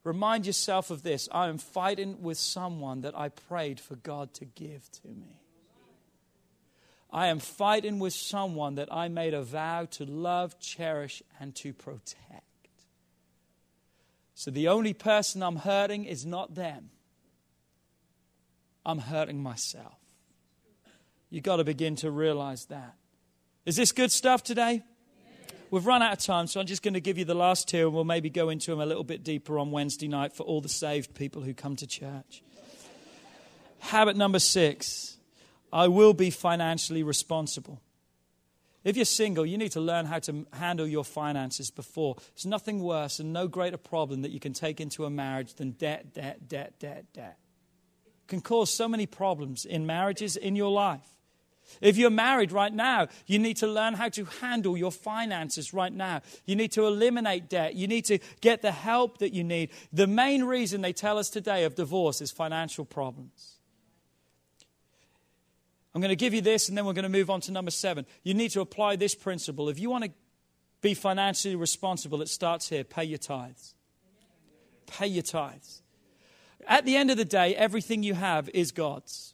Remind 0.04 0.48
yourself 0.48 0.90
of 0.90 1.04
this 1.04 1.30
I 1.32 1.48
am 1.48 1.60
fighting 1.60 2.24
with 2.24 2.40
someone 2.40 3.02
that 3.02 3.16
I 3.18 3.30
prayed 3.30 3.80
for 3.80 3.96
God 3.96 4.34
to 4.36 4.46
give 4.46 4.92
to 5.04 5.08
me. 5.08 5.41
I 7.12 7.28
am 7.28 7.40
fighting 7.40 8.00
with 8.00 8.14
someone 8.14 8.76
that 8.76 8.92
I 8.92 9.10
made 9.10 9.34
a 9.34 9.42
vow 9.42 9.86
to 9.92 10.06
love, 10.06 10.60
cherish, 10.60 11.22
and 11.40 11.54
to 11.56 11.74
protect. 11.74 12.46
So 14.34 14.50
the 14.50 14.70
only 14.70 14.94
person 14.94 15.44
I'm 15.44 15.58
hurting 15.58 16.06
is 16.06 16.26
not 16.26 16.56
them, 16.56 16.90
I'm 18.86 19.00
hurting 19.00 19.44
myself. 19.44 19.98
You've 21.30 21.44
got 21.44 21.58
to 21.58 21.64
begin 21.64 21.96
to 21.98 22.12
realize 22.12 22.66
that. 22.66 22.96
Is 23.66 23.76
this 23.76 23.92
good 23.92 24.12
stuff 24.12 24.44
today? 24.44 24.84
We've 25.70 25.86
run 25.86 26.02
out 26.02 26.12
of 26.12 26.20
time, 26.20 26.48
so 26.48 26.60
I'm 26.60 26.66
just 26.66 26.82
going 26.82 26.96
to 26.96 27.00
give 27.00 27.18
you 27.18 27.24
the 27.24 27.36
last 27.36 27.70
two, 27.70 27.86
and 27.86 27.94
we'll 27.94 28.04
maybe 28.04 28.30
go 28.30 28.50
into 28.50 28.72
them 28.72 28.82
a 28.82 28.86
little 28.86 29.06
bit 29.06 29.24
deeper 29.24 29.58
on 29.58 29.72
Wednesday 29.72 30.10
night 30.10 30.34
for 30.34 30.44
all 30.44 30.60
the 30.60 30.68
saved 30.68 31.14
people 31.14 31.42
who 31.42 31.54
come 31.54 31.78
to 31.78 31.88
church. 31.88 32.44
Habit 33.80 34.18
number 34.18 34.40
six 34.40 35.18
I 35.72 35.88
will 35.88 36.14
be 36.14 36.30
financially 36.30 37.04
responsible. 37.04 37.82
If 38.84 38.96
you're 38.96 39.06
single, 39.06 39.46
you 39.46 39.58
need 39.58 39.74
to 39.74 39.82
learn 39.82 40.06
how 40.06 40.20
to 40.20 40.46
handle 40.54 40.88
your 40.88 41.06
finances 41.06 41.70
before. 41.70 42.16
There's 42.34 42.48
nothing 42.48 42.82
worse 42.82 43.20
and 43.20 43.32
no 43.32 43.48
greater 43.48 43.78
problem 43.78 44.24
that 44.24 44.32
you 44.32 44.40
can 44.40 44.54
take 44.54 44.82
into 44.82 45.06
a 45.06 45.10
marriage 45.10 45.54
than 45.54 45.72
debt, 45.72 46.14
debt, 46.14 46.48
debt, 46.48 46.80
debt, 46.80 47.06
debt. 47.14 47.38
It 48.06 48.28
can 48.28 48.42
cause 48.42 48.74
so 48.74 48.88
many 48.88 49.06
problems 49.06 49.66
in 49.66 49.86
marriages, 49.86 50.36
in 50.36 50.56
your 50.56 50.72
life. 50.72 51.06
If 51.80 51.96
you're 51.96 52.10
married 52.10 52.52
right 52.52 52.74
now, 52.74 53.08
you 53.28 53.40
need 53.40 53.58
to 53.58 53.68
learn 53.68 53.94
how 53.94 54.10
to 54.10 54.26
handle 54.26 54.76
your 54.76 54.92
finances 54.92 55.74
right 55.74 55.94
now. 55.94 56.22
You 56.46 56.56
need 56.56 56.72
to 56.74 56.86
eliminate 56.86 57.50
debt. 57.50 57.76
You 57.76 57.88
need 57.88 58.06
to 58.06 58.20
get 58.42 58.62
the 58.62 58.72
help 58.72 59.20
that 59.20 59.32
you 59.32 59.44
need. 59.44 59.70
The 59.94 60.08
main 60.08 60.44
reason 60.44 60.82
they 60.82 60.92
tell 60.92 61.18
us 61.18 61.30
today 61.30 61.64
of 61.64 61.76
divorce 61.76 62.20
is 62.20 62.32
financial 62.32 62.84
problems. 62.84 63.61
I'm 65.94 66.02
going 66.02 66.10
to 66.10 66.16
give 66.16 66.34
you 66.34 66.42
this 66.42 66.70
and 66.70 66.78
then 66.78 66.86
we're 66.86 66.94
going 66.94 67.04
to 67.04 67.10
move 67.10 67.30
on 67.30 67.42
to 67.42 67.52
number 67.52 67.72
seven. 67.72 68.06
You 68.24 68.34
need 68.34 68.52
to 68.52 68.62
apply 68.62 68.96
this 68.96 69.14
principle. 69.14 69.70
If 69.70 69.80
you 69.80 69.90
want 69.90 70.06
to 70.06 70.12
be 70.82 70.94
financially 70.94 71.56
responsible, 71.56 72.22
it 72.22 72.30
starts 72.30 72.70
here 72.70 72.84
pay 72.84 73.04
your 73.04 73.18
tithes. 73.18 73.76
Pay 74.88 75.08
your 75.08 75.24
tithes. 75.24 75.82
At 76.68 76.86
the 76.86 76.96
end 76.96 77.12
of 77.12 77.18
the 77.18 77.26
day, 77.26 77.56
everything 77.56 78.04
you 78.04 78.14
have 78.14 78.50
is 78.50 78.72
God's. 78.72 79.34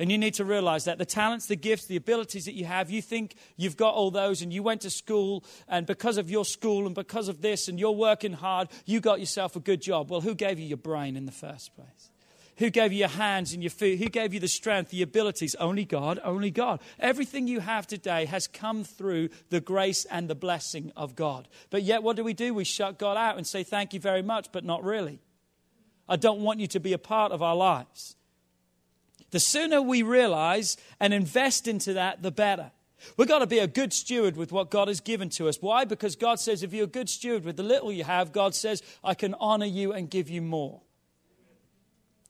And 0.00 0.12
you 0.12 0.18
need 0.18 0.34
to 0.34 0.44
realize 0.44 0.84
that 0.84 0.98
the 0.98 1.04
talents, 1.04 1.46
the 1.46 1.56
gifts, 1.56 1.86
the 1.86 1.96
abilities 1.96 2.44
that 2.44 2.54
you 2.54 2.64
have, 2.66 2.88
you 2.88 3.02
think 3.02 3.34
you've 3.56 3.76
got 3.76 3.94
all 3.94 4.12
those 4.12 4.42
and 4.42 4.52
you 4.52 4.62
went 4.62 4.82
to 4.82 4.90
school 4.90 5.44
and 5.66 5.86
because 5.86 6.18
of 6.18 6.30
your 6.30 6.44
school 6.44 6.86
and 6.86 6.94
because 6.94 7.28
of 7.28 7.42
this 7.42 7.66
and 7.66 7.80
you're 7.80 7.90
working 7.90 8.32
hard, 8.32 8.68
you 8.84 9.00
got 9.00 9.18
yourself 9.18 9.56
a 9.56 9.60
good 9.60 9.82
job. 9.82 10.10
Well, 10.10 10.20
who 10.20 10.36
gave 10.36 10.58
you 10.60 10.66
your 10.66 10.76
brain 10.76 11.16
in 11.16 11.26
the 11.26 11.32
first 11.32 11.74
place? 11.74 12.10
Who 12.58 12.70
gave 12.70 12.92
you 12.92 12.98
your 12.98 13.08
hands 13.08 13.52
and 13.52 13.62
your 13.62 13.70
feet? 13.70 14.00
Who 14.00 14.08
gave 14.08 14.34
you 14.34 14.40
the 14.40 14.48
strength, 14.48 14.90
the 14.90 15.02
abilities? 15.02 15.54
Only 15.56 15.84
God, 15.84 16.18
only 16.24 16.50
God. 16.50 16.80
Everything 16.98 17.46
you 17.46 17.60
have 17.60 17.86
today 17.86 18.24
has 18.24 18.48
come 18.48 18.82
through 18.82 19.28
the 19.48 19.60
grace 19.60 20.04
and 20.06 20.28
the 20.28 20.34
blessing 20.34 20.92
of 20.96 21.14
God. 21.14 21.46
But 21.70 21.84
yet, 21.84 22.02
what 22.02 22.16
do 22.16 22.24
we 22.24 22.34
do? 22.34 22.52
We 22.52 22.64
shut 22.64 22.98
God 22.98 23.16
out 23.16 23.36
and 23.36 23.46
say, 23.46 23.62
Thank 23.62 23.94
you 23.94 24.00
very 24.00 24.22
much, 24.22 24.50
but 24.50 24.64
not 24.64 24.82
really. 24.82 25.20
I 26.08 26.16
don't 26.16 26.40
want 26.40 26.58
you 26.58 26.66
to 26.68 26.80
be 26.80 26.92
a 26.92 26.98
part 26.98 27.30
of 27.30 27.42
our 27.42 27.54
lives. 27.54 28.16
The 29.30 29.40
sooner 29.40 29.80
we 29.80 30.02
realize 30.02 30.76
and 30.98 31.14
invest 31.14 31.68
into 31.68 31.92
that, 31.92 32.22
the 32.22 32.32
better. 32.32 32.72
We've 33.16 33.28
got 33.28 33.38
to 33.40 33.46
be 33.46 33.60
a 33.60 33.68
good 33.68 33.92
steward 33.92 34.36
with 34.36 34.50
what 34.50 34.70
God 34.70 34.88
has 34.88 35.00
given 35.00 35.28
to 35.30 35.48
us. 35.48 35.58
Why? 35.60 35.84
Because 35.84 36.16
God 36.16 36.40
says, 36.40 36.64
if 36.64 36.72
you're 36.72 36.84
a 36.84 36.88
good 36.88 37.08
steward 37.08 37.44
with 37.44 37.56
the 37.56 37.62
little 37.62 37.92
you 37.92 38.02
have, 38.02 38.32
God 38.32 38.56
says, 38.56 38.82
I 39.04 39.14
can 39.14 39.34
honor 39.38 39.66
you 39.66 39.92
and 39.92 40.10
give 40.10 40.28
you 40.28 40.42
more. 40.42 40.80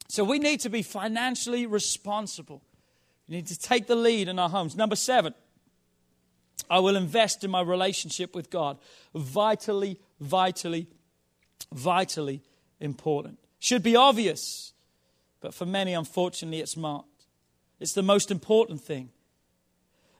So 0.08 0.24
we 0.24 0.38
need 0.38 0.60
to 0.60 0.70
be 0.70 0.82
financially 0.82 1.66
responsible. 1.66 2.62
We 3.28 3.36
need 3.36 3.46
to 3.48 3.58
take 3.58 3.86
the 3.86 3.94
lead 3.94 4.28
in 4.28 4.38
our 4.38 4.48
homes. 4.48 4.74
Number 4.74 4.96
seven, 4.96 5.34
I 6.70 6.78
will 6.78 6.96
invest 6.96 7.44
in 7.44 7.50
my 7.50 7.60
relationship 7.60 8.34
with 8.34 8.50
God. 8.50 8.78
Vitally, 9.14 9.98
vitally, 10.20 10.86
vitally 11.72 12.42
important. 12.80 13.38
Should 13.58 13.82
be 13.82 13.96
obvious, 13.96 14.72
but 15.40 15.52
for 15.52 15.66
many, 15.66 15.92
unfortunately, 15.92 16.60
it's 16.60 16.76
not. 16.76 17.04
It's 17.80 17.92
the 17.92 18.02
most 18.02 18.30
important 18.30 18.80
thing. 18.80 19.10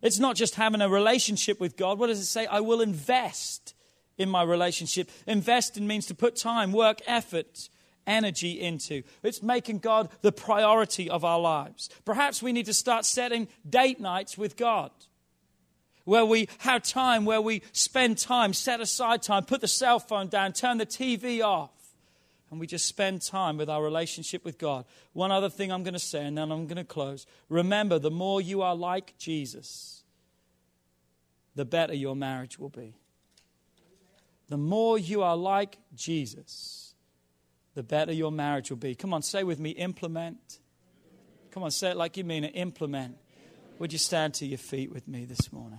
It's 0.03 0.19
not 0.19 0.37
just 0.37 0.55
having 0.55 0.81
a 0.81 0.89
relationship 0.89 1.61
with 1.61 1.77
God. 1.77 1.99
What 1.99 2.07
does 2.09 2.21
it 2.21 2.27
say? 2.27 2.47
I 2.47 2.61
will 2.61 2.81
invest 2.81 3.75
in 4.17 4.29
my 4.29 4.43
relationship. 4.43 5.11
Invest 5.27 5.77
in 5.77 5.87
means 5.87 6.07
to 6.07 6.15
put 6.15 6.37
time, 6.37 6.73
work, 6.73 7.01
effort, 7.07 7.69
energy 8.09 8.61
into. 8.61 9.05
It's 9.23 9.43
making 9.43 9.79
God 9.79 10.09
the 10.23 10.33
priority 10.33 11.09
of 11.09 11.25
our 11.25 11.39
lives. 11.39 11.91
Perhaps 12.05 12.43
we 12.43 12.53
need 12.53 12.67
to 12.67 12.75
start 12.75 13.05
setting 13.05 13.47
date 13.69 14.01
nights 14.01 14.37
with 14.37 14.57
God 14.57 14.91
where 16.09 16.25
we 16.25 16.49
have 16.61 16.83
time, 16.83 17.27
where 17.27 17.43
we 17.43 17.61
spend 17.73 18.17
time, 18.17 18.55
set 18.55 18.81
aside 18.81 19.23
time, 19.23 19.45
put 19.45 19.61
the 19.61 19.69
cell 19.69 20.01
phone 20.01 20.27
down, 20.27 20.55
turn 20.55 20.79
the 20.79 20.87
TV 20.87 21.45
off, 21.45 21.71
and 22.51 22.59
we 22.59 22.67
just 22.67 22.87
spend 22.87 23.21
time 23.21 23.59
with 23.59 23.69
our 23.69 23.83
relationship 23.83 24.43
with 24.43 24.57
God. 24.57 24.87
One 25.13 25.31
other 25.31 25.51
thing 25.51 25.71
I'm 25.71 25.83
going 25.83 25.93
to 25.93 25.99
say, 25.99 26.25
and 26.25 26.39
then 26.39 26.51
I'm 26.51 26.67
going 26.67 26.79
to 26.79 26.85
close. 26.85 27.27
Remember, 27.51 27.99
the 27.99 28.11
more 28.11 28.41
you 28.41 28.63
are 28.63 28.75
like 28.75 29.19
Jesus, 29.19 30.03
the 31.55 31.67
better 31.67 31.93
your 31.93 32.17
marriage 32.17 32.59
will 32.59 32.71
be. 32.71 32.95
The 34.49 34.57
more 34.57 34.97
you 34.97 35.23
are 35.23 35.37
like 35.37 35.77
Jesus, 35.95 36.88
the 37.79 37.85
better 37.85 38.13
your 38.13 38.33
marriage 38.33 38.71
will 38.71 38.77
be. 38.77 38.97
Come 38.97 39.15
on, 39.15 39.23
say 39.23 39.45
with 39.45 39.61
me 39.61 39.71
implement. 39.71 40.59
Come 41.53 41.63
on, 41.63 41.71
say 41.71 41.93
it 41.93 41.97
like 41.97 42.17
you 42.17 42.25
mean 42.25 42.43
it 42.43 42.51
implement. 42.57 43.17
Would 43.79 43.93
you 43.93 44.01
stand 44.01 44.35
to 44.35 44.47
your 44.47 44.59
feet 44.59 44.91
with 44.91 45.07
me 45.07 45.25
this 45.27 45.53
morning? 45.53 45.79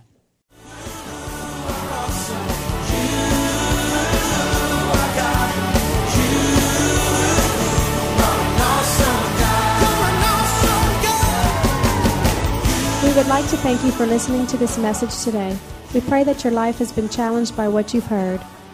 We 13.04 13.14
would 13.14 13.26
like 13.26 13.46
to 13.50 13.58
thank 13.58 13.84
you 13.84 13.90
for 13.90 14.06
listening 14.06 14.46
to 14.46 14.56
this 14.56 14.78
message 14.78 15.22
today. 15.22 15.54
We 15.92 16.00
pray 16.00 16.24
that 16.24 16.44
your 16.44 16.54
life 16.54 16.78
has 16.78 16.92
been 16.92 17.10
challenged 17.10 17.54
by 17.54 17.68
what 17.68 17.92
you've 17.92 18.06
heard, 18.06 18.40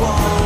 wall 0.00 0.39